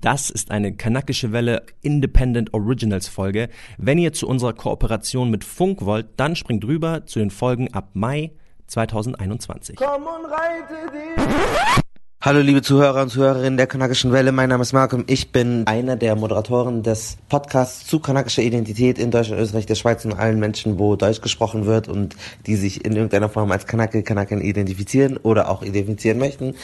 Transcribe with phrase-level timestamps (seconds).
[0.00, 3.48] Das ist eine kanakische Welle Independent Originals Folge.
[3.78, 7.90] Wenn ihr zu unserer Kooperation mit Funk wollt, dann springt rüber zu den Folgen ab
[7.94, 8.30] Mai
[8.68, 9.74] 2021.
[9.74, 11.84] Komm und reite dich.
[12.20, 15.94] Hallo liebe Zuhörer und Zuhörerinnen der Kanakischen Welle, mein Name ist Malcolm, ich bin einer
[15.94, 20.80] der Moderatoren des Podcasts zu kanakischer Identität in Deutschland, Österreich, der Schweiz und allen Menschen,
[20.80, 22.16] wo Deutsch gesprochen wird und
[22.46, 26.56] die sich in irgendeiner Form als Kanake, Kanaken identifizieren oder auch identifizieren möchten.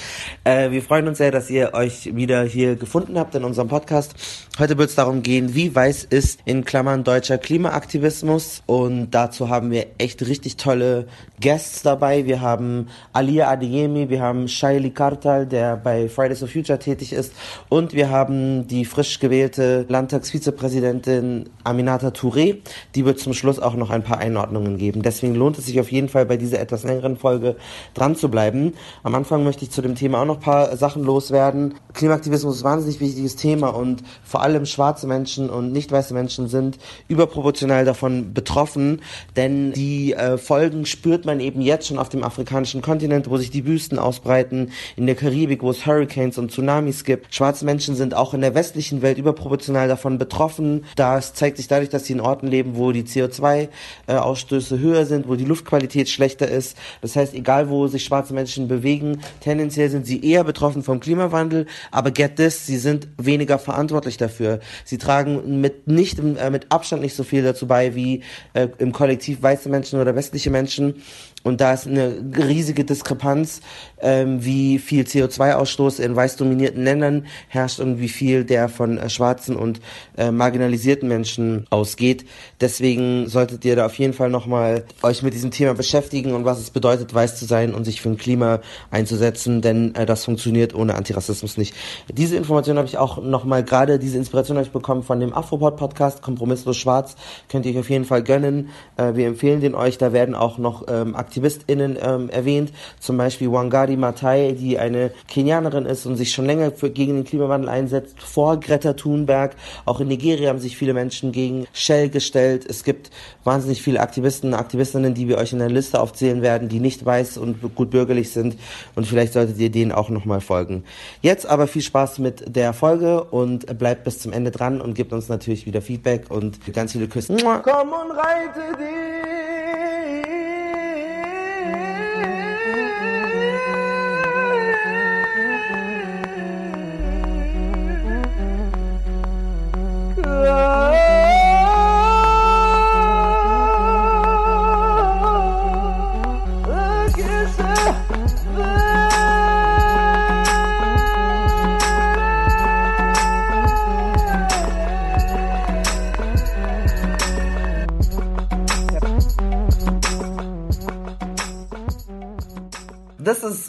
[0.43, 4.17] Äh, wir freuen uns sehr, dass ihr euch wieder hier gefunden habt in unserem Podcast.
[4.59, 9.71] Heute wird es darum gehen, wie weiß ist in Klammern deutscher Klimaaktivismus und dazu haben
[9.71, 11.07] wir echt richtig tolle
[11.41, 12.27] Guests dabei.
[12.27, 17.33] Wir haben Alia Adeyemi, wir haben Shaili Kartal, der bei Fridays for Future tätig ist.
[17.69, 22.59] Und wir haben die frisch gewählte Landtagsvizepräsidentin Aminata Touré.
[22.95, 25.03] Die wird zum Schluss auch noch ein paar Einordnungen geben.
[25.03, 27.57] Deswegen lohnt es sich auf jeden Fall bei dieser etwas längeren Folge
[27.95, 28.75] dran zu bleiben.
[29.03, 31.75] Am Anfang möchte ich zu dem Thema auch noch ein paar Sachen loswerden.
[31.93, 36.49] Klimaaktivismus ist ein wahnsinnig wichtiges Thema und vor allem schwarze Menschen und nicht weiße Menschen
[36.49, 39.03] sind überproportional davon betroffen,
[39.37, 43.51] denn die äh, Folgen spürt man eben jetzt schon auf dem afrikanischen Kontinent, wo sich
[43.51, 47.35] die Wüsten ausbreiten, in der Karibik Karibik, wo es Hurricanes und Tsunamis gibt.
[47.35, 50.85] Schwarze Menschen sind auch in der westlichen Welt überproportional davon betroffen.
[50.95, 55.35] Das zeigt sich dadurch, dass sie in Orten leben, wo die CO2-Ausstöße höher sind, wo
[55.35, 56.79] die Luftqualität schlechter ist.
[57.01, 61.67] Das heißt, egal wo sich schwarze Menschen bewegen, tendenziell sind sie eher betroffen vom Klimawandel.
[61.91, 64.61] Aber get this, sie sind weniger verantwortlich dafür.
[64.85, 68.93] Sie tragen mit nicht äh, mit Abstand nicht so viel dazu bei wie äh, im
[68.93, 71.03] Kollektiv weiße Menschen oder westliche Menschen.
[71.45, 73.61] Und da ist eine riesige Diskrepanz,
[74.01, 79.11] ähm, wie viel CO2-Ausstoß in weiß dominierten Ländern herrscht und wie viel der von äh,
[79.11, 79.81] schwarzen und
[80.17, 82.25] äh, marginalisierten Menschen ausgeht.
[82.61, 86.59] Deswegen solltet ihr da auf jeden Fall nochmal euch mit diesem Thema beschäftigen und was
[86.59, 90.75] es bedeutet, weiß zu sein und sich für ein Klima einzusetzen, denn äh, das funktioniert
[90.75, 91.75] ohne Antirassismus nicht.
[92.11, 96.23] Diese Information habe ich auch nochmal, gerade diese Inspiration habe ich bekommen von dem Afropod-Podcast,
[96.23, 97.17] Kompromisslos Schwarz,
[97.51, 98.71] könnt ihr euch auf jeden Fall gönnen.
[98.97, 103.51] Äh, wir empfehlen den euch, da werden auch noch ähm, AktivistInnen ähm, erwähnt, zum Beispiel
[103.51, 108.21] Wangari Matai, die eine Kenianerin ist und sich schon länger für, gegen den Klimawandel einsetzt,
[108.23, 109.57] vor Greta Thunberg.
[109.85, 112.65] Auch in Nigeria haben sich viele Menschen gegen Shell gestellt.
[112.69, 113.11] Es gibt
[113.43, 117.37] wahnsinnig viele Aktivisten, Aktivistinnen, die wir euch in der Liste aufzählen werden, die nicht weiß
[117.39, 118.57] und gut bürgerlich sind
[118.95, 120.85] und vielleicht solltet ihr denen auch nochmal folgen.
[121.21, 125.13] Jetzt aber viel Spaß mit der Folge und bleibt bis zum Ende dran und gebt
[125.13, 127.39] uns natürlich wieder Feedback und ganz viele Küssen.
[127.39, 129.54] Komm und reite dich!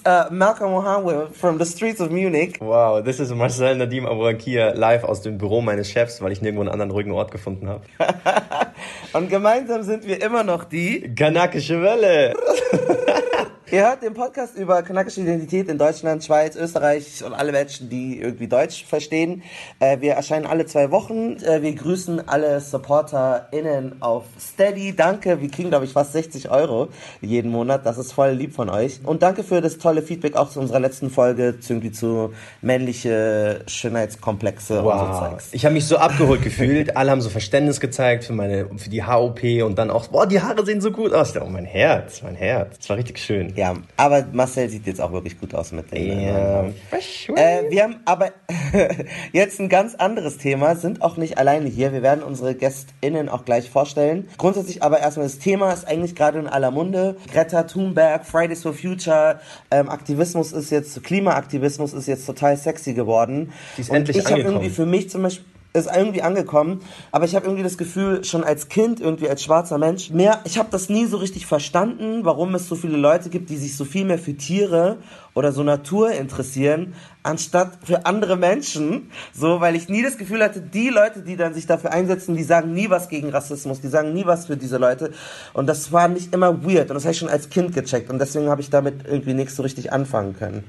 [0.05, 2.57] Uh, Malcolm Mohammed from the streets of Munich.
[2.61, 6.61] Wow, this is Marcel Nadim Abouakia live aus dem Büro meines Chefs, weil ich nirgendwo
[6.61, 7.81] einen anderen ruhigen Ort gefunden habe.
[9.13, 12.33] Und gemeinsam sind wir immer noch die Kanakische Welle.
[13.71, 18.21] Ihr hört den Podcast über kanakische Identität in Deutschland, Schweiz, Österreich und alle Menschen, die
[18.21, 19.41] irgendwie Deutsch verstehen.
[19.79, 21.37] Äh, wir erscheinen alle zwei Wochen.
[21.37, 24.95] Äh, wir grüßen alle SupporterInnen auf Steady.
[24.95, 26.89] Danke, wir kriegen, glaube ich, fast 60 Euro
[27.21, 27.87] jeden Monat.
[27.87, 28.99] Das ist voll lieb von euch.
[29.03, 34.83] Und danke für das tolle Feedback auch zu unserer letzten Folge, irgendwie zu männliche Schönheitskomplexe
[34.83, 35.01] wow.
[35.01, 35.49] und so Zeugs.
[35.53, 36.95] Ich habe mich so abgeholt gefühlt.
[36.95, 40.39] Alle haben so Verständnis gezeigt für meine, für die HOP und dann auch, boah, die
[40.39, 41.35] Haare sehen so gut aus.
[41.35, 42.77] Oh, mein Herz, mein Herz.
[42.77, 43.54] Das war richtig schön.
[43.55, 46.19] Ja, aber Marcel sieht jetzt auch wirklich gut aus mit dem.
[46.19, 46.65] Ja.
[47.35, 48.31] Äh, wir haben aber
[49.31, 51.93] jetzt ein ganz anderes Thema, sind auch nicht alleine hier.
[51.93, 54.27] Wir werden unsere GästInnen auch gleich vorstellen.
[54.37, 57.15] Grundsätzlich aber erstmal das Thema ist eigentlich gerade in aller Munde.
[57.31, 59.39] Greta Thunberg, Fridays for Future,
[59.71, 63.53] ähm, Aktivismus ist jetzt, Klimaaktivismus ist jetzt total sexy geworden.
[63.77, 65.45] Die ist Und endlich ich habe irgendwie für mich zum Beispiel
[65.75, 66.81] ist irgendwie angekommen,
[67.11, 70.57] aber ich habe irgendwie das Gefühl, schon als Kind, irgendwie als schwarzer Mensch, mehr, ich
[70.57, 73.85] habe das nie so richtig verstanden, warum es so viele Leute gibt, die sich so
[73.85, 74.97] viel mehr für Tiere
[75.35, 79.11] oder so Natur interessieren, anstatt für andere Menschen.
[79.33, 82.43] So, weil ich nie das Gefühl hatte, die Leute, die dann sich dafür einsetzen, die
[82.43, 85.11] sagen nie was gegen Rassismus, die sagen nie was für diese Leute.
[85.53, 86.89] Und das war nicht immer weird.
[86.89, 88.09] Und das habe ich schon als Kind gecheckt.
[88.09, 90.63] Und deswegen habe ich damit irgendwie nichts so richtig anfangen können.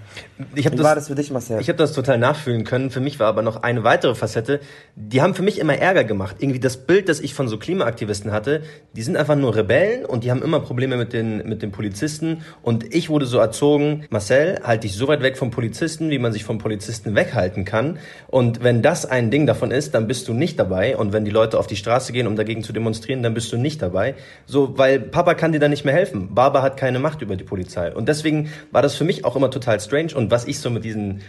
[0.54, 1.60] Ich Wie das, war das für dich, Marcel?
[1.60, 2.90] Ich habe das total nachfühlen können.
[2.90, 4.60] Für mich war aber noch eine weitere Facette.
[4.96, 6.36] Die haben für mich immer Ärger gemacht.
[6.40, 8.62] Irgendwie das Bild, das ich von so Klimaaktivisten hatte,
[8.94, 12.42] die sind einfach nur Rebellen und die haben immer Probleme mit den, mit den Polizisten.
[12.62, 16.19] Und ich wurde so erzogen, Marcel, Fall, halt dich so weit weg vom Polizisten, wie
[16.19, 17.99] man sich vom Polizisten weghalten kann.
[18.29, 20.97] Und wenn das ein Ding davon ist, dann bist du nicht dabei.
[20.97, 23.56] Und wenn die Leute auf die Straße gehen, um dagegen zu demonstrieren, dann bist du
[23.56, 24.14] nicht dabei.
[24.47, 26.35] So, weil Papa kann dir da nicht mehr helfen.
[26.35, 27.93] Baba hat keine Macht über die Polizei.
[27.93, 30.14] Und deswegen war das für mich auch immer total strange.
[30.14, 31.23] Und was ich so mit diesen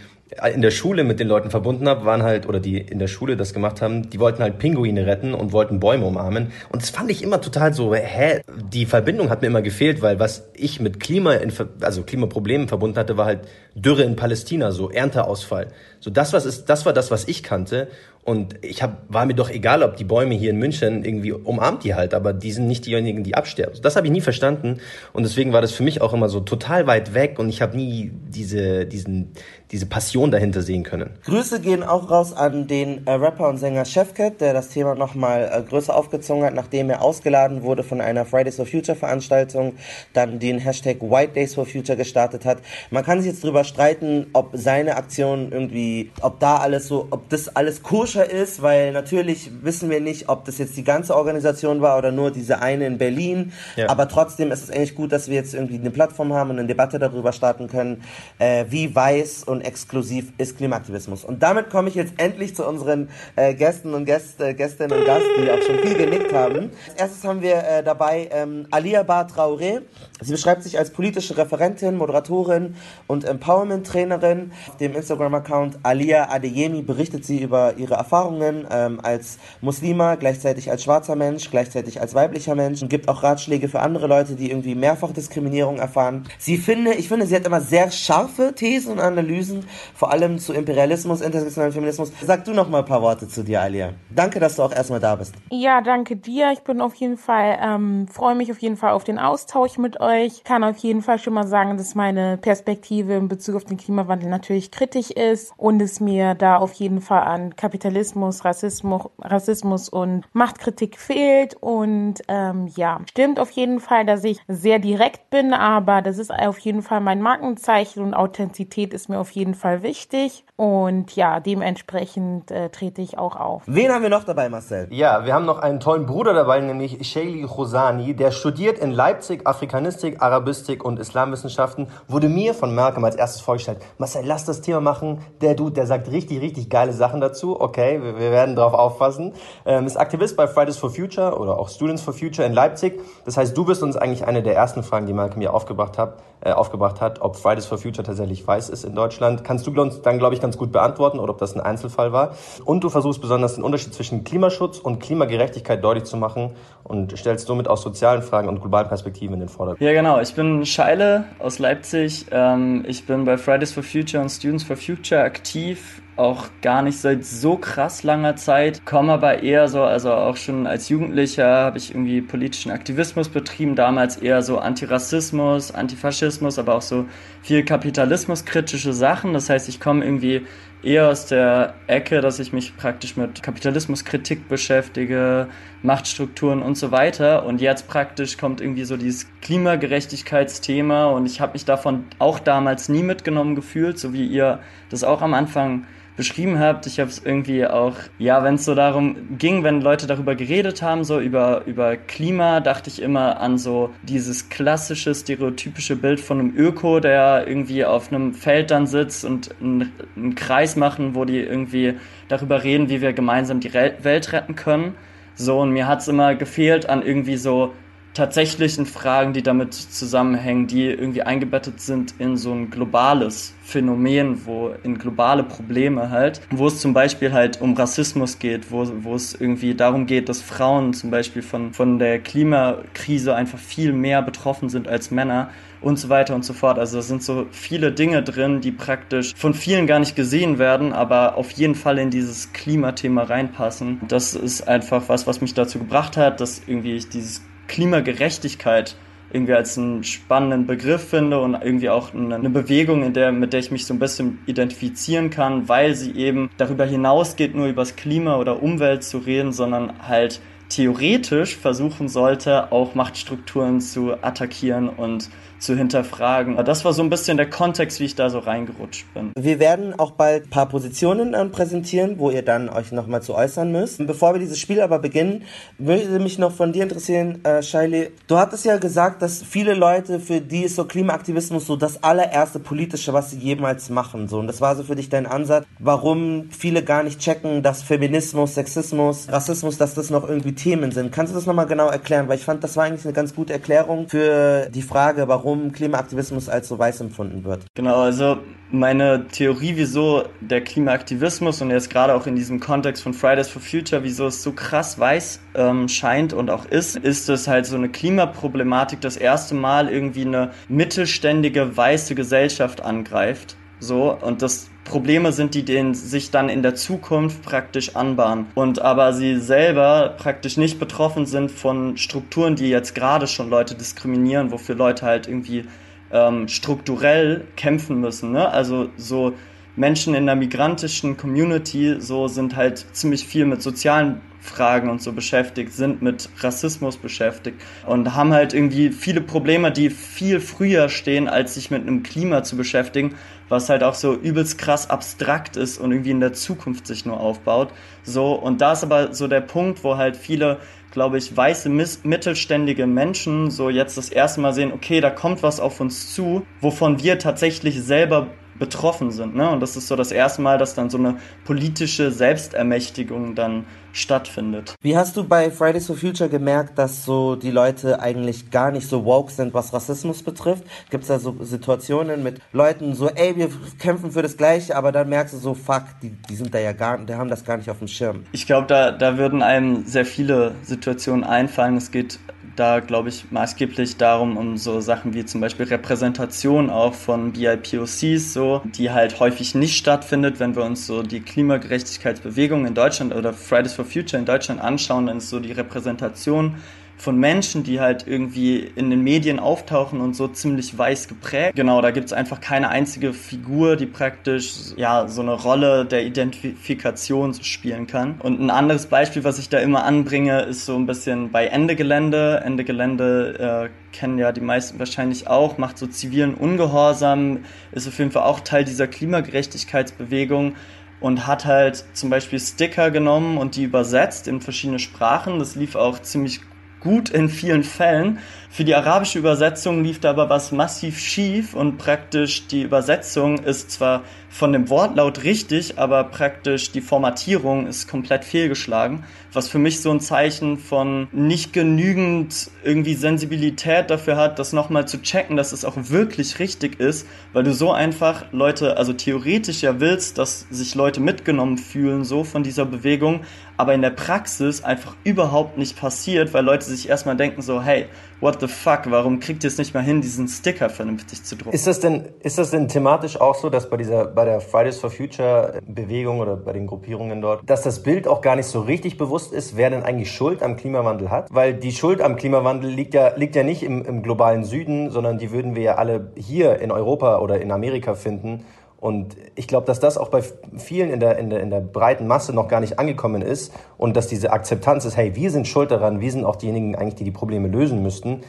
[0.54, 3.36] in der Schule mit den Leuten verbunden habe, waren halt, oder die in der Schule
[3.36, 6.52] das gemacht haben, die wollten halt Pinguine retten und wollten Bäume umarmen.
[6.70, 8.42] Und das fand ich immer total so, hä?
[8.72, 12.98] Die Verbindung hat mir immer gefehlt, weil was ich mit Klima, in, also Klimaproblemen verbunden
[12.98, 13.40] hatte, war halt
[13.74, 15.68] Dürre in Palästina, so Ernteausfall.
[16.00, 17.88] So das, was ist, das war das, was ich kannte.
[18.28, 21.82] Und ich hab, war mir doch egal, ob die Bäume hier in München irgendwie umarmt
[21.82, 23.80] die halt, aber die sind nicht diejenigen, die absterben.
[23.80, 24.80] Das habe ich nie verstanden
[25.14, 27.74] und deswegen war das für mich auch immer so total weit weg und ich habe
[27.74, 29.32] nie diese, diesen,
[29.70, 31.10] diese Passion dahinter sehen können.
[31.24, 35.50] Grüße gehen auch raus an den äh, Rapper und Sänger Chefcat, der das Thema nochmal
[35.52, 39.74] äh, größer aufgezogen hat, nachdem er ausgeladen wurde von einer Fridays for Future Veranstaltung,
[40.14, 42.58] dann den Hashtag White Days for Future gestartet hat.
[42.90, 47.28] Man kann sich jetzt drüber streiten, ob seine Aktion irgendwie, ob da alles so, ob
[47.28, 51.82] das alles koscher ist, weil natürlich wissen wir nicht, ob das jetzt die ganze Organisation
[51.82, 53.52] war oder nur diese eine in Berlin.
[53.76, 53.90] Ja.
[53.90, 56.68] Aber trotzdem ist es eigentlich gut, dass wir jetzt irgendwie eine Plattform haben und eine
[56.68, 58.02] Debatte darüber starten können,
[58.38, 61.24] äh, wie weiß und exklusiv ist Klimaaktivismus.
[61.24, 65.04] Und damit komme ich jetzt endlich zu unseren äh, Gästen und Gäste, äh, Gästinnen und
[65.04, 66.70] Gästen, die auch schon viel genickt haben.
[66.88, 69.82] Als erstes haben wir äh, dabei ähm, Alia Bar Traoré.
[70.20, 72.74] Sie beschreibt sich als politische Referentin, Moderatorin
[73.06, 74.52] und Empowerment-Trainerin.
[74.68, 80.82] Auf dem Instagram-Account Alia Adeyemi berichtet sie über ihre Erfahrungen ähm, als Muslima, gleichzeitig als
[80.82, 84.74] schwarzer Mensch, gleichzeitig als weiblicher Mensch und gibt auch Ratschläge für andere Leute, die irgendwie
[84.74, 86.24] mehrfach Diskriminierung erfahren.
[86.38, 89.47] Sie finde, ich finde, sie hat immer sehr scharfe Thesen und Analysen,
[89.94, 92.12] vor allem zu Imperialismus, intersektionalen Feminismus.
[92.22, 93.92] Sag du noch mal ein paar Worte zu dir, Alia.
[94.10, 95.34] Danke, dass du auch erstmal da bist.
[95.50, 96.52] Ja, danke dir.
[96.52, 100.00] Ich bin auf jeden Fall, ähm, freue mich auf jeden Fall auf den Austausch mit
[100.00, 100.44] euch.
[100.44, 104.28] Kann auf jeden Fall schon mal sagen, dass meine Perspektive in Bezug auf den Klimawandel
[104.28, 109.88] natürlich kritisch ist und es mir da auf jeden Fall an Kapitalismus Kapitalismus, Rassismus, Rassismus
[109.88, 111.54] und Machtkritik fehlt.
[111.60, 116.32] Und ähm, ja, stimmt auf jeden Fall, dass ich sehr direkt bin, aber das ist
[116.32, 120.44] auf jeden Fall mein Markenzeichen und Authentizität ist mir auf jeden Fall wichtig.
[120.56, 123.62] Und ja, dementsprechend äh, trete ich auch auf.
[123.66, 124.88] Wen haben wir noch dabei, Marcel?
[124.90, 128.14] Ja, wir haben noch einen tollen Bruder dabei, nämlich Sheili Khosani.
[128.14, 131.86] Der studiert in Leipzig Afrikanistik, Arabistik und Islamwissenschaften.
[132.08, 133.78] Wurde mir von Malcolm als erstes vorgestellt.
[133.98, 135.20] Marcel, lass das Thema machen.
[135.40, 137.60] Der Dude, der sagt richtig, richtig geile Sachen dazu.
[137.60, 139.34] Okay, wir, wir werden darauf aufpassen.
[139.64, 143.00] Ähm, ist Aktivist bei Fridays for Future oder auch Students for Future in Leipzig.
[143.24, 146.22] Das heißt, du bist uns eigentlich eine der ersten Fragen, die Malcolm mir aufgebracht hat,
[146.40, 149.27] äh, aufgebracht hat, ob Fridays for Future tatsächlich weiß ist in Deutschland.
[149.36, 152.36] Kannst du dann, glaube ich, ganz gut beantworten oder ob das ein Einzelfall war.
[152.64, 156.52] Und du versuchst besonders den Unterschied zwischen Klimaschutz und Klimagerechtigkeit deutlich zu machen
[156.84, 159.80] und stellst somit auch sozialen Fragen und globalen Perspektiven in den Vordergrund.
[159.80, 160.20] Ja, genau.
[160.20, 162.26] Ich bin Scheile aus Leipzig.
[162.30, 166.98] Ähm, ich bin bei Fridays for Future und Students for Future aktiv auch gar nicht
[166.98, 171.78] seit so krass langer Zeit, komme aber eher so, also auch schon als Jugendlicher habe
[171.78, 177.06] ich irgendwie politischen Aktivismus betrieben, damals eher so Antirassismus, Antifaschismus, aber auch so
[177.42, 179.32] viel kapitalismuskritische Sachen.
[179.32, 180.42] Das heißt, ich komme irgendwie
[180.82, 185.48] eher aus der Ecke, dass ich mich praktisch mit Kapitalismuskritik beschäftige,
[185.82, 187.44] Machtstrukturen und so weiter.
[187.46, 192.88] Und jetzt praktisch kommt irgendwie so dieses Klimagerechtigkeitsthema und ich habe mich davon auch damals
[192.88, 194.60] nie mitgenommen gefühlt, so wie ihr
[194.90, 195.84] das auch am Anfang
[196.18, 196.86] beschrieben habt.
[196.86, 200.82] Ich habe es irgendwie auch, ja, wenn es so darum ging, wenn Leute darüber geredet
[200.82, 206.40] haben, so über, über Klima, dachte ich immer an so dieses klassische, stereotypische Bild von
[206.40, 211.38] einem Öko, der irgendwie auf einem Feld dann sitzt und einen, Kreis machen, wo die
[211.38, 211.94] irgendwie
[212.26, 214.96] darüber reden, wie wir gemeinsam die Welt retten können.
[215.36, 217.72] So, und mir hat es immer gefehlt an irgendwie so
[218.18, 224.74] tatsächlichen Fragen, die damit zusammenhängen, die irgendwie eingebettet sind in so ein globales Phänomen, wo
[224.82, 229.34] in globale Probleme halt, wo es zum Beispiel halt um Rassismus geht, wo, wo es
[229.34, 234.68] irgendwie darum geht, dass Frauen zum Beispiel von, von der Klimakrise einfach viel mehr betroffen
[234.68, 236.76] sind als Männer und so weiter und so fort.
[236.76, 240.92] Also da sind so viele Dinge drin, die praktisch von vielen gar nicht gesehen werden,
[240.92, 244.00] aber auf jeden Fall in dieses Klimathema reinpassen.
[244.08, 248.96] Das ist einfach was, was mich dazu gebracht hat, dass irgendwie ich dieses Klimagerechtigkeit
[249.30, 253.60] irgendwie als einen spannenden Begriff finde und irgendwie auch eine Bewegung, in der, mit der
[253.60, 257.96] ich mich so ein bisschen identifizieren kann, weil sie eben darüber hinausgeht, nur über das
[257.96, 265.30] Klima oder Umwelt zu reden, sondern halt theoretisch versuchen sollte, auch Machtstrukturen zu attackieren und
[265.58, 266.56] zu hinterfragen.
[266.64, 269.32] Das war so ein bisschen der Kontext, wie ich da so reingerutscht bin.
[269.38, 273.34] Wir werden auch bald ein paar Positionen äh, präsentieren, wo ihr dann euch nochmal zu
[273.34, 274.04] äußern müsst.
[274.06, 275.44] Bevor wir dieses Spiel aber beginnen,
[275.78, 278.10] würde mich noch von dir interessieren, äh, Shaili.
[278.26, 282.58] Du hattest ja gesagt, dass viele Leute, für die ist so Klimaaktivismus so das allererste
[282.58, 284.28] politische, was sie jemals machen.
[284.28, 284.38] So.
[284.38, 288.54] Und das war so für dich dein Ansatz, warum viele gar nicht checken, dass Feminismus,
[288.54, 291.12] Sexismus, Rassismus, dass das noch irgendwie Themen sind.
[291.12, 292.28] Kannst du das nochmal genau erklären?
[292.28, 295.72] Weil ich fand, das war eigentlich eine ganz gute Erklärung für die Frage, warum warum
[295.72, 297.64] Klimaaktivismus als so weiß empfunden wird.
[297.74, 298.38] Genau, also
[298.70, 303.62] meine Theorie, wieso der Klimaaktivismus und jetzt gerade auch in diesem Kontext von Fridays for
[303.62, 307.76] Future, wieso es so krass weiß ähm, scheint und auch ist, ist es halt so
[307.76, 313.56] eine Klimaproblematik das erste Mal irgendwie eine mittelständige weiße Gesellschaft angreift.
[313.80, 318.46] So, und das Probleme sind, die denen sich dann in der Zukunft praktisch anbahnen.
[318.54, 323.74] Und aber sie selber praktisch nicht betroffen sind von Strukturen, die jetzt gerade schon Leute
[323.74, 325.64] diskriminieren, wofür Leute halt irgendwie
[326.10, 328.32] ähm, strukturell kämpfen müssen.
[328.32, 328.48] Ne?
[328.48, 329.34] Also so
[329.76, 335.12] Menschen in der migrantischen Community so sind halt ziemlich viel mit sozialen Fragen und so
[335.12, 341.28] beschäftigt, sind mit Rassismus beschäftigt und haben halt irgendwie viele Probleme, die viel früher stehen,
[341.28, 343.14] als sich mit einem Klima zu beschäftigen,
[343.48, 347.20] was halt auch so übelst krass abstrakt ist und irgendwie in der Zukunft sich nur
[347.20, 347.70] aufbaut.
[348.02, 350.58] So, und da ist aber so der Punkt, wo halt viele,
[350.90, 355.60] glaube ich, weiße mittelständige Menschen so jetzt das erste Mal sehen, okay, da kommt was
[355.60, 358.28] auf uns zu, wovon wir tatsächlich selber
[358.58, 359.36] betroffen sind.
[359.36, 359.48] Ne?
[359.48, 363.66] Und das ist so das erste Mal, dass dann so eine politische Selbstermächtigung dann
[363.98, 364.74] stattfindet.
[364.80, 368.88] Wie hast du bei Fridays for Future gemerkt, dass so die Leute eigentlich gar nicht
[368.88, 370.64] so woke sind, was Rassismus betrifft?
[370.90, 374.92] Gibt es da so Situationen mit Leuten so, ey, wir kämpfen für das Gleiche, aber
[374.92, 377.56] dann merkst du so, fuck, die, die sind da ja gar, die haben das gar
[377.56, 378.24] nicht auf dem Schirm.
[378.32, 381.76] Ich glaube, da, da würden einem sehr viele Situationen einfallen.
[381.76, 382.18] Es geht
[382.58, 388.32] da, glaube ich, maßgeblich darum, um so Sachen wie zum Beispiel Repräsentation auch von BIPOCs,
[388.32, 393.32] so, die halt häufig nicht stattfindet, wenn wir uns so die Klimagerechtigkeitsbewegung in Deutschland oder
[393.32, 396.56] Fridays for Future in Deutschland anschauen, dann ist so die Repräsentation
[396.98, 401.54] von Menschen, die halt irgendwie in den Medien auftauchen und so ziemlich weiß geprägt.
[401.54, 407.34] Genau, da gibt's einfach keine einzige Figur, die praktisch ja so eine Rolle der Identifikation
[407.34, 408.16] spielen kann.
[408.20, 411.76] Und ein anderes Beispiel, was ich da immer anbringe, ist so ein bisschen bei Ende
[411.76, 412.42] Gelände.
[412.44, 417.98] Ende Gelände äh, kennen ja die meisten wahrscheinlich auch, macht so zivilen Ungehorsam, ist auf
[417.98, 420.56] jeden Fall auch Teil dieser Klimagerechtigkeitsbewegung
[421.00, 425.38] und hat halt zum Beispiel Sticker genommen und die übersetzt in verschiedene Sprachen.
[425.38, 426.40] Das lief auch ziemlich
[426.80, 428.18] gut in vielen Fällen.
[428.50, 433.70] Für die arabische Übersetzung lief da aber was massiv schief und praktisch die Übersetzung ist
[433.70, 439.80] zwar von dem Wortlaut richtig, aber praktisch die Formatierung ist komplett fehlgeschlagen, was für mich
[439.80, 445.52] so ein Zeichen von nicht genügend irgendwie Sensibilität dafür hat, das nochmal zu checken, dass
[445.52, 450.46] es auch wirklich richtig ist, weil du so einfach Leute, also theoretisch ja willst, dass
[450.50, 453.20] sich Leute mitgenommen fühlen, so von dieser Bewegung,
[453.58, 457.86] aber in der Praxis einfach überhaupt nicht passiert, weil Leute sich erstmal denken so, hey,
[458.20, 461.54] what the fuck, warum kriegt ihr es nicht mal hin, diesen Sticker vernünftig zu drucken?
[461.54, 464.78] Ist das denn, ist das denn thematisch auch so, dass bei dieser, bei der Fridays
[464.78, 468.60] for Future Bewegung oder bei den Gruppierungen dort, dass das Bild auch gar nicht so
[468.60, 471.26] richtig bewusst ist, wer denn eigentlich Schuld am Klimawandel hat?
[471.34, 475.18] Weil die Schuld am Klimawandel liegt ja, liegt ja nicht im, im globalen Süden, sondern
[475.18, 478.44] die würden wir ja alle hier in Europa oder in Amerika finden.
[478.80, 480.22] Und ich glaube, dass das auch bei
[480.56, 483.96] vielen in der, in, der, in der breiten Masse noch gar nicht angekommen ist und
[483.96, 487.04] dass diese Akzeptanz ist, hey, wir sind schuld daran, wir sind auch diejenigen eigentlich, die
[487.04, 488.20] die Probleme lösen müssten,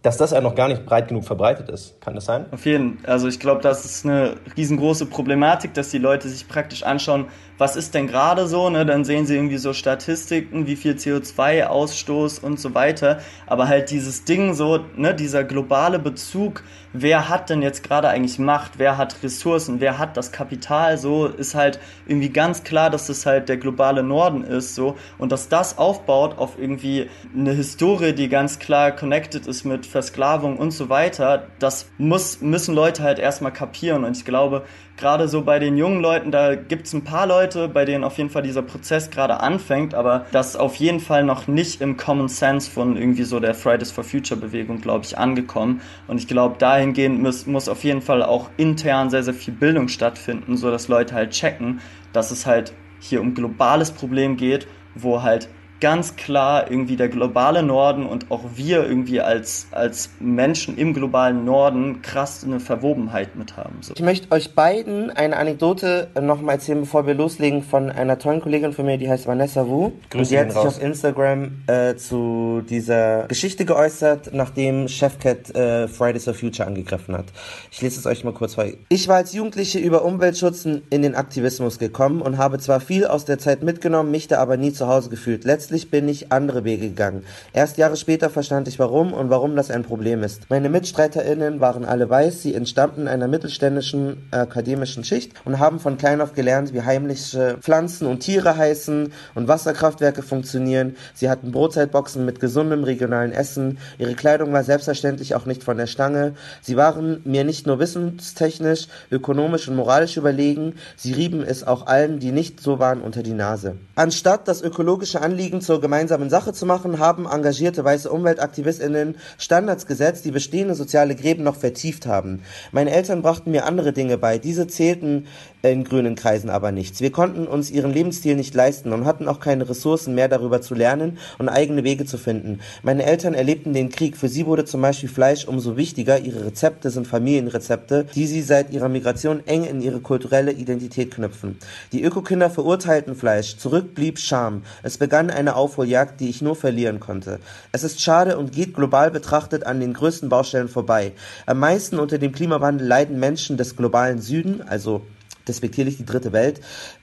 [0.00, 2.00] dass das ja noch gar nicht breit genug verbreitet ist.
[2.00, 2.46] Kann das sein?
[2.52, 3.10] Auf jeden Fall.
[3.10, 7.26] Also ich glaube, das ist eine riesengroße Problematik, dass die Leute sich praktisch anschauen,
[7.58, 8.86] was ist denn gerade so, ne?
[8.86, 13.20] Dann sehen sie irgendwie so Statistiken, wie viel CO2-Ausstoß und so weiter.
[13.46, 16.62] Aber halt dieses Ding so, ne, dieser globale Bezug,
[16.92, 21.26] wer hat denn jetzt gerade eigentlich Macht, wer hat Ressourcen, wer hat das Kapital, so
[21.26, 24.96] ist halt irgendwie ganz klar, dass das halt der globale Norden ist, so.
[25.18, 30.56] Und dass das aufbaut auf irgendwie eine Historie, die ganz klar connected ist mit Versklavung
[30.56, 34.04] und so weiter, das muss, müssen Leute halt erstmal kapieren.
[34.04, 34.64] Und ich glaube,
[34.98, 38.18] gerade so bei den jungen Leuten, da gibt es ein paar Leute, bei denen auf
[38.18, 42.28] jeden Fall dieser Prozess gerade anfängt, aber das auf jeden Fall noch nicht im Common
[42.28, 45.80] Sense von irgendwie so der Fridays for Future Bewegung, glaube ich, angekommen.
[46.06, 49.88] Und ich glaube, dahingehend muss, muss auf jeden Fall auch intern sehr, sehr viel Bildung
[49.88, 51.80] stattfinden, so dass Leute halt checken,
[52.12, 55.48] dass es halt hier um globales Problem geht, wo halt
[55.80, 61.44] ganz klar irgendwie der globale Norden und auch wir irgendwie als, als Menschen im globalen
[61.44, 63.78] Norden krass eine Verwobenheit mit haben.
[63.80, 63.94] So.
[63.94, 68.72] Ich möchte euch beiden eine Anekdote nochmal erzählen, bevor wir loslegen, von einer tollen Kollegin
[68.72, 69.92] von mir, die heißt Vanessa Wu.
[70.10, 75.88] Grüße und die hat sich auf Instagram äh, zu dieser Geschichte geäußert, nachdem Chefcat äh,
[75.88, 77.26] Fridays for Future angegriffen hat.
[77.70, 78.64] Ich lese es euch mal kurz vor.
[78.88, 83.24] Ich war als Jugendliche über Umweltschutz in den Aktivismus gekommen und habe zwar viel aus
[83.24, 85.44] der Zeit mitgenommen, mich da aber nie zu Hause gefühlt.
[85.68, 87.24] Letztlich bin ich andere Wege gegangen.
[87.52, 90.48] Erst Jahre später verstand ich warum und warum das ein Problem ist.
[90.48, 96.22] Meine MitstreiterInnen waren alle weiß, sie entstammten einer mittelständischen akademischen Schicht und haben von klein
[96.22, 100.96] auf gelernt, wie heimliche Pflanzen und Tiere heißen und Wasserkraftwerke funktionieren.
[101.12, 103.76] Sie hatten Brotzeitboxen mit gesundem regionalen Essen.
[103.98, 106.32] Ihre Kleidung war selbstverständlich auch nicht von der Stange.
[106.62, 112.20] Sie waren mir nicht nur wissenstechnisch, ökonomisch und moralisch überlegen, sie rieben es auch allen,
[112.20, 113.76] die nicht so waren, unter die Nase.
[113.96, 120.24] Anstatt das ökologische Anliegen zur gemeinsamen Sache zu machen, haben engagierte weiße UmweltaktivistInnen Standards gesetzt,
[120.24, 122.42] die bestehende soziale Gräben noch vertieft haben.
[122.72, 124.38] Meine Eltern brachten mir andere Dinge bei.
[124.38, 125.26] Diese zählten
[125.62, 127.00] in grünen Kreisen aber nichts.
[127.00, 130.74] Wir konnten uns ihren Lebensstil nicht leisten und hatten auch keine Ressourcen mehr darüber zu
[130.74, 132.60] lernen und eigene Wege zu finden.
[132.82, 134.16] Meine Eltern erlebten den Krieg.
[134.16, 136.20] Für sie wurde zum Beispiel Fleisch umso wichtiger.
[136.20, 141.58] Ihre Rezepte sind Familienrezepte, die sie seit ihrer Migration eng in ihre kulturelle Identität knüpfen.
[141.92, 143.56] Die Ökokinder verurteilten Fleisch.
[143.56, 144.62] Zurück blieb Scham.
[144.82, 147.40] Es begann eine Aufholjagd, die ich nur verlieren konnte.
[147.72, 151.12] Es ist schade und geht global betrachtet an den größten Baustellen vorbei.
[151.46, 155.02] Am meisten unter dem Klimawandel leiden Menschen des globalen Süden, also
[155.48, 156.60] despektierlich die dritte Welt.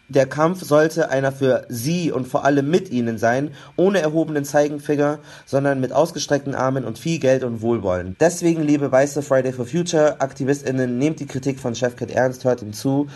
[0.08, 5.20] Der Kampf sollte einer für sie und vor allem mit ihnen sein, ohne erhobenen Zeigenfinger,
[5.46, 8.16] sondern mit ausgestreckten Armen und viel Geld und Wohlwollen.
[8.20, 12.74] Deswegen, liebe weiße Friday for Future AktivistInnen, nehmt die Kritik von Chefcat ernst, hört ihm
[12.74, 13.08] zu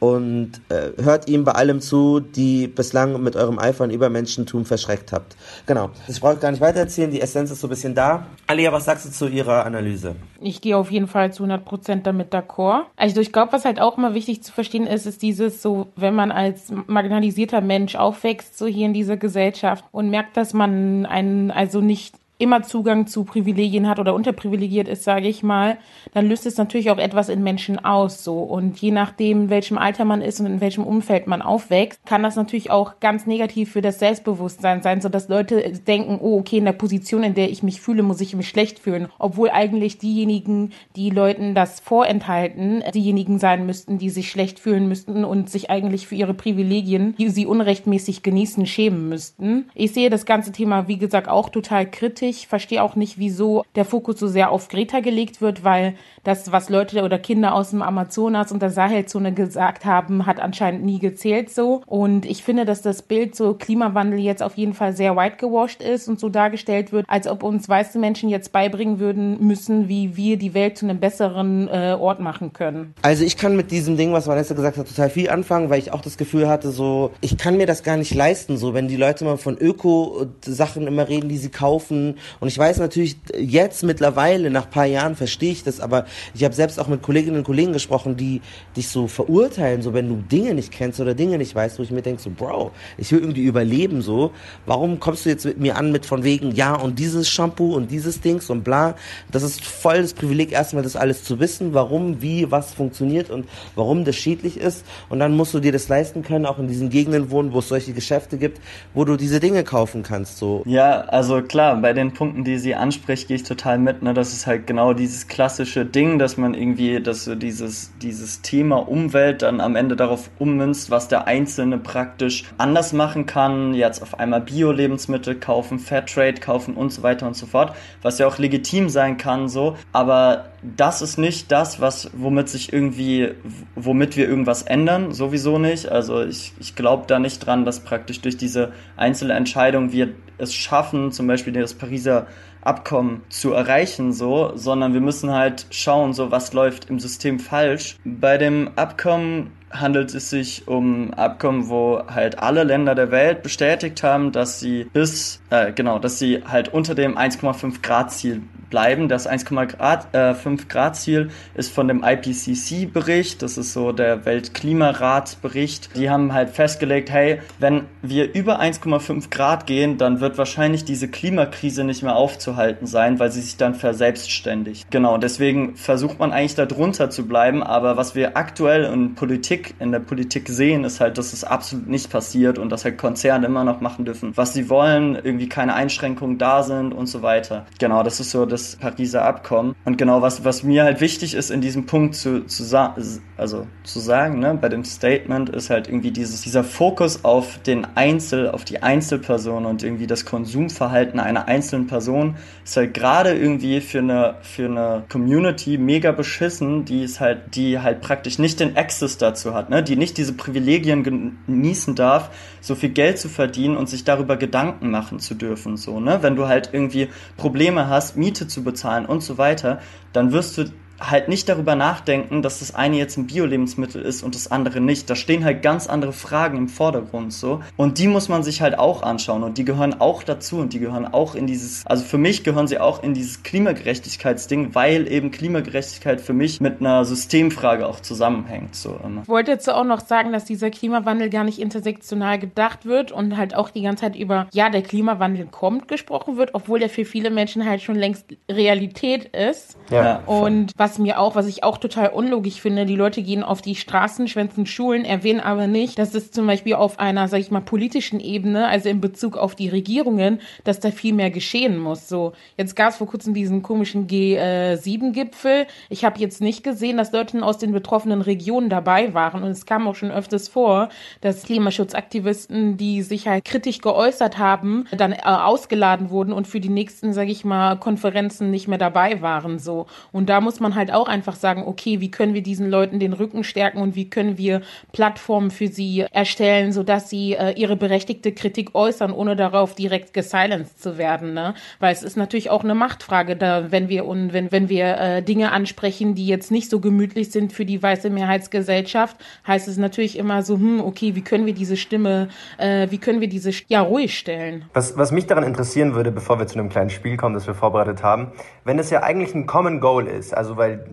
[0.00, 5.12] und äh, hört ihm bei allem zu, die bislang mit eurem Eifer und Übermenschentum verschreckt
[5.12, 5.36] habt.
[5.66, 5.90] Genau.
[6.08, 8.26] Ich brauche gar nicht weitererzählen, die Essenz ist so ein bisschen da.
[8.46, 10.16] Alia, was sagst du zu ihrer Analyse?
[10.40, 12.84] Ich gehe auf jeden Fall zu 100% damit d'accord.
[12.96, 16.14] Also ich glaube, was halt auch immer wichtig zu verstehen ist, ist dieses so, wenn
[16.14, 21.50] man als marginalisierter Mensch aufwächst, so hier in dieser Gesellschaft und merkt, dass man einen
[21.50, 25.76] also nicht immer Zugang zu Privilegien hat oder unterprivilegiert ist, sage ich mal,
[26.14, 28.38] dann löst es natürlich auch etwas in Menschen aus so.
[28.38, 32.22] Und je nachdem, in welchem Alter man ist und in welchem Umfeld man aufwächst, kann
[32.22, 36.58] das natürlich auch ganz negativ für das Selbstbewusstsein sein, so dass Leute denken, oh okay,
[36.58, 39.98] in der Position, in der ich mich fühle, muss ich mich schlecht fühlen, obwohl eigentlich
[39.98, 45.68] diejenigen, die Leuten das vorenthalten, diejenigen sein müssten, die sich schlecht fühlen müssten und sich
[45.68, 49.68] eigentlich für ihre Privilegien, die sie unrechtmäßig genießen, schämen müssten.
[49.74, 53.64] Ich sehe das ganze Thema, wie gesagt, auch total kritisch ich verstehe auch nicht, wieso
[53.74, 57.70] der Fokus so sehr auf Greta gelegt wird, weil das, was Leute oder Kinder aus
[57.70, 61.82] dem Amazonas und der Sahelzone gesagt haben, hat anscheinend nie gezählt so.
[61.86, 66.08] Und ich finde, dass das Bild so Klimawandel jetzt auf jeden Fall sehr whitewashed ist
[66.08, 70.36] und so dargestellt wird, als ob uns weiße Menschen jetzt beibringen würden müssen, wie wir
[70.36, 72.94] die Welt zu einem besseren äh, Ort machen können.
[73.02, 75.92] Also ich kann mit diesem Ding, was Vanessa gesagt hat, total viel anfangen, weil ich
[75.92, 78.96] auch das Gefühl hatte, so, ich kann mir das gar nicht leisten, so, wenn die
[78.96, 84.50] Leute mal von Öko-Sachen immer reden, die sie kaufen und ich weiß natürlich jetzt mittlerweile,
[84.50, 87.72] nach paar Jahren verstehe ich das, aber ich habe selbst auch mit Kolleginnen und Kollegen
[87.72, 88.40] gesprochen, die
[88.76, 91.90] dich so verurteilen, so wenn du Dinge nicht kennst oder Dinge nicht weißt, wo ich
[91.90, 94.32] mir denke, so Bro, ich will irgendwie überleben, so,
[94.66, 97.90] warum kommst du jetzt mit mir an mit von wegen, ja und dieses Shampoo und
[97.90, 98.94] dieses Dings und bla,
[99.30, 103.46] das ist voll das Privileg erstmal das alles zu wissen, warum, wie, was funktioniert und
[103.74, 104.84] warum das schädlich ist.
[105.08, 107.68] Und dann musst du dir das leisten können, auch in diesen Gegenden wohnen, wo es
[107.68, 108.60] solche Geschäfte gibt,
[108.94, 110.62] wo du diese Dinge kaufen kannst, so.
[110.66, 114.02] Ja, also klar, bei den Punkten, die sie anspricht, gehe ich total mit.
[114.02, 114.14] Ne?
[114.14, 118.76] Das ist halt genau dieses klassische Ding, dass man irgendwie, dass so dieses, dieses Thema
[118.76, 123.74] Umwelt dann am Ende darauf ummünzt, was der Einzelne praktisch anders machen kann.
[123.74, 128.26] Jetzt auf einmal Bio-Lebensmittel kaufen, Fairtrade kaufen und so weiter und so fort, was ja
[128.26, 129.76] auch legitim sein kann, so.
[129.92, 133.30] Aber das ist nicht das, was, womit sich irgendwie,
[133.74, 135.88] womit wir irgendwas ändern, sowieso nicht.
[135.88, 140.54] Also ich, ich glaube da nicht dran, dass praktisch durch diese einzelne Entscheidung wir es
[140.54, 142.28] schaffen, zum Beispiel das Pariser
[142.62, 147.96] Abkommen zu erreichen, so, sondern wir müssen halt schauen, so was läuft im System falsch.
[148.04, 154.02] Bei dem Abkommen handelt es sich um Abkommen, wo halt alle Länder der Welt bestätigt
[154.02, 159.08] haben, dass sie bis, äh, genau, dass sie halt unter dem 1,5 Grad Ziel bleiben.
[159.08, 160.34] Das 1,5 Grad, äh,
[160.68, 165.96] Grad Ziel ist von dem IPCC-Bericht, das ist so der Weltklimarat-Bericht.
[165.96, 171.08] Die haben halt festgelegt, hey, wenn wir über 1,5 Grad gehen, dann wird wahrscheinlich diese
[171.08, 174.90] Klimakrise nicht mehr aufzuhalten sein, weil sie sich dann verselbstständigt.
[174.90, 179.59] Genau, deswegen versucht man eigentlich da drunter zu bleiben, aber was wir aktuell in Politik,
[179.78, 183.46] in der Politik sehen, ist halt, dass es absolut nicht passiert und dass halt Konzerne
[183.46, 187.66] immer noch machen dürfen, was sie wollen, irgendwie keine Einschränkungen da sind und so weiter.
[187.78, 189.74] Genau, das ist so das Pariser Abkommen.
[189.84, 192.96] Und genau, was, was mir halt wichtig ist in diesem Punkt zu, zu, sa
[193.36, 197.86] also, zu sagen, ne, bei dem Statement ist halt irgendwie dieses, dieser Fokus auf den
[197.94, 203.80] Einzel, auf die Einzelperson und irgendwie das Konsumverhalten einer einzelnen Person ist halt gerade irgendwie
[203.80, 208.76] für eine, für eine Community mega beschissen, die ist halt, die halt praktisch nicht den
[208.76, 211.02] Access dazu hat, ne, die nicht diese Privilegien
[211.46, 216.00] genießen darf, so viel Geld zu verdienen und sich darüber Gedanken machen zu dürfen, so,
[216.00, 219.80] ne, wenn du halt irgendwie Probleme hast, Miete zu bezahlen und so weiter,
[220.12, 220.64] dann wirst du
[221.00, 225.08] halt nicht darüber nachdenken, dass das eine jetzt ein Bio-Lebensmittel ist und das andere nicht.
[225.08, 227.60] Da stehen halt ganz andere Fragen im Vordergrund so.
[227.76, 230.78] Und die muss man sich halt auch anschauen und die gehören auch dazu und die
[230.78, 235.30] gehören auch in dieses, also für mich gehören sie auch in dieses Klimagerechtigkeitsding, weil eben
[235.30, 238.74] Klimagerechtigkeit für mich mit einer Systemfrage auch zusammenhängt.
[238.74, 239.22] So immer.
[239.22, 243.36] Ich wollte jetzt auch noch sagen, dass dieser Klimawandel gar nicht intersektional gedacht wird und
[243.36, 247.04] halt auch die ganze Zeit über, ja, der Klimawandel kommt gesprochen wird, obwohl der für
[247.04, 249.76] viele Menschen halt schon längst Realität ist.
[249.90, 250.22] Ja.
[250.26, 253.62] Und was was mir auch, was ich auch total unlogisch finde, die Leute gehen auf
[253.62, 257.52] die Straßen, schwänzen Schulen, erwähnen aber nicht, dass es zum Beispiel auf einer, sag ich
[257.52, 262.08] mal, politischen Ebene, also in Bezug auf die Regierungen, dass da viel mehr geschehen muss.
[262.08, 265.68] So, jetzt gab es vor kurzem diesen komischen G7-Gipfel.
[265.90, 269.44] Ich habe jetzt nicht gesehen, dass Leute aus den betroffenen Regionen dabei waren.
[269.44, 270.88] Und es kam auch schon öfters vor,
[271.20, 276.68] dass Klimaschutzaktivisten, die sich halt kritisch geäußert haben, dann äh, ausgeladen wurden und für die
[276.68, 279.60] nächsten, sag ich mal, Konferenzen nicht mehr dabei waren.
[279.60, 279.86] So.
[280.10, 282.98] Und da muss man halt halt auch einfach sagen, okay, wie können wir diesen Leuten
[282.98, 284.62] den Rücken stärken und wie können wir
[284.92, 290.82] Plattformen für sie erstellen, sodass sie äh, ihre berechtigte Kritik äußern, ohne darauf direkt gesilenced
[290.82, 291.34] zu werden.
[291.34, 291.54] Ne?
[291.78, 295.22] Weil es ist natürlich auch eine Machtfrage, da wenn wir und wenn, wenn wir äh,
[295.22, 299.16] Dinge ansprechen, die jetzt nicht so gemütlich sind für die weiße Mehrheitsgesellschaft,
[299.46, 303.20] heißt es natürlich immer so, hm, okay, wie können wir diese Stimme, äh, wie können
[303.20, 304.64] wir diese ja ruhig stellen?
[304.72, 307.54] Was, was mich daran interessieren würde, bevor wir zu einem kleinen Spiel kommen, das wir
[307.54, 308.32] vorbereitet haben,
[308.64, 310.86] wenn es ja eigentlich ein Common Goal ist, also weil weil,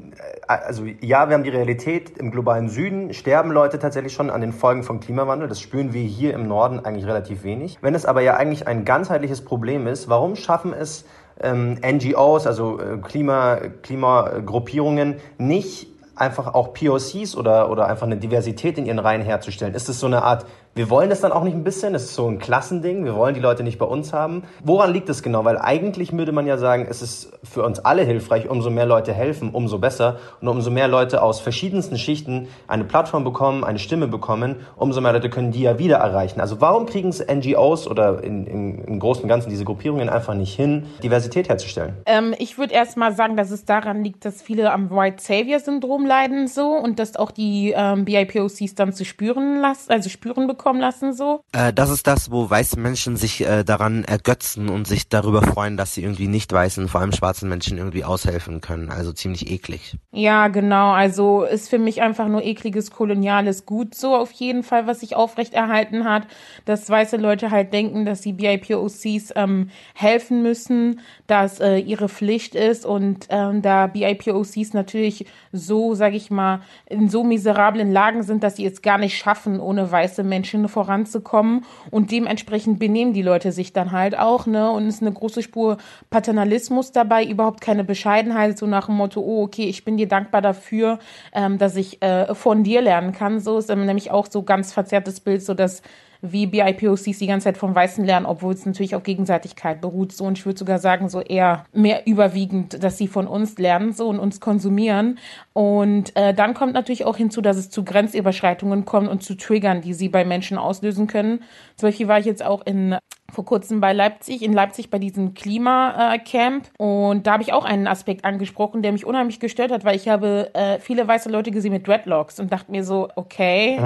[0.48, 4.42] äh, also ja, wir haben die Realität, im globalen Süden sterben Leute tatsächlich schon an
[4.42, 5.48] den Folgen vom Klimawandel.
[5.48, 7.78] Das spüren wir hier im Norden eigentlich relativ wenig.
[7.82, 11.06] Wenn es aber ja eigentlich ein ganzheitliches Problem ist, warum schaffen es
[11.40, 18.78] ähm, NGOs, also äh, Klima, Klimagruppierungen, nicht einfach auch POCs oder, oder einfach eine Diversität
[18.78, 19.76] in ihren Reihen herzustellen?
[19.76, 20.46] Ist es so eine Art
[20.78, 23.34] wir wollen das dann auch nicht ein bisschen, das ist so ein Klassending, wir wollen
[23.34, 24.44] die Leute nicht bei uns haben.
[24.64, 25.44] Woran liegt es genau?
[25.44, 29.12] Weil eigentlich würde man ja sagen, es ist für uns alle hilfreich, umso mehr Leute
[29.12, 30.20] helfen, umso besser.
[30.40, 35.14] Und umso mehr Leute aus verschiedensten Schichten eine Plattform bekommen, eine Stimme bekommen, umso mehr
[35.14, 36.40] Leute können die ja wieder erreichen.
[36.40, 40.36] Also warum kriegen es NGOs oder in, in, im Großen und Ganzen diese Gruppierungen einfach
[40.36, 41.96] nicht hin, Diversität herzustellen?
[42.06, 45.60] Ähm, ich würde erst mal sagen, dass es daran liegt, dass viele am White Savior
[45.60, 50.46] Syndrom leiden so und dass auch die ähm, BIPOCs dann zu spüren lassen, also spüren
[50.46, 51.46] bekommen kommen lassen so?
[51.54, 55.78] Äh, das ist das, wo weiße Menschen sich äh, daran ergötzen und sich darüber freuen,
[55.78, 58.90] dass sie irgendwie nicht weißen, vor allem schwarzen Menschen irgendwie aushelfen können.
[58.90, 59.96] Also ziemlich eklig.
[60.12, 60.92] Ja, genau.
[60.92, 65.16] Also ist für mich einfach nur ekliges koloniales Gut so auf jeden Fall, was sich
[65.16, 66.24] aufrechterhalten hat,
[66.66, 72.56] dass weiße Leute halt denken, dass die BIPOCs ähm, helfen müssen, dass äh, ihre Pflicht
[72.56, 78.44] ist und ähm, da BIPOCs natürlich so, sage ich mal, in so miserablen Lagen sind,
[78.44, 83.22] dass sie es gar nicht schaffen, ohne weiße Menschen Menschen voranzukommen und dementsprechend benehmen die
[83.22, 84.72] Leute sich dann halt auch, ne?
[84.72, 85.78] Und es ist eine große Spur
[86.10, 90.42] Paternalismus dabei, überhaupt keine Bescheidenheit, so nach dem Motto, oh, okay, ich bin dir dankbar
[90.42, 91.00] dafür,
[91.34, 93.40] ähm, dass ich äh, von dir lernen kann.
[93.40, 95.82] So ist nämlich auch so ganz verzerrtes Bild, so dass
[96.22, 100.12] wie BIPOCs die ganze Zeit vom Weißen lernen, obwohl es natürlich auf Gegenseitigkeit beruht.
[100.12, 103.94] So, und ich würde sogar sagen, so eher mehr überwiegend, dass sie von uns lernen
[103.94, 105.20] so und uns konsumieren.
[105.54, 109.82] Und äh, dann kommt natürlich auch hinzu, dass es zu Grenzüberschreitungen kommt und zu Triggern,
[109.82, 111.42] die sie bei Menschen auslösen können.
[111.78, 112.98] Zum Beispiel war ich jetzt auch in
[113.32, 116.70] vor kurzem bei Leipzig, in Leipzig bei diesem Klimacamp.
[116.78, 120.08] Und da habe ich auch einen Aspekt angesprochen, der mich unheimlich gestört hat, weil ich
[120.08, 123.78] habe äh, viele weiße Leute gesehen mit Dreadlocks und dachte mir so, okay,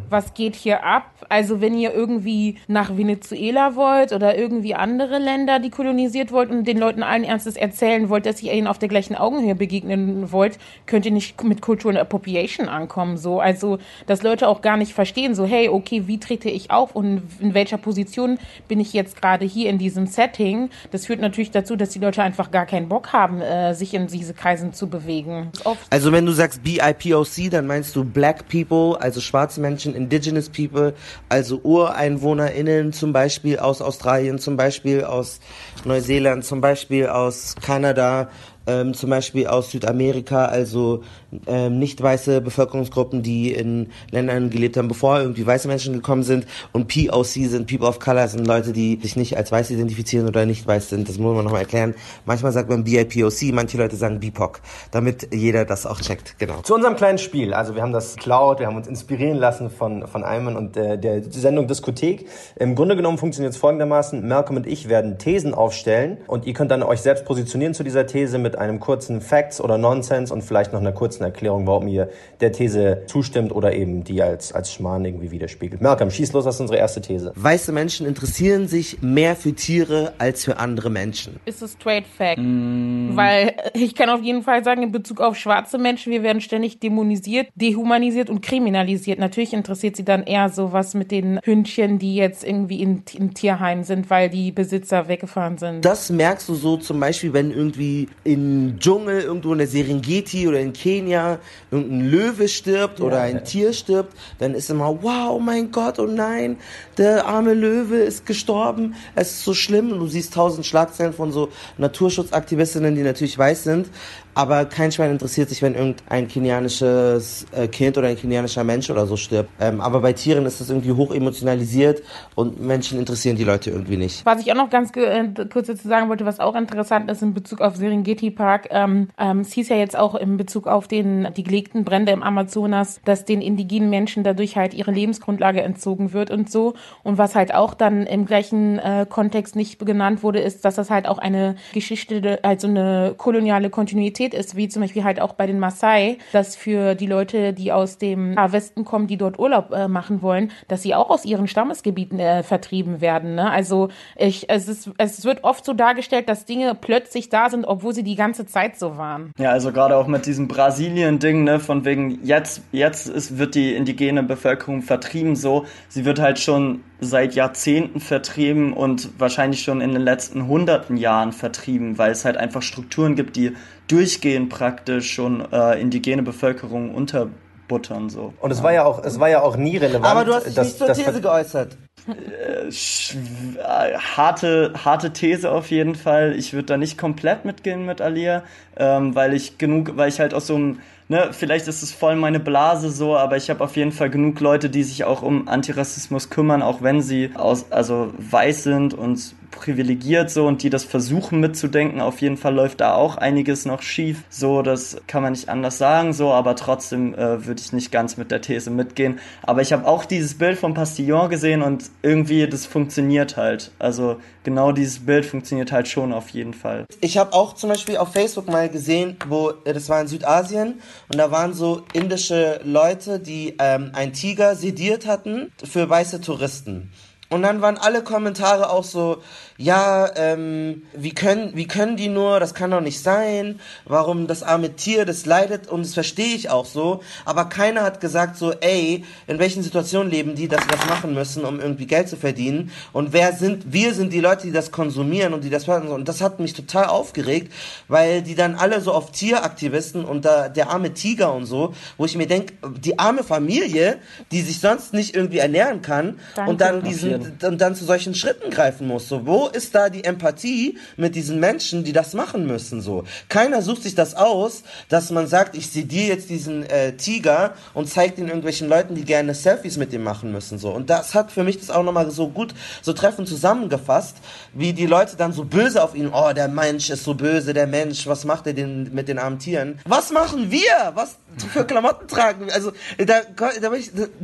[0.10, 1.04] was geht hier ab?
[1.28, 6.66] Also wenn ihr irgendwie nach Venezuela wollt oder irgendwie andere Länder, die kolonisiert wollt und
[6.66, 10.58] den Leuten allen Ernstes erzählen wollt, dass ihr ihnen auf der gleichen Augenhöhe begegnen wollt,
[10.86, 13.16] könnt ihr nicht mit Cultural Appropriation ankommen.
[13.16, 16.96] So, also dass Leute auch gar nicht verstehen, so hey, okay, wie trete ich auf
[16.96, 20.70] und in welcher Position bin ich jetzt gerade hier in diesem Setting.
[20.90, 24.06] Das führt natürlich dazu, dass die Leute einfach gar keinen Bock haben, äh, sich in
[24.06, 25.50] diese Kreisen zu bewegen.
[25.90, 30.94] Also wenn du sagst BIPOC, dann meinst du Black People, also schwarze Menschen, Indigenous People,
[31.28, 35.40] also UreinwohnerInnen zum Beispiel aus Australien, zum Beispiel aus
[35.84, 38.28] Neuseeland, zum Beispiel aus Kanada,
[38.68, 41.02] ähm, zum Beispiel aus Südamerika, also
[41.46, 46.46] ähm, nicht weiße Bevölkerungsgruppen, die in Ländern gelebt haben, bevor irgendwie weiße Menschen gekommen sind.
[46.72, 50.46] Und POC sind People of Color, sind Leute, die sich nicht als weiß identifizieren oder
[50.46, 51.08] nicht weiß sind.
[51.08, 51.94] Das muss man nochmal erklären.
[52.24, 54.60] Manchmal sagt man BIPOC, manche Leute sagen BIPOC,
[54.90, 56.38] damit jeder das auch checkt.
[56.38, 56.62] Genau.
[56.62, 57.52] Zu unserem kleinen Spiel.
[57.52, 60.98] Also wir haben das Cloud, wir haben uns inspirieren lassen von, von Ayman und äh,
[60.98, 62.26] der Sendung Diskothek.
[62.56, 64.26] Im Grunde genommen funktioniert es folgendermaßen.
[64.26, 68.06] Malcolm und ich werden Thesen aufstellen und ihr könnt dann euch selbst positionieren zu dieser
[68.06, 72.08] These mit einem kurzen Facts oder Nonsense und vielleicht noch einer kurzen Erklärung, warum ihr
[72.40, 75.80] der These zustimmt oder eben die als, als Schmarrn irgendwie widerspiegelt.
[75.80, 77.32] Malcolm, schieß los, das ist unsere erste These.
[77.34, 81.40] Weiße Menschen interessieren sich mehr für Tiere als für andere Menschen.
[81.44, 82.38] Ist es straight fact.
[82.38, 83.16] Mm.
[83.16, 86.80] Weil ich kann auf jeden Fall sagen, in Bezug auf schwarze Menschen, wir werden ständig
[86.80, 89.18] dämonisiert, dehumanisiert und kriminalisiert.
[89.18, 93.82] Natürlich interessiert sie dann eher sowas mit den Hündchen, die jetzt irgendwie in, in Tierheim
[93.82, 95.84] sind, weil die Besitzer weggefahren sind.
[95.84, 100.60] Das merkst du so zum Beispiel, wenn irgendwie in Dschungel, irgendwo in der Serengeti oder
[100.60, 103.44] in Kenia, irgendein Löwe stirbt oder ein.
[103.44, 106.56] Tier stirbt, dann ist immer, wow, mein Gott, oh nein,
[106.96, 109.92] der arme Löwe ist gestorben, es ist so schlimm.
[109.92, 113.88] Und du siehst tausend Schlagzeilen von so Naturschutzaktivistinnen, die natürlich weiß sind,
[114.34, 119.06] aber kein Schwein interessiert sich, wenn irgendein kenianisches äh, Kind oder ein kenianischer Mensch oder
[119.06, 119.50] so stirbt.
[119.60, 122.02] Ähm, aber bei Tieren ist das irgendwie hoch emotionalisiert
[122.34, 124.24] und Menschen interessieren die Leute irgendwie nicht.
[124.24, 127.34] Was ich auch noch ganz äh, kurz dazu sagen wollte, was auch interessant ist in
[127.34, 131.28] Bezug auf Serengeti Park, ähm, ähm, es hieß ja jetzt auch in Bezug auf den,
[131.36, 136.30] die gelegten Brände im Amazonas, dass den indigenen Menschen dadurch halt ihre Lebensgrundlage entzogen wird
[136.30, 136.74] und so.
[137.02, 140.90] Und was halt auch dann im gleichen äh, Kontext nicht genannt wurde, ist, dass das
[140.90, 145.34] halt auch eine Geschichte, also eine koloniale Kontinuität Realität ist, wie zum Beispiel halt auch
[145.34, 149.72] bei den Maasai, dass für die Leute, die aus dem Westen kommen, die dort Urlaub
[149.72, 153.34] äh, machen wollen, dass sie auch aus ihren Stammesgebieten äh, vertrieben werden.
[153.34, 153.50] Ne?
[153.50, 157.94] Also ich, es, ist, es wird oft so dargestellt, dass Dinge plötzlich da sind, obwohl
[157.94, 159.32] sie die ganze Zeit so waren.
[159.38, 163.74] Ja, also gerade auch mit diesem Brasilien-Ding, ne, von wegen jetzt, jetzt ist, wird die
[163.74, 165.64] indigene Bevölkerung vertrieben so.
[165.88, 171.32] Sie wird halt schon seit Jahrzehnten vertrieben und wahrscheinlich schon in den letzten hunderten Jahren
[171.32, 173.54] vertrieben, weil es halt einfach Strukturen gibt, die
[173.88, 178.32] durchgehend praktisch schon äh, indigene Bevölkerung unterbuttern so.
[178.40, 180.06] Und es war ja auch, es war ja auch nie relevant.
[180.06, 181.76] Aber du hast dich dass, nicht zur These geäußert.
[182.06, 186.34] Äh, äh, harte, harte These auf jeden Fall.
[186.36, 188.44] Ich würde da nicht komplett mitgehen mit Alia,
[188.76, 192.16] ähm, weil ich genug, weil ich halt aus so einem ne, vielleicht ist es voll
[192.16, 195.48] meine Blase so, aber ich habe auf jeden Fall genug Leute, die sich auch um
[195.48, 200.84] Antirassismus kümmern, auch wenn sie aus, also weiß sind und privilegiert so und die das
[200.84, 202.00] versuchen mitzudenken.
[202.00, 204.24] Auf jeden Fall läuft da auch einiges noch schief.
[204.30, 208.16] So, das kann man nicht anders sagen, so, aber trotzdem äh, würde ich nicht ganz
[208.16, 209.18] mit der These mitgehen.
[209.42, 213.72] Aber ich habe auch dieses Bild vom Pastillon gesehen und irgendwie das funktioniert halt.
[213.78, 216.84] Also genau dieses Bild funktioniert halt schon auf jeden Fall.
[217.00, 221.18] Ich habe auch zum Beispiel auf Facebook mal gesehen, wo das war in Südasien und
[221.18, 226.90] da waren so indische Leute, die ähm, einen Tiger sediert hatten für weiße Touristen.
[227.30, 229.22] Und dann waren alle Kommentare auch so,
[229.58, 234.42] ja, ähm, wie können, wie können die nur, das kann doch nicht sein, warum das
[234.42, 235.66] arme Tier, das leidet?
[235.68, 240.10] Und das verstehe ich auch so, aber keiner hat gesagt so, ey, in welchen Situationen
[240.10, 242.70] leben die, dass sie das machen müssen, um irgendwie Geld zu verdienen?
[242.92, 245.88] Und wer sind, wir sind die Leute, die das konsumieren und die das machen.
[245.88, 247.52] Und das hat mich total aufgeregt,
[247.88, 252.04] weil die dann alle so auf Tieraktivisten und da, der arme Tiger und so, wo
[252.04, 253.98] ich mir denke, die arme Familie,
[254.30, 256.50] die sich sonst nicht irgendwie ernähren kann Danke.
[256.50, 260.04] und dann diesen, und dann zu solchen Schritten greifen muss, so, wo ist da die
[260.04, 262.80] Empathie mit diesen Menschen, die das machen müssen?
[262.80, 266.96] So, keiner sucht sich das aus, dass man sagt, ich sehe dir jetzt diesen äh,
[266.96, 270.58] Tiger und zeigt ihn irgendwelchen Leuten, die gerne Selfies mit ihm machen müssen.
[270.58, 274.16] So, und das hat für mich das auch nochmal so gut, so treffend zusammengefasst,
[274.54, 276.10] wie die Leute dann so böse auf ihn.
[276.12, 278.06] Oh, der Mensch ist so böse, der Mensch.
[278.06, 279.78] Was macht er denn mit den armen Tieren?
[279.84, 280.92] Was machen wir?
[280.94, 281.16] Was
[281.52, 282.50] für Klamotten tragen?
[282.50, 283.70] Also da, da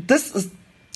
[0.06, 0.50] das ist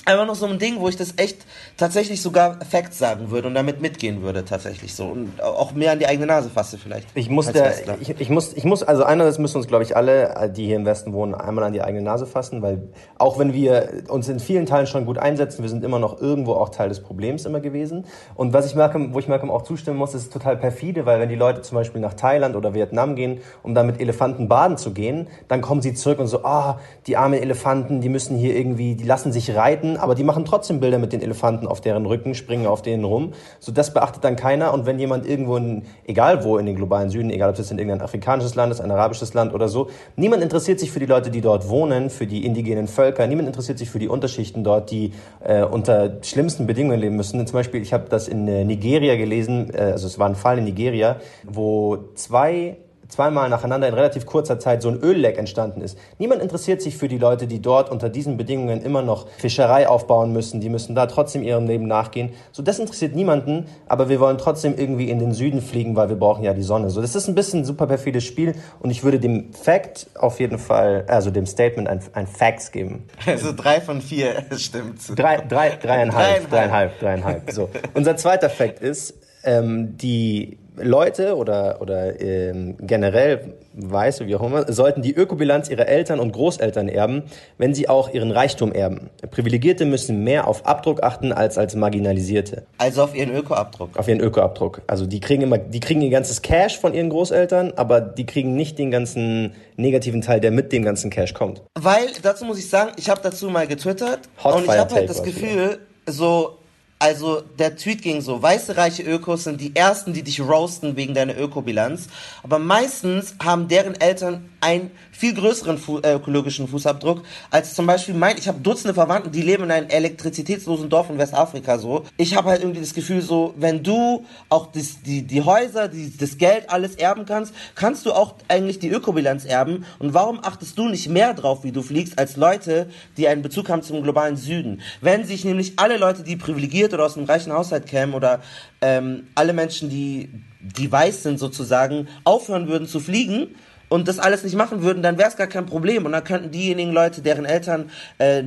[0.09, 1.45] einfach noch so ein Ding, wo ich das echt
[1.77, 5.99] tatsächlich sogar Facts sagen würde und damit mitgehen würde tatsächlich so und auch mehr an
[5.99, 7.07] die eigene Nase fasse vielleicht.
[7.13, 10.51] Ich muss der, ich, ich, muss ich muss also einerseits müssen uns glaube ich alle,
[10.55, 14.03] die hier im Westen wohnen, einmal an die eigene Nase fassen, weil auch wenn wir
[14.09, 17.01] uns in vielen Teilen schon gut einsetzen, wir sind immer noch irgendwo auch Teil des
[17.01, 18.05] Problems immer gewesen.
[18.35, 21.29] Und was ich merke, wo ich Malcolm auch zustimmen muss, ist total perfide, weil wenn
[21.29, 24.91] die Leute zum Beispiel nach Thailand oder Vietnam gehen, um da mit Elefanten baden zu
[24.91, 28.55] gehen, dann kommen sie zurück und so, ah, oh, die armen Elefanten, die müssen hier
[28.55, 32.05] irgendwie, die lassen sich reiten aber die machen trotzdem Bilder mit den Elefanten auf deren
[32.05, 33.33] Rücken, springen auf denen rum.
[33.59, 34.73] So, das beachtet dann keiner.
[34.73, 37.77] Und wenn jemand irgendwo in, egal wo in den globalen Süden, egal ob das in
[37.77, 41.31] irgendein afrikanisches Land ist, ein arabisches Land oder so, niemand interessiert sich für die Leute,
[41.31, 45.13] die dort wohnen, für die indigenen Völker, niemand interessiert sich für die Unterschichten dort, die
[45.43, 47.45] äh, unter schlimmsten Bedingungen leben müssen.
[47.45, 50.57] Zum Beispiel, ich habe das in äh, Nigeria gelesen, äh, also es war ein Fall
[50.57, 52.77] in Nigeria, wo zwei
[53.09, 55.97] zweimal nacheinander in relativ kurzer Zeit so ein Ölleck entstanden ist.
[56.19, 60.31] Niemand interessiert sich für die Leute, die dort unter diesen Bedingungen immer noch Fischerei aufbauen
[60.31, 60.61] müssen.
[60.61, 62.31] Die müssen da trotzdem ihrem Leben nachgehen.
[62.51, 66.15] So, das interessiert niemanden, aber wir wollen trotzdem irgendwie in den Süden fliegen, weil wir
[66.15, 66.89] brauchen ja die Sonne.
[66.91, 70.39] So, das ist ein bisschen ein super perfides Spiel und ich würde dem Fact auf
[70.39, 73.05] jeden Fall, also dem Statement ein, ein Facts geben.
[73.25, 74.99] Also drei von vier stimmt.
[75.17, 77.51] Drei, drei, dreieinhalb, dreieinhalb, dreieinhalb.
[77.51, 77.69] So.
[77.95, 84.71] Unser zweiter Fact ist, ähm, die Leute oder, oder ähm, generell Weiße, wie auch immer,
[84.71, 87.23] sollten die Ökobilanz ihrer Eltern und Großeltern erben,
[87.57, 89.09] wenn sie auch ihren Reichtum erben.
[89.31, 92.63] Privilegierte müssen mehr auf Abdruck achten als als Marginalisierte.
[92.77, 93.97] Also auf ihren Ökoabdruck.
[93.97, 94.81] Auf ihren Ökoabdruck.
[94.87, 98.55] Also die kriegen immer, die kriegen ihr ganzes Cash von ihren Großeltern, aber die kriegen
[98.55, 101.61] nicht den ganzen negativen Teil, der mit dem ganzen Cash kommt.
[101.79, 105.09] Weil, dazu muss ich sagen, ich habe dazu mal getwittert Hot und ich habe halt
[105.09, 106.57] das Gefühl, so
[106.99, 111.13] also der Tweet ging so, weiße reiche Ökos sind die ersten, die dich roasten wegen
[111.13, 112.07] deiner Ökobilanz,
[112.43, 118.13] aber meistens haben deren Eltern einen viel größeren fu äh, ökologischen Fußabdruck als zum Beispiel
[118.13, 122.05] mein, ich habe Dutzende Verwandten, die leben in einem elektrizitätslosen Dorf in Westafrika so.
[122.17, 126.15] Ich habe halt irgendwie das Gefühl so, wenn du auch das, die, die Häuser, die,
[126.15, 130.77] das Geld, alles erben kannst, kannst du auch eigentlich die Ökobilanz erben und warum achtest
[130.77, 134.37] du nicht mehr drauf, wie du fliegst, als Leute, die einen Bezug haben zum globalen
[134.37, 134.81] Süden?
[135.01, 138.41] Wenn sich nämlich alle Leute, die privilegiert oder aus einem reichen Haushalt kämen oder
[138.81, 140.29] ähm, alle Menschen, die,
[140.61, 143.55] die weiß sind sozusagen, aufhören würden zu fliegen
[143.89, 146.05] und das alles nicht machen würden, dann wäre es gar kein Problem.
[146.05, 148.43] Und dann könnten diejenigen Leute, deren Eltern, äh,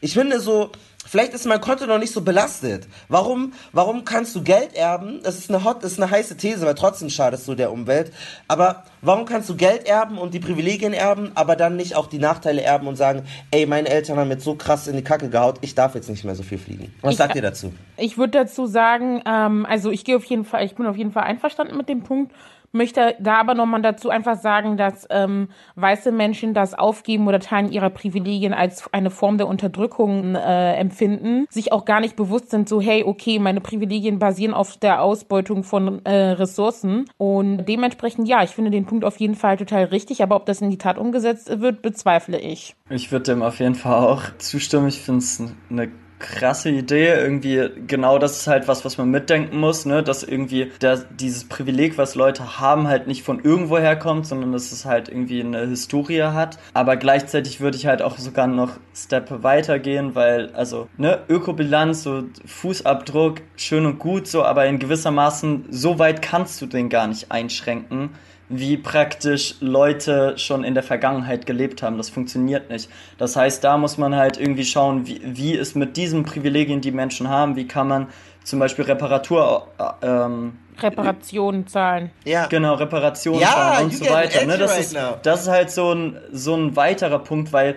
[0.00, 0.70] ich finde so,
[1.08, 2.86] Vielleicht ist mein Konto noch nicht so belastet.
[3.08, 5.20] Warum, warum kannst du Geld erben?
[5.22, 8.12] Das ist eine hot, das ist eine heiße These, weil trotzdem schadest du der Umwelt.
[8.46, 12.18] Aber warum kannst du Geld erben und die Privilegien erben, aber dann nicht auch die
[12.18, 15.56] Nachteile erben und sagen, ey, meine Eltern haben jetzt so krass in die Kacke gehaut,
[15.62, 16.92] ich darf jetzt nicht mehr so viel fliegen.
[17.00, 17.72] Was ich, sagt ihr dazu?
[17.96, 21.12] Ich würde dazu sagen, ähm, also ich gehe auf jeden Fall, ich bin auf jeden
[21.12, 22.32] Fall einverstanden mit dem Punkt
[22.72, 27.70] möchte da aber nochmal dazu einfach sagen, dass ähm, weiße Menschen das Aufgeben oder Teilen
[27.70, 32.68] ihrer Privilegien als eine Form der Unterdrückung äh, empfinden, sich auch gar nicht bewusst sind,
[32.68, 38.42] so hey, okay, meine Privilegien basieren auf der Ausbeutung von äh, Ressourcen und dementsprechend ja,
[38.42, 40.98] ich finde den Punkt auf jeden Fall total richtig, aber ob das in die Tat
[40.98, 42.74] umgesetzt wird, bezweifle ich.
[42.90, 44.88] Ich würde dem auf jeden Fall auch zustimmen.
[44.88, 47.08] Ich finde es eine krasse Idee.
[47.08, 50.02] Irgendwie, genau das ist halt was, was man mitdenken muss, ne?
[50.02, 54.72] Dass irgendwie der, dieses Privileg, was Leute haben, halt nicht von irgendwo herkommt, sondern dass
[54.72, 56.58] es halt irgendwie eine Historie hat.
[56.74, 62.24] Aber gleichzeitig würde ich halt auch sogar noch Step weitergehen, weil, also, ne, Ökobilanz, so
[62.44, 67.30] Fußabdruck, schön und gut, so, aber in gewissermaßen, so weit kannst du den gar nicht
[67.30, 68.10] einschränken
[68.48, 71.98] wie praktisch Leute schon in der Vergangenheit gelebt haben.
[71.98, 72.88] Das funktioniert nicht.
[73.18, 76.92] Das heißt, da muss man halt irgendwie schauen, wie, wie ist mit diesen Privilegien, die
[76.92, 78.06] Menschen haben, wie kann man
[78.44, 82.10] zum Beispiel Reparatur äh, ähm, Reparationen zahlen.
[82.24, 82.46] Ja.
[82.46, 84.46] Genau, Reparationen ja, zahlen und so weiter.
[84.46, 84.56] Ne?
[84.56, 87.76] Das, right ist, das ist halt so ein, so ein weiterer Punkt, weil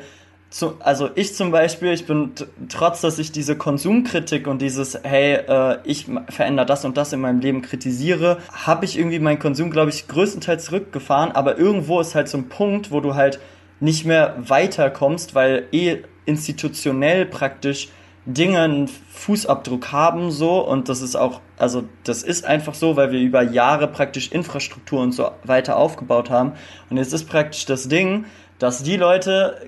[0.51, 2.33] zu, also ich zum Beispiel, ich bin
[2.67, 7.21] trotz, dass ich diese Konsumkritik und dieses, hey, äh, ich verändere das und das in
[7.21, 11.31] meinem Leben kritisiere, habe ich irgendwie meinen Konsum, glaube ich, größtenteils zurückgefahren.
[11.31, 13.39] Aber irgendwo ist halt so ein Punkt, wo du halt
[13.79, 17.87] nicht mehr weiterkommst, weil eh institutionell praktisch
[18.25, 23.11] Dinge einen Fußabdruck haben so und das ist auch, also das ist einfach so, weil
[23.11, 26.51] wir über Jahre praktisch Infrastruktur und so weiter aufgebaut haben
[26.91, 28.25] und jetzt ist praktisch das Ding,
[28.61, 29.59] dass die Leute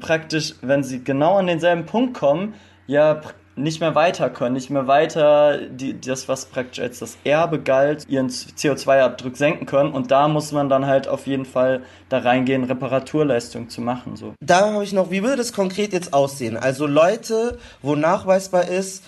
[0.00, 2.52] praktisch, wenn sie genau an denselben Punkt kommen,
[2.86, 3.22] ja
[3.56, 8.06] nicht mehr weiter können, nicht mehr weiter die, das, was praktisch als das Erbe galt,
[8.08, 9.92] ihren CO2-Abdruck senken können.
[9.92, 14.16] Und da muss man dann halt auf jeden Fall da reingehen, Reparaturleistungen zu machen.
[14.16, 14.34] So.
[14.40, 16.56] Da habe ich noch, wie würde das konkret jetzt aussehen?
[16.56, 19.04] Also Leute, wo nachweisbar ist,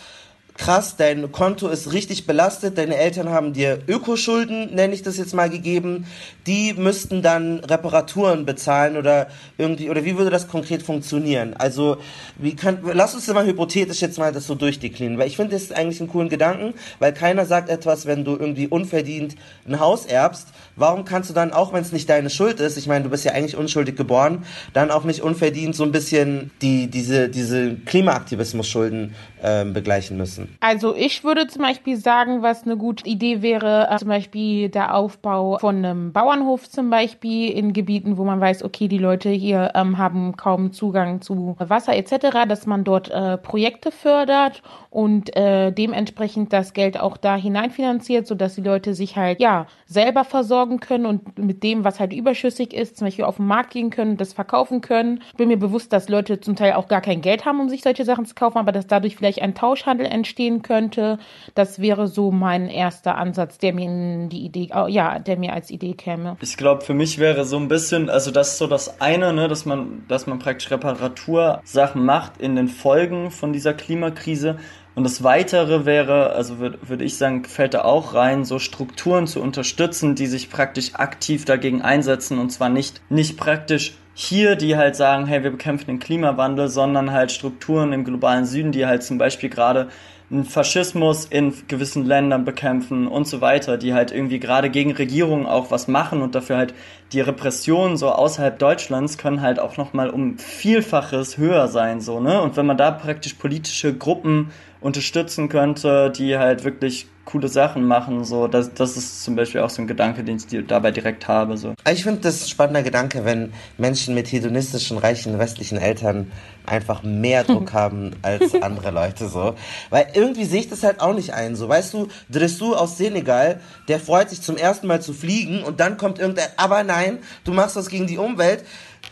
[0.56, 5.34] krass, dein Konto ist richtig belastet, deine Eltern haben dir Ökoschulden, nenne ich das jetzt
[5.34, 6.06] mal, gegeben,
[6.46, 11.54] die müssten dann Reparaturen bezahlen oder irgendwie, oder wie würde das konkret funktionieren?
[11.54, 11.98] Also,
[12.36, 15.62] wie kann, lass uns mal hypothetisch jetzt mal das so durchdeklinieren, weil ich finde, das
[15.62, 19.34] ist eigentlich einen coolen Gedanken, weil keiner sagt etwas, wenn du irgendwie unverdient
[19.66, 22.86] ein Haus erbst, warum kannst du dann, auch wenn es nicht deine Schuld ist, ich
[22.86, 26.88] meine, du bist ja eigentlich unschuldig geboren, dann auch nicht unverdient so ein bisschen die,
[26.88, 30.56] diese, diese Klimaaktivismus-Schulden ähm, begleichen müssen?
[30.60, 34.94] Also ich würde zum Beispiel sagen, was eine gute Idee wäre, äh, zum Beispiel der
[34.94, 39.72] Aufbau von einem Bauernhof zum Beispiel in Gebieten, wo man weiß, okay, die Leute hier
[39.74, 45.72] ähm, haben kaum Zugang zu Wasser etc., dass man dort äh, Projekte fördert und äh,
[45.72, 51.06] dementsprechend das Geld auch da hineinfinanziert, sodass die Leute sich halt ja selber versorgen können
[51.06, 54.32] und mit dem, was halt überschüssig ist, zum Beispiel auf den Markt gehen können, das
[54.32, 55.22] verkaufen können.
[55.36, 58.04] Bin mir bewusst, dass Leute zum Teil auch gar kein Geld haben, um sich solche
[58.04, 61.18] Sachen zu kaufen, aber dass dadurch vielleicht ein Tauschhandel entstehen könnte.
[61.54, 65.70] Das wäre so mein erster Ansatz, der mir in die Idee, ja, der mir als
[65.70, 66.36] Idee käme.
[66.40, 69.48] Ich glaube, für mich wäre so ein bisschen, also das ist so das eine, ne,
[69.48, 74.56] dass man, dass man praktisch Reparatursachen macht in den Folgen von dieser Klimakrise.
[74.94, 79.26] Und das Weitere wäre, also würde würd ich sagen, fällt da auch rein, so Strukturen
[79.26, 84.76] zu unterstützen, die sich praktisch aktiv dagegen einsetzen und zwar nicht, nicht praktisch hier, die
[84.76, 89.02] halt sagen, hey, wir bekämpfen den Klimawandel, sondern halt Strukturen im globalen Süden, die halt
[89.02, 89.88] zum Beispiel gerade
[90.30, 95.46] einen Faschismus in gewissen Ländern bekämpfen und so weiter, die halt irgendwie gerade gegen Regierungen
[95.46, 96.74] auch was machen und dafür halt
[97.12, 102.40] die Repressionen so außerhalb Deutschlands können halt auch nochmal um Vielfaches höher sein, so, ne?
[102.40, 104.50] Und wenn man da praktisch politische Gruppen
[104.84, 108.22] unterstützen könnte, die halt wirklich coole Sachen machen.
[108.26, 111.56] So, das, das ist zum Beispiel auch so ein Gedanke, den ich dabei direkt habe.
[111.56, 111.72] So.
[111.90, 116.30] Ich finde das ein spannender Gedanke, wenn Menschen mit hedonistischen, reichen westlichen Eltern
[116.66, 119.54] einfach mehr Druck haben als andere Leute so.
[119.88, 121.56] Weil irgendwie sehe ich das halt auch nicht ein.
[121.56, 125.80] So, weißt du, Dressur aus Senegal, der freut sich zum ersten Mal zu fliegen und
[125.80, 128.64] dann kommt irgendein, aber nein, du machst was gegen die Umwelt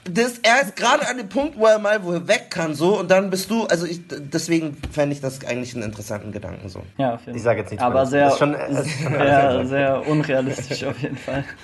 [0.04, 2.98] das, er ist gerade an dem Punkt, wo er mal wo er weg kann, so,
[2.98, 6.82] und dann bist du, also ich, deswegen fände ich das eigentlich einen interessanten Gedanken, so.
[6.98, 7.36] Ja, auf jeden Fall.
[7.36, 8.56] Ich sage jetzt nichts Aber sehr, schon,
[9.08, 11.44] sehr, sehr unrealistisch auf jeden Fall.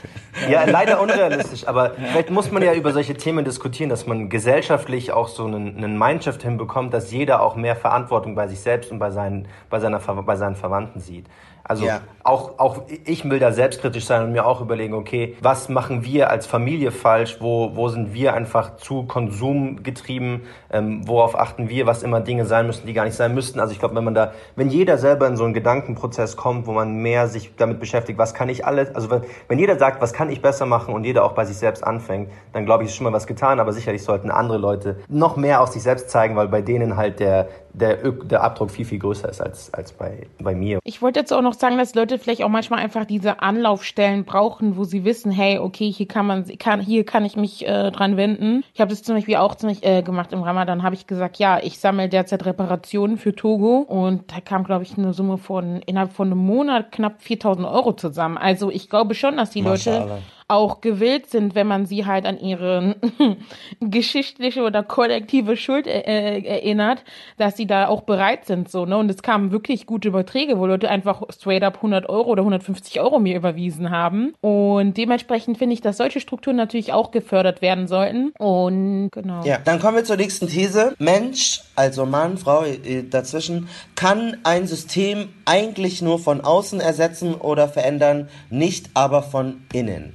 [0.48, 2.10] Ja, leider unrealistisch, aber ja.
[2.12, 5.98] vielleicht muss man ja über solche Themen diskutieren, dass man gesellschaftlich auch so einen, einen
[5.98, 9.98] Mindshift hinbekommt, dass jeder auch mehr Verantwortung bei sich selbst und bei seinen, bei seiner,
[9.98, 11.26] bei seinen Verwandten sieht.
[11.64, 12.00] Also ja.
[12.28, 16.30] Auch, auch ich will da selbstkritisch sein und mir auch überlegen, okay, was machen wir
[16.30, 17.38] als Familie falsch?
[17.40, 20.42] Wo, wo sind wir einfach zu konsumgetrieben?
[20.70, 23.60] Ähm, worauf achten wir, was immer Dinge sein müssen, die gar nicht sein müssten?
[23.60, 26.72] Also ich glaube, wenn man da, wenn jeder selber in so einen Gedankenprozess kommt, wo
[26.72, 30.12] man mehr sich damit beschäftigt, was kann ich alles, also wenn, wenn jeder sagt, was
[30.12, 32.96] kann ich besser machen und jeder auch bei sich selbst anfängt, dann glaube ich, ist
[32.96, 36.36] schon mal was getan, aber sicherlich sollten andere Leute noch mehr aus sich selbst zeigen,
[36.36, 40.26] weil bei denen halt der, der, der Abdruck viel, viel größer ist als, als bei,
[40.38, 40.78] bei mir.
[40.84, 44.76] Ich wollte jetzt auch noch sagen, dass Leute vielleicht auch manchmal einfach diese Anlaufstellen brauchen,
[44.76, 48.16] wo sie wissen, hey, okay, hier kann man, kann, hier kann ich mich äh, dran
[48.16, 48.64] wenden.
[48.74, 51.60] Ich habe das zum Beispiel auch ziemlich äh, gemacht im Ramadan, habe ich gesagt, ja,
[51.62, 56.12] ich sammle derzeit Reparationen für Togo und da kam, glaube ich, eine Summe von innerhalb
[56.12, 58.38] von einem Monat knapp 4000 Euro zusammen.
[58.38, 62.40] Also ich glaube schon, dass die Leute auch gewillt sind, wenn man sie halt an
[62.40, 62.96] ihre
[63.80, 67.04] geschichtliche oder kollektive Schuld äh, äh, erinnert,
[67.36, 68.96] dass sie da auch bereit sind, so, ne?
[68.96, 72.98] Und es kamen wirklich gute Überträge, wo Leute einfach straight up 100 Euro oder 150
[73.00, 74.32] Euro mir überwiesen haben.
[74.40, 78.30] Und dementsprechend finde ich, dass solche Strukturen natürlich auch gefördert werden sollten.
[78.38, 79.44] Und genau.
[79.44, 80.94] Ja, dann kommen wir zur nächsten These.
[80.98, 87.68] Mensch, also Mann, Frau äh, dazwischen, kann ein System eigentlich nur von außen ersetzen oder
[87.68, 90.14] verändern, nicht aber von innen.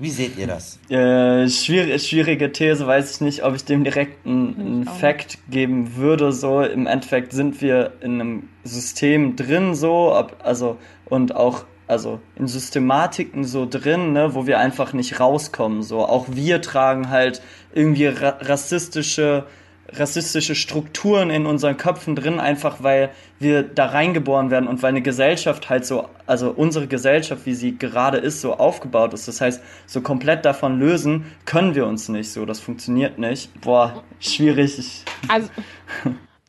[0.00, 0.78] Wie seht ihr das?
[0.88, 6.32] Äh, schwierig, schwierige These, weiß ich nicht, ob ich dem direkt einen Fact geben würde.
[6.32, 12.18] So im Endeffekt sind wir in einem System drin, so, ob, also und auch also
[12.36, 15.82] in Systematiken so drin, ne, wo wir einfach nicht rauskommen.
[15.82, 17.42] So auch wir tragen halt
[17.74, 19.44] irgendwie ra rassistische
[19.92, 25.02] rassistische Strukturen in unseren Köpfen drin, einfach weil wir da reingeboren werden und weil eine
[25.02, 29.28] Gesellschaft halt so, also unsere Gesellschaft, wie sie gerade ist, so aufgebaut ist.
[29.28, 32.44] Das heißt, so komplett davon lösen können wir uns nicht so.
[32.44, 33.60] Das funktioniert nicht.
[33.60, 35.04] Boah, schwierig.
[35.28, 35.48] Also.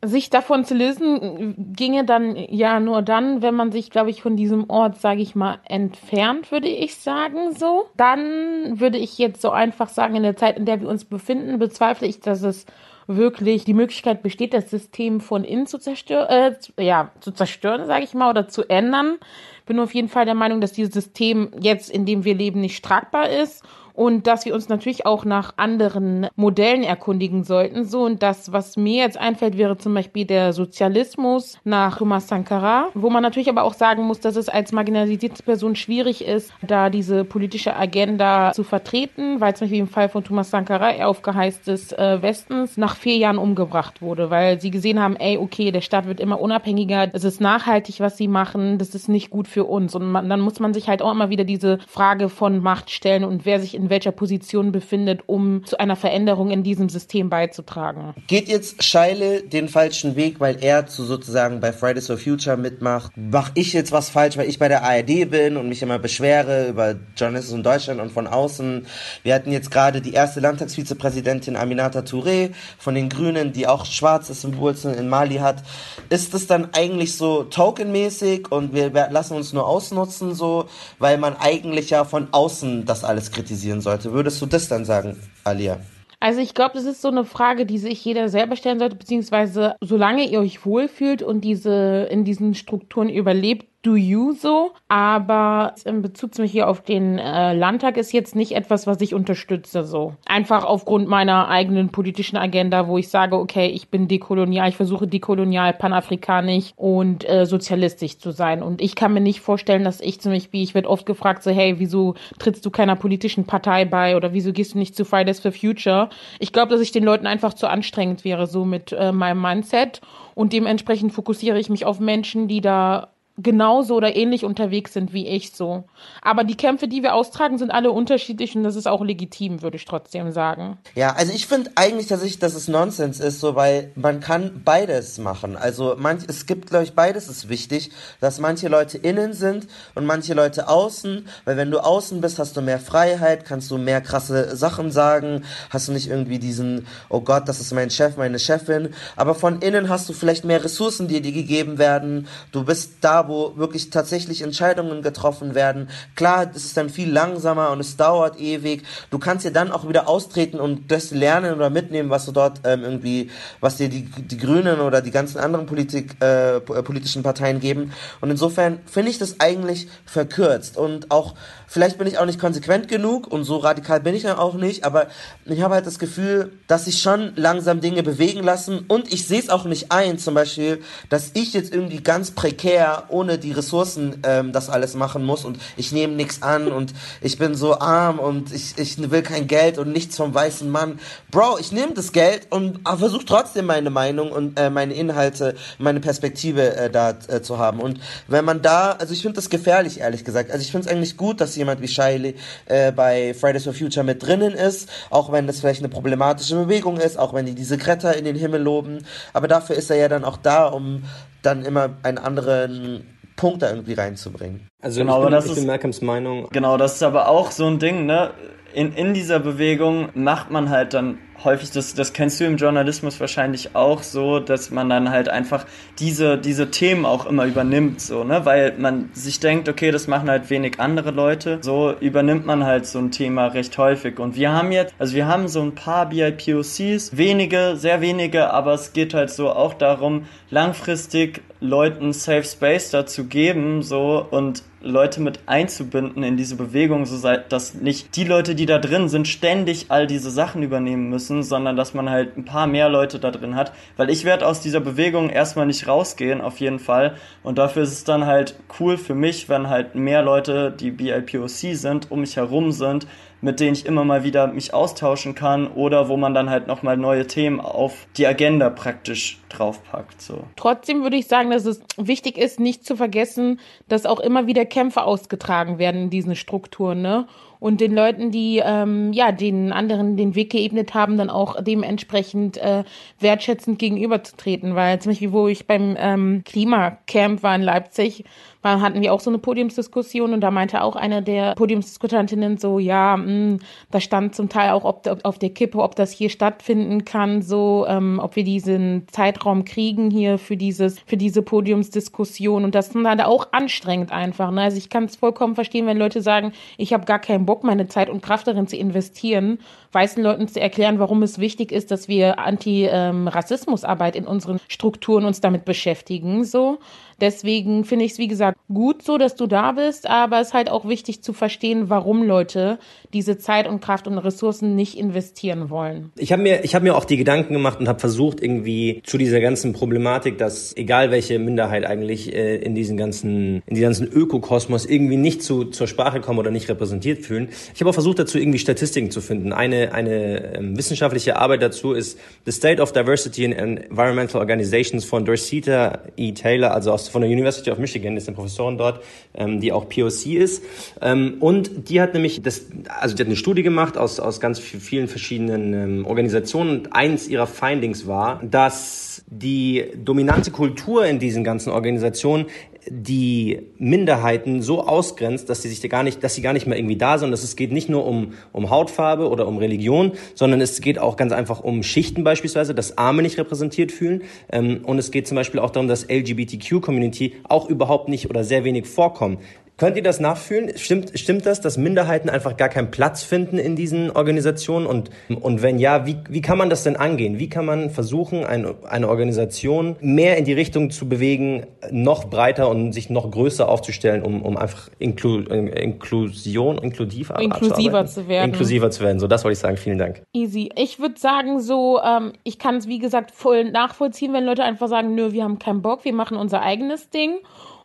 [0.04, 4.36] sich davon zu lösen, ginge dann ja nur dann, wenn man sich, glaube ich, von
[4.36, 7.86] diesem Ort, sage ich mal, entfernt, würde ich sagen so.
[7.96, 11.60] Dann würde ich jetzt so einfach sagen, in der Zeit, in der wir uns befinden,
[11.60, 12.66] bezweifle ich, dass es
[13.06, 18.04] wirklich die Möglichkeit besteht, das System von innen zu zerstören, äh, ja, zu zerstören, sage
[18.04, 19.18] ich mal, oder zu ändern.
[19.66, 22.84] Bin auf jeden Fall der Meinung, dass dieses System jetzt, in dem wir leben, nicht
[22.84, 23.64] tragbar ist
[24.02, 27.84] und dass wir uns natürlich auch nach anderen Modellen erkundigen sollten.
[27.84, 32.88] So und das, was mir jetzt einfällt, wäre zum Beispiel der Sozialismus nach Thomas Sankara,
[32.94, 36.90] wo man natürlich aber auch sagen muss, dass es als marginalisierte Person schwierig ist, da
[36.90, 41.22] diese politische Agenda zu vertreten, weil zum Beispiel im Fall von Thomas Sankara er auf
[41.22, 45.70] Geheiß des äh, Westens nach vier Jahren umgebracht wurde, weil sie gesehen haben, ey, okay,
[45.70, 49.46] der Staat wird immer unabhängiger, es ist nachhaltig, was sie machen, das ist nicht gut
[49.46, 52.60] für uns und man, dann muss man sich halt auch immer wieder diese Frage von
[52.60, 56.88] Macht stellen und wer sich in welcher Position befindet, um zu einer Veränderung in diesem
[56.88, 58.14] System beizutragen.
[58.26, 63.12] Geht jetzt Scheile den falschen Weg, weil er zu sozusagen bei Fridays for Future mitmacht?
[63.14, 66.68] Mach ich jetzt was falsch, weil ich bei der ARD bin und mich immer beschwere
[66.68, 68.86] über Journalismus in Deutschland und von außen?
[69.22, 74.32] Wir hatten jetzt gerade die erste Landtagsvizepräsidentin Aminata Touré von den Grünen, die auch schwarze
[74.56, 75.62] Wurzeln in Mali hat.
[76.08, 80.66] Ist das dann eigentlich so tokenmäßig und wir lassen uns nur ausnutzen so,
[80.98, 83.30] weil man eigentlich ja von außen das alles
[83.72, 84.12] kritisieren sollte?
[84.12, 85.78] Würdest du das dann sagen, Alia?
[86.20, 89.74] Also ich glaube, das ist so eine Frage, die sich jeder selber stellen sollte, beziehungsweise
[89.80, 96.02] solange ihr euch wohlfühlt und diese in diesen Strukturen überlebt, do you so, aber in
[96.02, 100.14] Bezug zum hier auf den äh, Landtag ist jetzt nicht etwas, was ich unterstütze so.
[100.24, 105.08] Einfach aufgrund meiner eigenen politischen Agenda, wo ich sage, okay, ich bin dekolonial, ich versuche
[105.08, 108.62] dekolonial, panafrikanisch und äh, sozialistisch zu sein.
[108.62, 111.50] Und ich kann mir nicht vorstellen, dass ich zum Beispiel, ich werde oft gefragt, so,
[111.50, 115.40] hey, wieso trittst du keiner politischen Partei bei oder wieso gehst du nicht zu Fridays
[115.40, 116.08] for Future?
[116.38, 120.00] Ich glaube, dass ich den Leuten einfach zu anstrengend wäre, so mit äh, meinem Mindset.
[120.34, 125.26] Und dementsprechend fokussiere ich mich auf Menschen, die da genauso oder ähnlich unterwegs sind wie
[125.26, 125.84] ich so.
[126.20, 129.76] Aber die Kämpfe, die wir austragen, sind alle unterschiedlich und das ist auch legitim, würde
[129.76, 130.76] ich trotzdem sagen.
[130.94, 135.16] Ja, also ich finde eigentlich tatsächlich, dass es Nonsens ist, so weil man kann beides
[135.18, 135.56] machen.
[135.56, 140.04] Also manch, es gibt, glaube ich, beides ist wichtig, dass manche Leute innen sind und
[140.04, 144.02] manche Leute außen, weil wenn du außen bist, hast du mehr Freiheit, kannst du mehr
[144.02, 148.38] krasse Sachen sagen, hast du nicht irgendwie diesen, oh Gott, das ist mein Chef, meine
[148.38, 152.96] Chefin, aber von innen hast du vielleicht mehr Ressourcen, die dir gegeben werden, du bist
[153.00, 155.88] da, wo wirklich tatsächlich Entscheidungen getroffen werden.
[156.14, 158.82] Klar, es ist dann viel langsamer und es dauert ewig.
[159.10, 162.60] Du kannst dir dann auch wieder austreten und das lernen oder mitnehmen, was du dort
[162.64, 167.60] ähm, irgendwie, was dir die, die Grünen oder die ganzen anderen Politik, äh, politischen Parteien
[167.60, 167.92] geben.
[168.20, 171.34] Und insofern finde ich das eigentlich verkürzt und auch
[171.72, 174.84] Vielleicht bin ich auch nicht konsequent genug und so radikal bin ich dann auch nicht,
[174.84, 175.06] aber
[175.46, 179.40] ich habe halt das Gefühl, dass sich schon langsam Dinge bewegen lassen und ich sehe
[179.40, 184.20] es auch nicht ein, zum Beispiel, dass ich jetzt irgendwie ganz prekär ohne die Ressourcen
[184.24, 188.18] ähm, das alles machen muss und ich nehme nichts an und ich bin so arm
[188.18, 190.98] und ich, ich will kein Geld und nichts vom weißen Mann.
[191.30, 196.00] Bro, ich nehme das Geld und versuche trotzdem meine Meinung und äh, meine Inhalte, meine
[196.00, 197.80] Perspektive äh, da äh, zu haben.
[197.80, 200.50] Und wenn man da, also ich finde das gefährlich, ehrlich gesagt.
[200.50, 202.34] Also ich finde es eigentlich gut, dass jemand wie Shiley
[202.66, 206.98] äh, bei Fridays for Future mit drinnen ist, auch wenn das vielleicht eine problematische Bewegung
[206.98, 209.04] ist, auch wenn die diese Kretter in den Himmel loben.
[209.32, 211.04] Aber dafür ist er ja dann auch da, um
[211.42, 214.68] dann immer einen anderen Punkt da irgendwie reinzubringen.
[214.82, 216.48] Also genau, ich bin, das ich bin Malcolms Meinung.
[216.50, 218.32] Genau, das ist aber auch so ein Ding, ne?
[218.74, 223.20] In, in dieser Bewegung macht man halt dann häufig, das, das kennst du im Journalismus
[223.20, 225.66] wahrscheinlich auch so, dass man dann halt einfach
[225.98, 230.30] diese, diese Themen auch immer übernimmt, so, ne, weil man sich denkt, okay, das machen
[230.30, 234.18] halt wenig andere Leute, so übernimmt man halt so ein Thema recht häufig.
[234.18, 238.74] Und wir haben jetzt, also wir haben so ein paar BIPOCs, wenige, sehr wenige, aber
[238.74, 245.20] es geht halt so auch darum, langfristig Leuten Safe Space dazu geben, so, und Leute
[245.20, 247.16] mit einzubinden in diese Bewegung, so
[247.48, 251.76] dass nicht die Leute, die da drin sind, ständig all diese Sachen übernehmen müssen, sondern
[251.76, 253.72] dass man halt ein paar mehr Leute da drin hat.
[253.96, 257.16] Weil ich werde aus dieser Bewegung erstmal nicht rausgehen, auf jeden Fall.
[257.42, 261.48] Und dafür ist es dann halt cool für mich, wenn halt mehr Leute, die BIPOC
[261.48, 263.06] sind, um mich herum sind,
[263.42, 266.96] mit denen ich immer mal wieder mich austauschen kann oder wo man dann halt nochmal
[266.96, 270.22] neue Themen auf die Agenda praktisch draufpackt.
[270.22, 270.44] So.
[270.56, 274.64] Trotzdem würde ich sagen, dass es wichtig ist, nicht zu vergessen, dass auch immer wieder
[274.64, 277.26] Kämpfe ausgetragen werden in diesen Strukturen, ne?
[277.62, 282.56] und den Leuten, die ähm, ja den anderen den Weg geebnet haben, dann auch dementsprechend
[282.56, 282.82] äh,
[283.20, 284.74] wertschätzend gegenüberzutreten.
[284.74, 288.24] Weil zum Beispiel, wo ich beim ähm, Klimacamp war in Leipzig,
[288.62, 292.78] war, hatten wir auch so eine Podiumsdiskussion und da meinte auch eine der Podiumsdiskutantinnen so,
[292.78, 293.58] ja, mh, hm,
[293.90, 297.84] da stand zum Teil auch ob, auf der Kippe, ob das hier stattfinden kann, so,
[297.88, 302.94] ähm, ob wir diesen Zeitraum kriegen hier für dieses, für diese Podiumsdiskussion und das ist
[302.94, 304.50] dann auch anstrengend einfach.
[304.50, 304.62] Ne?
[304.62, 307.88] Also ich kann es vollkommen verstehen, wenn Leute sagen, ich habe gar keinen Bock, meine
[307.88, 309.58] Zeit und Kraft darin zu investieren,
[309.92, 315.24] weißen Leuten zu erklären, warum es wichtig ist, dass wir Anti-Rassismusarbeit ähm, in unseren Strukturen
[315.24, 316.78] uns damit beschäftigen, so.
[317.22, 320.54] Deswegen finde ich es, wie gesagt, gut so, dass du da bist, aber es ist
[320.54, 322.80] halt auch wichtig zu verstehen, warum Leute
[323.12, 326.10] diese Zeit und Kraft und Ressourcen nicht investieren wollen.
[326.16, 329.18] Ich habe mir, ich habe mir auch die Gedanken gemacht und habe versucht, irgendwie zu
[329.18, 334.08] dieser ganzen Problematik, dass egal welche Minderheit eigentlich äh, in diesen ganzen, in diesem ganzen
[334.08, 337.50] Ökokosmos irgendwie nicht zu, zur Sprache kommen oder nicht repräsentiert fühlen.
[337.72, 339.52] Ich habe auch versucht, dazu irgendwie Statistiken zu finden.
[339.52, 345.24] Eine, eine ähm, wissenschaftliche Arbeit dazu ist The State of Diversity in Environmental Organizations von
[345.24, 346.32] Dorsita E.
[346.32, 349.02] Taylor, also aus von der University of Michigan, ist eine Professorin dort,
[349.34, 350.64] ähm, die auch POC ist.
[351.00, 354.58] Ähm, und die hat nämlich das, also die hat eine Studie gemacht aus, aus ganz
[354.58, 356.78] vielen verschiedenen ähm, Organisationen.
[356.78, 362.46] Und eins ihrer Findings war, dass die dominante Kultur in diesen ganzen Organisationen
[362.88, 366.96] die Minderheiten so ausgrenzt, dass sie sich gar nicht, dass sie gar nicht mehr irgendwie
[366.96, 367.30] da sind.
[367.30, 371.16] Dass es geht nicht nur um, um Hautfarbe oder um Religion, sondern es geht auch
[371.16, 374.22] ganz einfach um Schichten beispielsweise, dass Arme nicht repräsentiert fühlen.
[374.50, 378.64] Ähm, und es geht zum Beispiel auch darum, dass LGBTQ-Community auch überhaupt nicht oder sehr
[378.64, 379.38] wenig vorkommen.
[379.82, 380.78] Könnt ihr das nachfühlen?
[380.78, 384.86] Stimmt, stimmt das, dass Minderheiten einfach gar keinen Platz finden in diesen Organisationen?
[384.86, 387.40] Und, und wenn ja, wie, wie kann man das denn angehen?
[387.40, 392.68] Wie kann man versuchen, eine, eine Organisation mehr in die Richtung zu bewegen, noch breiter
[392.68, 398.50] und sich noch größer aufzustellen, um, um einfach Inklu, Inklusion, inklusiv inklusiver zu werden?
[398.50, 399.18] Inklusiver zu werden.
[399.18, 399.78] So, das wollte ich sagen.
[399.78, 400.22] Vielen Dank.
[400.32, 400.70] Easy.
[400.76, 404.86] Ich würde sagen, so, ähm, ich kann es wie gesagt voll nachvollziehen, wenn Leute einfach
[404.86, 407.40] sagen, nö, wir haben keinen Bock, wir machen unser eigenes Ding.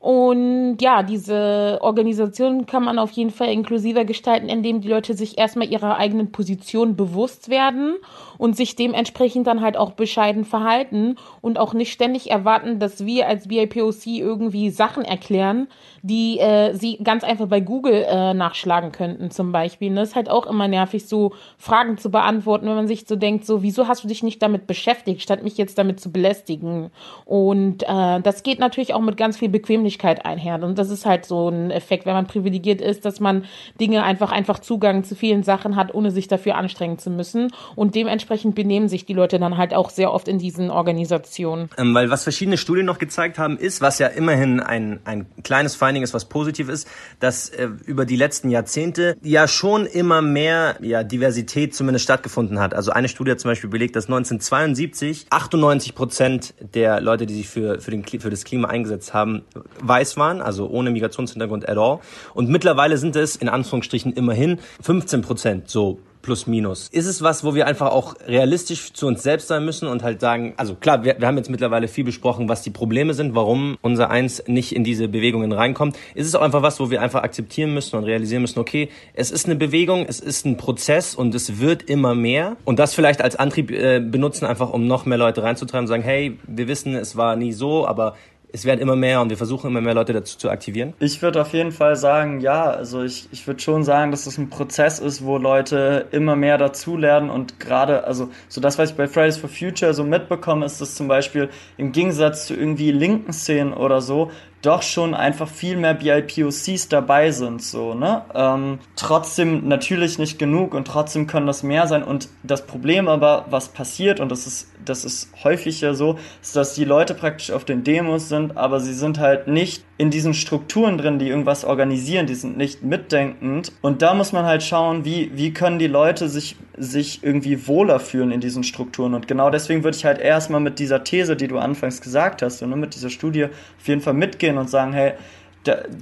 [0.08, 5.38] Und ja, diese Organisation kann man auf jeden Fall inklusiver gestalten, indem die Leute sich
[5.38, 7.95] erstmal ihrer eigenen Position bewusst werden
[8.38, 13.28] und sich dementsprechend dann halt auch bescheiden verhalten und auch nicht ständig erwarten, dass wir
[13.28, 15.68] als BIPOC irgendwie Sachen erklären,
[16.02, 19.90] die äh, sie ganz einfach bei Google äh, nachschlagen könnten zum Beispiel.
[19.90, 23.16] Und das ist halt auch immer nervig, so Fragen zu beantworten, wenn man sich so
[23.16, 26.92] denkt, so wieso hast du dich nicht damit beschäftigt, statt mich jetzt damit zu belästigen.
[27.26, 30.62] Und äh, das geht natürlich auch mit ganz viel Bequemlichkeit einher.
[30.64, 33.46] Und das ist halt so ein Effekt, wenn man privilegiert ist, dass man
[33.80, 37.52] Dinge einfach einfach Zugang zu vielen Sachen hat, ohne sich dafür anstrengen zu müssen.
[37.76, 41.69] Und dementsprechend dementsprechend benehmen sich die Leute dann halt auch sehr oft in diesen Organisationen.
[41.78, 45.75] Ähm, weil was verschiedene Studien noch gezeigt haben, ist, was ja immerhin ein, ein kleines
[45.75, 46.88] Finding ist, was positiv ist,
[47.19, 52.73] dass äh, über die letzten Jahrzehnte ja schon immer mehr ja, Diversität zumindest stattgefunden hat.
[52.73, 57.47] Also eine Studie hat zum Beispiel belegt, dass 1972 98 Prozent der Leute, die sich
[57.47, 59.43] für, für, den, für das Klima eingesetzt haben,
[59.82, 61.99] weiß waren, also ohne Migrationshintergrund at all.
[62.34, 66.89] Und mittlerweile sind es in Anführungsstrichen immerhin 15 Prozent, so plus minus.
[66.89, 70.19] Ist es was, wo wir einfach auch realistisch zu uns selbst sein müssen und halt
[70.19, 73.78] sagen, also klar, wir, wir haben jetzt mittlerweile viel besprochen, was die Probleme sind, warum
[73.82, 75.97] unser Eins nicht in diese Bewegungen reinkommt.
[76.15, 79.32] Ist es auch einfach was, wo wir einfach akzeptieren müssen und realisieren müssen, okay, es
[79.32, 83.21] ist eine Bewegung, es ist ein Prozess und es wird immer mehr und das vielleicht
[83.21, 87.15] als Antrieb äh, benutzen, einfach um noch mehr Leute reinzutreiben sagen, hey, wir wissen, es
[87.15, 88.15] war nie so, aber
[88.54, 90.93] es werden immer mehr und wir versuchen immer mehr Leute dazu zu aktivieren?
[91.00, 92.66] Ich würde auf jeden Fall sagen, ja.
[92.66, 96.58] Also ich, ich würde schon sagen, dass es ein Prozess ist, wo Leute immer mehr
[96.58, 100.80] dazulernen und gerade, also so das, was ich bei Fridays for Future so mitbekomme, ist,
[100.80, 104.32] dass zum Beispiel im Gegensatz zu irgendwie linken Szenen oder so,
[104.62, 108.24] doch schon einfach viel mehr BIPOCs dabei sind, so, ne?
[108.34, 112.03] Ähm, trotzdem natürlich nicht genug und trotzdem können das mehr sein.
[112.03, 116.55] Und das Problem aber, was passiert, und das ist, das ist häufig ja so, ist,
[116.55, 120.34] dass die Leute praktisch auf den Demos sind, aber sie sind halt nicht in diesen
[120.34, 123.72] Strukturen drin, die irgendwas organisieren, die sind nicht mitdenkend.
[123.82, 127.99] Und da muss man halt schauen, wie, wie können die Leute sich, sich irgendwie wohler
[127.99, 129.13] fühlen in diesen Strukturen.
[129.13, 132.61] Und genau deswegen würde ich halt erstmal mit dieser These, die du anfangs gesagt hast,
[132.61, 135.13] und mit dieser Studie auf jeden Fall mitgehen und sagen, hey,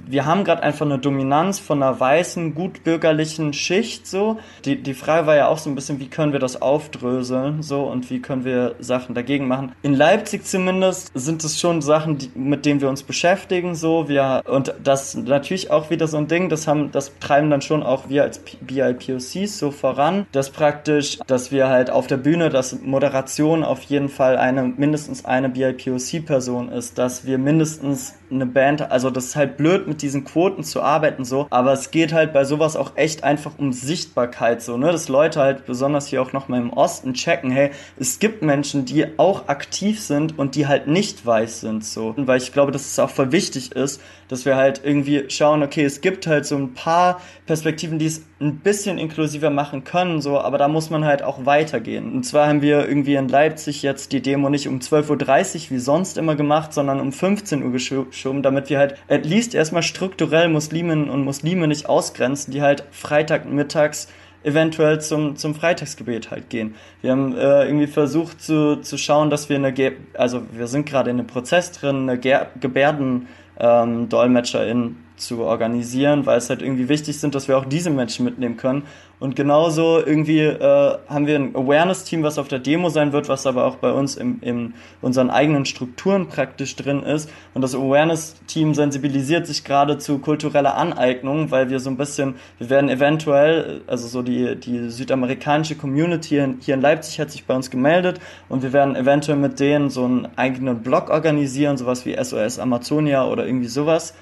[0.06, 4.38] wir haben gerade einfach eine Dominanz von einer weißen, gutbürgerlichen Schicht so.
[4.64, 7.84] Die, die Frage war ja auch so ein bisschen, wie können wir das aufdröseln so
[7.84, 9.72] und wie können wir Sachen dagegen machen.
[9.82, 14.08] In Leipzig zumindest sind es schon Sachen, die, mit denen wir uns beschäftigen so.
[14.08, 17.82] Wir, und das natürlich auch wieder so ein Ding, das haben, das treiben dann schon
[17.82, 22.80] auch wir als BIPOCs so voran, dass praktisch, dass wir halt auf der Bühne, dass
[22.82, 29.10] Moderation auf jeden Fall eine, mindestens eine BIPOC-Person ist, dass wir mindestens eine Band, also
[29.10, 32.44] das ist halt blöd mit diesen Quoten zu arbeiten so, aber es geht halt bei
[32.44, 36.48] sowas auch echt einfach um Sichtbarkeit so, ne, dass Leute halt besonders hier auch noch
[36.48, 40.86] mal im Osten checken, hey, es gibt Menschen, die auch aktiv sind und die halt
[40.86, 44.56] nicht weiß sind so, weil ich glaube, dass es auch voll wichtig ist, dass wir
[44.56, 48.98] halt irgendwie schauen, okay, es gibt halt so ein paar Perspektiven, die es ein bisschen
[48.98, 52.12] inklusiver machen können, so, aber da muss man halt auch weitergehen.
[52.12, 55.78] Und zwar haben wir irgendwie in Leipzig jetzt die Demo nicht um 12.30 Uhr wie
[55.78, 60.48] sonst immer gemacht, sondern um 15 Uhr geschoben, damit wir halt at least erstmal strukturell
[60.48, 64.08] Musliminnen und Muslime nicht ausgrenzen, die halt Freitagmittags
[64.44, 66.74] eventuell zum, zum Freitagsgebet halt gehen.
[67.00, 70.84] Wir haben äh, irgendwie versucht zu, zu schauen, dass wir eine, Ge also wir sind
[70.84, 73.28] gerade in einem Prozess drin, eine Ge Gebärden
[73.58, 78.24] ähm, Dolmetscherin zu organisieren, weil es halt irgendwie wichtig sind, dass wir auch diese Menschen
[78.24, 78.82] mitnehmen können.
[79.18, 83.46] Und genauso irgendwie äh, haben wir ein Awareness-Team, was auf der Demo sein wird, was
[83.46, 87.30] aber auch bei uns im, in unseren eigenen Strukturen praktisch drin ist.
[87.54, 92.68] Und das Awareness-Team sensibilisiert sich gerade zu kultureller Aneignung, weil wir so ein bisschen, wir
[92.68, 97.70] werden eventuell, also so die, die südamerikanische Community hier in Leipzig hat sich bei uns
[97.70, 102.58] gemeldet und wir werden eventuell mit denen so einen eigenen Blog organisieren, sowas wie SOS
[102.58, 104.12] Amazonia oder irgendwie sowas.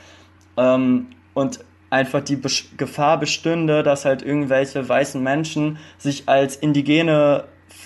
[0.56, 2.40] Ähm, und einfach die
[2.76, 7.44] Gefahr bestünde, dass halt irgendwelche weißen Menschen sich als Indigene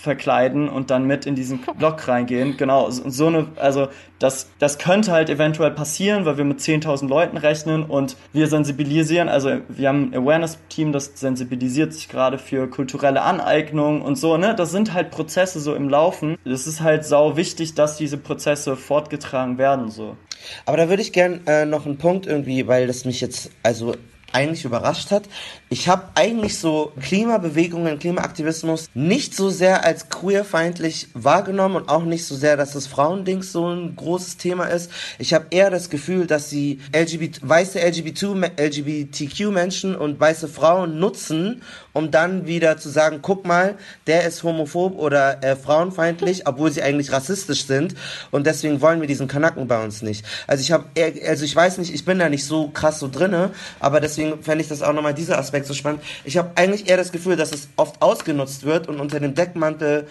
[0.08, 2.56] verkleiden und dann mit in diesen Block reingehen.
[2.56, 3.88] Genau, so eine, also
[4.18, 9.28] das, das könnte halt eventuell passieren, weil wir mit 10.000 Leuten rechnen und wir sensibilisieren,
[9.28, 14.54] also wir haben ein Awareness-Team, das sensibilisiert sich gerade für kulturelle Aneignung und so, ne?
[14.54, 16.38] Das sind halt Prozesse so im Laufen.
[16.46, 20.16] Es ist halt sau wichtig, dass diese Prozesse fortgetragen werden, so.
[20.64, 23.94] Aber da würde ich gern äh, noch einen Punkt irgendwie, weil das mich jetzt, also
[24.32, 25.24] eigentlich überrascht hat.
[25.70, 32.24] Ich habe eigentlich so Klimabewegungen, Klimaaktivismus nicht so sehr als queerfeindlich wahrgenommen und auch nicht
[32.24, 34.90] so sehr, dass das Frauending so ein großes Thema ist.
[35.18, 41.62] Ich habe eher das Gefühl, dass sie LGBT, weiße LGBT, LGBTQ-Menschen und weiße Frauen nutzen,
[41.92, 43.76] um dann wieder zu sagen, guck mal,
[44.06, 47.94] der ist homophob oder äh, frauenfeindlich, obwohl sie eigentlich rassistisch sind
[48.30, 50.24] und deswegen wollen wir diesen Kanacken bei uns nicht.
[50.46, 50.84] Also ich habe,
[51.26, 53.50] also ich weiß nicht, ich bin da nicht so krass so drinne,
[53.80, 56.02] aber deswegen fände ich das auch nochmal dieser Aspekt so spannend.
[56.24, 60.06] Ich habe eigentlich eher das Gefühl, dass es oft ausgenutzt wird und unter dem Deckmantel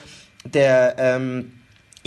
[0.46, 1.52] der ähm,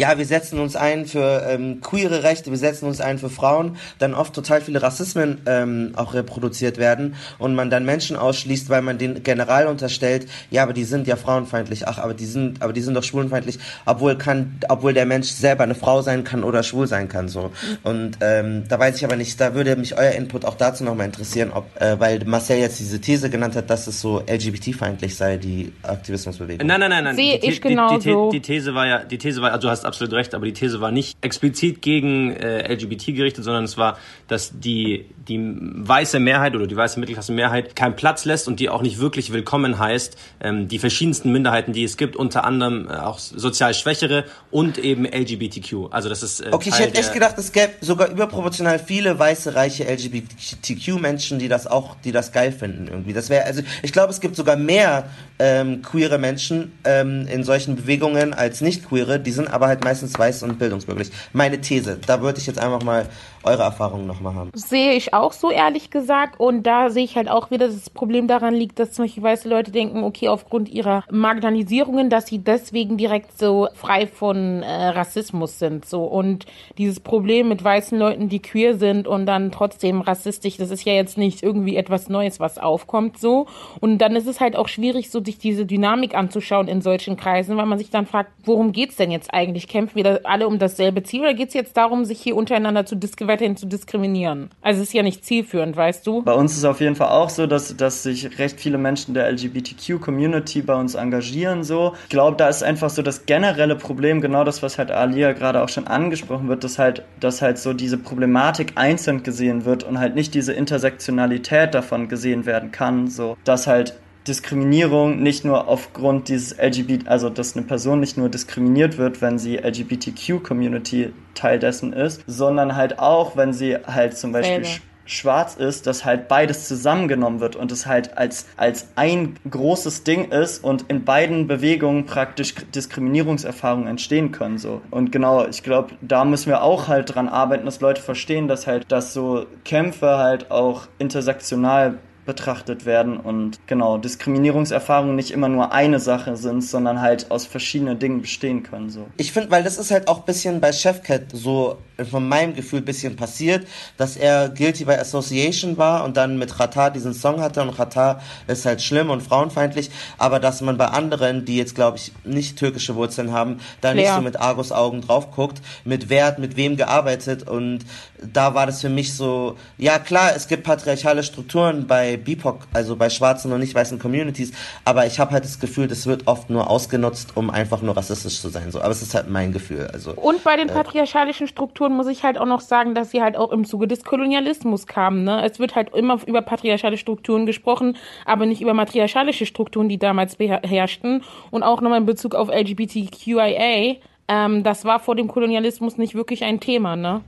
[0.00, 3.76] ja, wir setzen uns ein für ähm, queere Rechte, wir setzen uns ein für Frauen,
[3.98, 8.80] dann oft total viele Rassismen ähm, auch reproduziert werden und man dann Menschen ausschließt, weil
[8.80, 12.72] man den General unterstellt, ja, aber die sind ja frauenfeindlich, ach, aber die sind, aber
[12.72, 16.62] die sind doch schwulenfeindlich, obwohl kann, obwohl der Mensch selber eine Frau sein kann oder
[16.62, 17.50] schwul sein kann, so.
[17.82, 21.04] Und ähm, da weiß ich aber nicht, da würde mich euer Input auch dazu nochmal
[21.04, 25.36] interessieren, ob, äh, weil Marcel jetzt diese These genannt hat, dass es so LGBT-feindlich sei,
[25.36, 26.66] die Aktivismusbewegung.
[26.66, 27.16] Nein, nein, nein, nein.
[27.16, 28.30] Sehe ich genauso.
[28.30, 30.46] Die, die, die, These war ja, die These war, also du hast absolut recht, aber
[30.46, 35.40] die These war nicht explizit gegen äh, LGBT gerichtet, sondern es war, dass die, die
[35.40, 39.78] weiße Mehrheit oder die weiße Mittelklasse-Mehrheit keinen Platz lässt und die auch nicht wirklich willkommen
[39.78, 44.76] heißt, ähm, die verschiedensten Minderheiten, die es gibt, unter anderem äh, auch sozial Schwächere und
[44.76, 45.92] eben LGBTQ.
[45.92, 49.18] Also das ist äh, Okay, Teil ich hätte echt gedacht, es gäbe sogar überproportional viele
[49.18, 53.12] weiße, reiche LGBTQ-Menschen, die das auch, die das geil finden irgendwie.
[53.12, 55.08] Das wäre, also ich glaube, es gibt sogar mehr
[55.38, 60.18] ähm, queere Menschen ähm, in solchen Bewegungen als nicht queere, die sind aber halt meistens
[60.18, 61.10] weiß und bildungsmöglich.
[61.32, 63.06] Meine These, da würde ich jetzt einfach mal
[63.44, 64.50] eure Erfahrungen nochmal haben.
[64.54, 66.38] Sehe ich auch so, ehrlich gesagt.
[66.38, 69.22] Und da sehe ich halt auch wieder, dass das Problem daran liegt, dass zum Beispiel
[69.22, 74.88] weiße Leute denken, okay, aufgrund ihrer Marginalisierungen, dass sie deswegen direkt so frei von äh,
[74.88, 75.86] Rassismus sind.
[75.86, 76.04] So.
[76.04, 76.44] Und
[76.76, 80.92] dieses Problem mit weißen Leuten, die queer sind und dann trotzdem rassistisch, das ist ja
[80.92, 83.18] jetzt nicht irgendwie etwas Neues, was aufkommt.
[83.18, 83.46] so.
[83.80, 87.56] Und dann ist es halt auch schwierig, so sich diese Dynamik anzuschauen in solchen Kreisen,
[87.56, 89.66] weil man sich dann fragt, worum geht's denn jetzt eigentlich?
[89.68, 93.29] Kämpfen wir alle um dasselbe Ziel oder geht's jetzt darum, sich hier untereinander zu diskriminieren?
[93.30, 94.50] Weiterhin zu diskriminieren.
[94.60, 96.22] Also es ist ja nicht zielführend, weißt du?
[96.22, 99.14] Bei uns ist es auf jeden Fall auch so, dass, dass sich recht viele Menschen
[99.14, 101.64] der LGBTQ-Community bei uns engagieren.
[101.64, 101.94] So.
[102.04, 105.62] Ich glaube, da ist einfach so das generelle Problem, genau das, was halt Alia gerade
[105.62, 109.98] auch schon angesprochen wird, dass halt, dass halt so diese Problematik einzeln gesehen wird und
[109.98, 113.08] halt nicht diese Intersektionalität davon gesehen werden kann.
[113.08, 113.94] So, dass halt
[114.28, 119.38] Diskriminierung nicht nur aufgrund dieses LGBT, also dass eine Person nicht nur diskriminiert wird, wenn
[119.38, 124.82] sie LGBTQ-Community Teil dessen ist, sondern halt auch, wenn sie halt zum Beispiel Selber.
[125.06, 130.30] schwarz ist, dass halt beides zusammengenommen wird und es halt als, als ein großes Ding
[130.30, 134.82] ist und in beiden Bewegungen praktisch Diskriminierungserfahrungen entstehen können, so.
[134.90, 138.66] Und genau, ich glaube, da müssen wir auch halt dran arbeiten, dass Leute verstehen, dass
[138.66, 141.98] halt, dass so Kämpfe halt auch intersektional
[142.30, 147.98] betrachtet werden und genau, Diskriminierungserfahrungen nicht immer nur eine Sache sind, sondern halt aus verschiedenen
[147.98, 148.88] Dingen bestehen können.
[148.88, 149.08] So.
[149.16, 151.78] Ich finde, weil das ist halt auch ein bisschen bei Chefcat so
[152.08, 153.66] von meinem Gefühl ein bisschen passiert,
[153.96, 158.20] dass er guilty by association war und dann mit Rata diesen Song hatte und Rata
[158.46, 162.58] ist halt schlimm und frauenfeindlich, aber dass man bei anderen, die jetzt glaube ich nicht
[162.58, 166.56] türkische Wurzeln haben, da nicht so mit Argus Augen drauf guckt, mit wer hat mit
[166.56, 167.80] wem gearbeitet und
[168.22, 172.96] da war das für mich so, ja klar, es gibt patriarchale Strukturen bei BIPOC, also
[172.96, 174.52] bei schwarzen und nicht weißen Communities,
[174.84, 178.40] aber ich habe halt das Gefühl, das wird oft nur ausgenutzt, um einfach nur rassistisch
[178.40, 180.12] zu sein, so, aber es ist halt mein Gefühl, also.
[180.12, 183.36] Und bei den äh, patriarchalischen Strukturen muss ich halt auch noch sagen, dass sie halt
[183.36, 185.44] auch im Zuge des Kolonialismus kamen, ne?
[185.44, 190.36] Es wird halt immer über patriarchale Strukturen gesprochen, aber nicht über matriarchalische Strukturen, die damals
[190.36, 193.96] beherrschten und auch nochmal in Bezug auf LGBTQIA,
[194.28, 197.22] ähm, das war vor dem Kolonialismus nicht wirklich ein Thema, ne?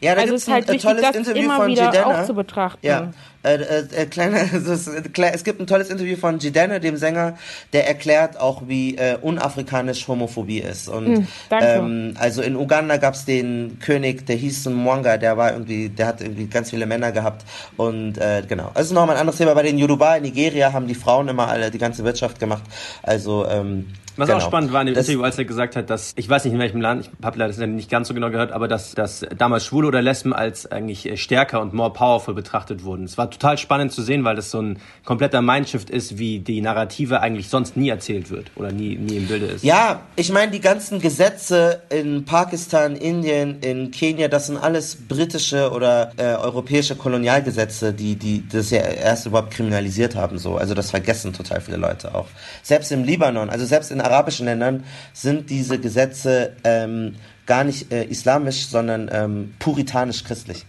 [0.00, 2.22] Ja, da also es ist halt wichtig, das Interview immer wieder Gidana.
[2.22, 2.86] auch zu betrachten.
[2.86, 3.10] Ja,
[3.42, 7.38] äh, äh, äh, kleiner, es gibt ein tolles Interview von Gidana, dem Sänger,
[7.72, 10.88] der erklärt auch, wie äh, unafrikanisch Homophobie ist.
[10.88, 15.88] Und hm, ähm, also in Uganda gab's den König, der hieß Mwanga, der war irgendwie,
[15.88, 17.46] der hat irgendwie ganz viele Männer gehabt.
[17.78, 18.72] Und äh, genau.
[18.74, 19.54] Das ist nochmal ein anderes Thema.
[19.54, 22.62] Bei den Yoruba in Nigeria haben die Frauen immer alle die ganze Wirtschaft gemacht.
[23.02, 24.38] Also ähm, was genau.
[24.38, 26.54] auch spannend war in dem das Interview, als er gesagt hat, dass, ich weiß nicht
[26.54, 29.24] in welchem Land, ich habe leider das nicht ganz so genau gehört, aber dass, dass
[29.36, 33.04] damals Schwule oder Lesben als eigentlich äh, stärker und more powerful betrachtet wurden.
[33.04, 36.60] Es war total spannend zu sehen, weil das so ein kompletter Mindshift ist, wie die
[36.60, 39.64] Narrative eigentlich sonst nie erzählt wird oder nie, nie im Bilde ist.
[39.64, 45.70] Ja, ich meine, die ganzen Gesetze in Pakistan, Indien, in Kenia, das sind alles britische
[45.70, 50.38] oder äh, europäische Kolonialgesetze, die, die das ja erst überhaupt kriminalisiert haben.
[50.38, 50.56] So.
[50.56, 52.26] Also das vergessen total viele Leute auch.
[52.62, 57.16] Selbst im Libanon, also selbst in arabischen Ländern sind diese Gesetze ähm,
[57.50, 60.64] gar nicht äh, islamisch, sondern ähm, puritanisch-christlich.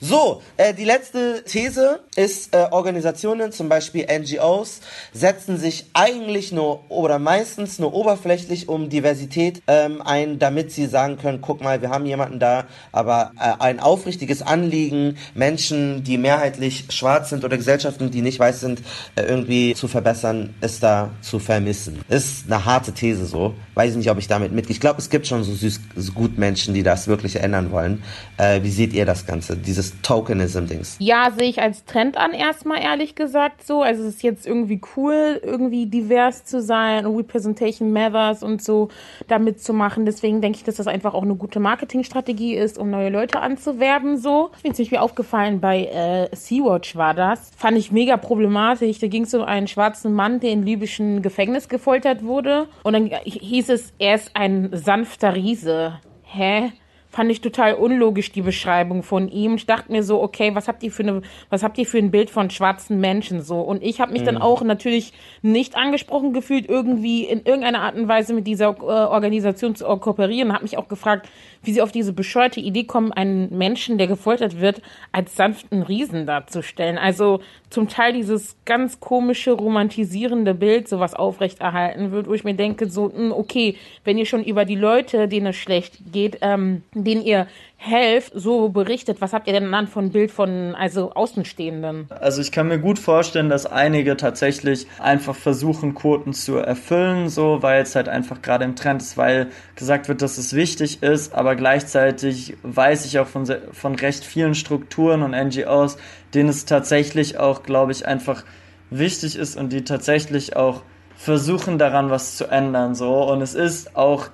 [0.00, 4.80] So, äh, die letzte These ist, äh, Organisationen, zum Beispiel NGOs,
[5.12, 11.18] setzen sich eigentlich nur oder meistens nur oberflächlich um Diversität ähm, ein, damit sie sagen
[11.18, 16.84] können, guck mal, wir haben jemanden da, aber äh, ein aufrichtiges Anliegen, Menschen, die mehrheitlich
[16.90, 18.82] schwarz sind oder Gesellschaften, die nicht weiß sind,
[19.16, 21.98] äh, irgendwie zu verbessern, ist da zu vermissen.
[22.08, 23.54] Ist eine harte These so.
[23.74, 24.74] Weiß ich nicht, ob ich damit mitgehe.
[24.74, 28.02] Ich glaube, es gibt schon so süß, so gut Menschen, die das wirklich ändern wollen.
[28.36, 30.96] Äh, wie seht ihr das Ganze, dieses Tokenism-Dings?
[30.98, 33.80] Ja, sehe ich als Trend an, erstmal ehrlich gesagt so.
[33.82, 38.88] Also es ist jetzt irgendwie cool, irgendwie divers zu sein und Representation Matters und so
[39.28, 40.04] damit zu machen.
[40.04, 44.18] Deswegen denke ich, dass das einfach auch eine gute Marketingstrategie ist, um neue Leute anzuwerben.
[44.18, 44.50] So.
[44.62, 47.50] Mir ist zum aufgefallen, bei äh, Sea-Watch war das.
[47.56, 48.98] Fand ich mega problematisch.
[48.98, 52.66] Da ging es um einen schwarzen Mann, der in libyschen Gefängnis gefoltert wurde.
[52.82, 55.94] Und dann hieß es, er ist ein sanfter Riese.
[56.38, 56.70] Hä?
[57.10, 59.56] Fand ich total unlogisch die Beschreibung von ihm.
[59.56, 62.10] Ich dachte mir so, okay, was habt ihr für eine, was habt ihr für ein
[62.10, 63.60] Bild von schwarzen Menschen so?
[63.60, 64.26] Und ich habe mich mhm.
[64.26, 68.82] dann auch natürlich nicht angesprochen gefühlt, irgendwie in irgendeiner Art und Weise mit dieser äh,
[68.82, 70.52] Organisation zu kooperieren.
[70.52, 71.28] Habe mich auch gefragt,
[71.62, 74.80] wie sie auf diese bescheuerte Idee kommen, einen Menschen, der gefoltert wird,
[75.12, 76.96] als sanften Riesen darzustellen.
[76.96, 77.40] Also
[77.70, 83.12] zum Teil dieses ganz komische, romantisierende Bild, sowas aufrechterhalten wird, wo ich mir denke, so,
[83.12, 87.46] hm, okay, wenn ihr schon über die Leute, denen es schlecht geht, ähm, denen ihr
[87.76, 92.08] helft, so berichtet, was habt ihr denn dann von Bild von also Außenstehenden?
[92.10, 97.62] Also ich kann mir gut vorstellen, dass einige tatsächlich einfach versuchen, Quoten zu erfüllen, so,
[97.62, 101.34] weil es halt einfach gerade im Trend ist, weil gesagt wird, dass es wichtig ist,
[101.34, 105.96] aber gleichzeitig weiß ich auch von, von recht vielen Strukturen und NGOs,
[106.34, 108.44] denen es tatsächlich auch, glaube ich, einfach
[108.90, 110.82] wichtig ist und die tatsächlich auch
[111.16, 113.22] versuchen daran was zu ändern, so.
[113.30, 114.28] Und es ist auch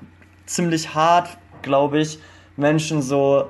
[0.46, 2.18] ziemlich hart, glaube ich,
[2.56, 3.48] Menschen so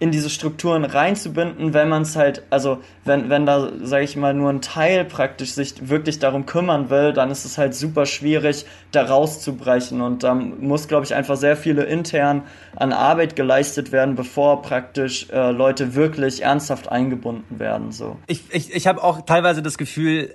[0.00, 4.34] in diese Strukturen reinzubinden, wenn man es halt, also wenn, wenn da, sage ich mal,
[4.34, 8.66] nur ein Teil praktisch sich wirklich darum kümmern will, dann ist es halt super schwierig,
[8.90, 10.00] da rauszubrechen.
[10.00, 12.42] Und da muss, glaube ich, einfach sehr viele intern
[12.74, 17.92] an Arbeit geleistet werden, bevor praktisch äh, Leute wirklich ernsthaft eingebunden werden.
[17.92, 18.16] So.
[18.26, 20.34] Ich, ich, ich habe auch teilweise das Gefühl,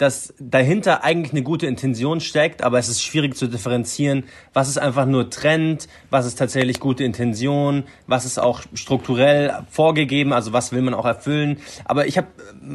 [0.00, 4.24] dass dahinter eigentlich eine gute Intention steckt, aber es ist schwierig zu differenzieren,
[4.54, 10.32] was ist einfach nur Trend, was ist tatsächlich gute Intention, was ist auch strukturell vorgegeben,
[10.32, 11.58] also was will man auch erfüllen.
[11.84, 12.28] Aber ich habe,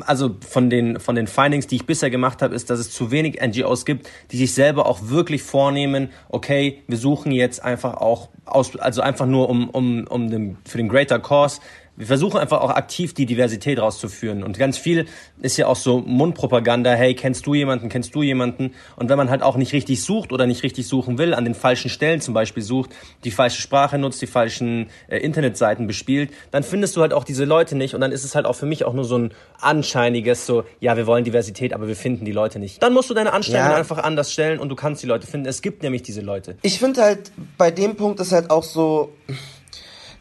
[0.06, 3.10] also von den, von den Findings, die ich bisher gemacht habe, ist, dass es zu
[3.10, 8.30] wenig NGOs gibt, die sich selber auch wirklich vornehmen, okay, wir suchen jetzt einfach auch
[8.46, 11.60] aus, also einfach nur um, um, um den, für den Greater Cause
[11.98, 14.44] wir versuchen einfach auch aktiv die Diversität rauszuführen.
[14.44, 15.06] Und ganz viel
[15.42, 18.74] ist ja auch so Mundpropaganda, hey, kennst du jemanden, kennst du jemanden?
[18.98, 21.56] Und wenn man halt auch nicht richtig sucht oder nicht richtig suchen will, an den
[21.56, 22.92] falschen Stellen zum Beispiel sucht,
[23.24, 27.46] die falsche Sprache nutzt, die falschen äh, Internetseiten bespielt, dann findest du halt auch diese
[27.46, 27.96] Leute nicht.
[27.96, 29.32] Und dann ist es halt auch für mich auch nur so ein
[29.62, 32.84] anscheiniges, so, ja, wir wollen Diversität, aber wir finden die Leute nicht.
[32.84, 33.78] Dann musst du deine Anstrengungen ja.
[33.78, 35.48] einfach anders stellen und du kannst die Leute finden.
[35.48, 36.58] Es gibt nämlich diese Leute.
[36.62, 39.14] Ich finde halt, bei dem Punkt ist halt auch so,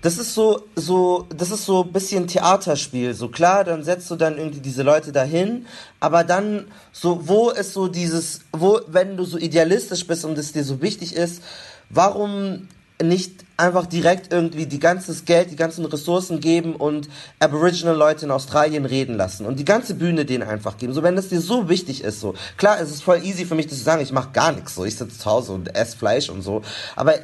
[0.04, 3.14] das ist so, so, das ist so ein bisschen Theaterspiel.
[3.14, 5.64] So klar, dann setzt du dann irgendwie diese Leute dahin,
[5.98, 10.52] aber dann so, wo ist so dieses, wo, wenn du so idealistisch bist und es
[10.52, 11.42] dir so wichtig ist,
[11.88, 12.68] warum
[13.02, 18.30] nicht einfach direkt irgendwie die ganzes Geld, die ganzen Ressourcen geben und Aboriginal Leute in
[18.30, 20.92] Australien reden lassen und die ganze Bühne denen einfach geben.
[20.92, 23.68] So wenn das dir so wichtig ist, so klar, es ist voll easy für mich
[23.68, 26.28] das zu sagen, ich mache gar nichts, so ich sitze zu Hause und esse Fleisch
[26.28, 26.60] und so,
[26.94, 27.14] aber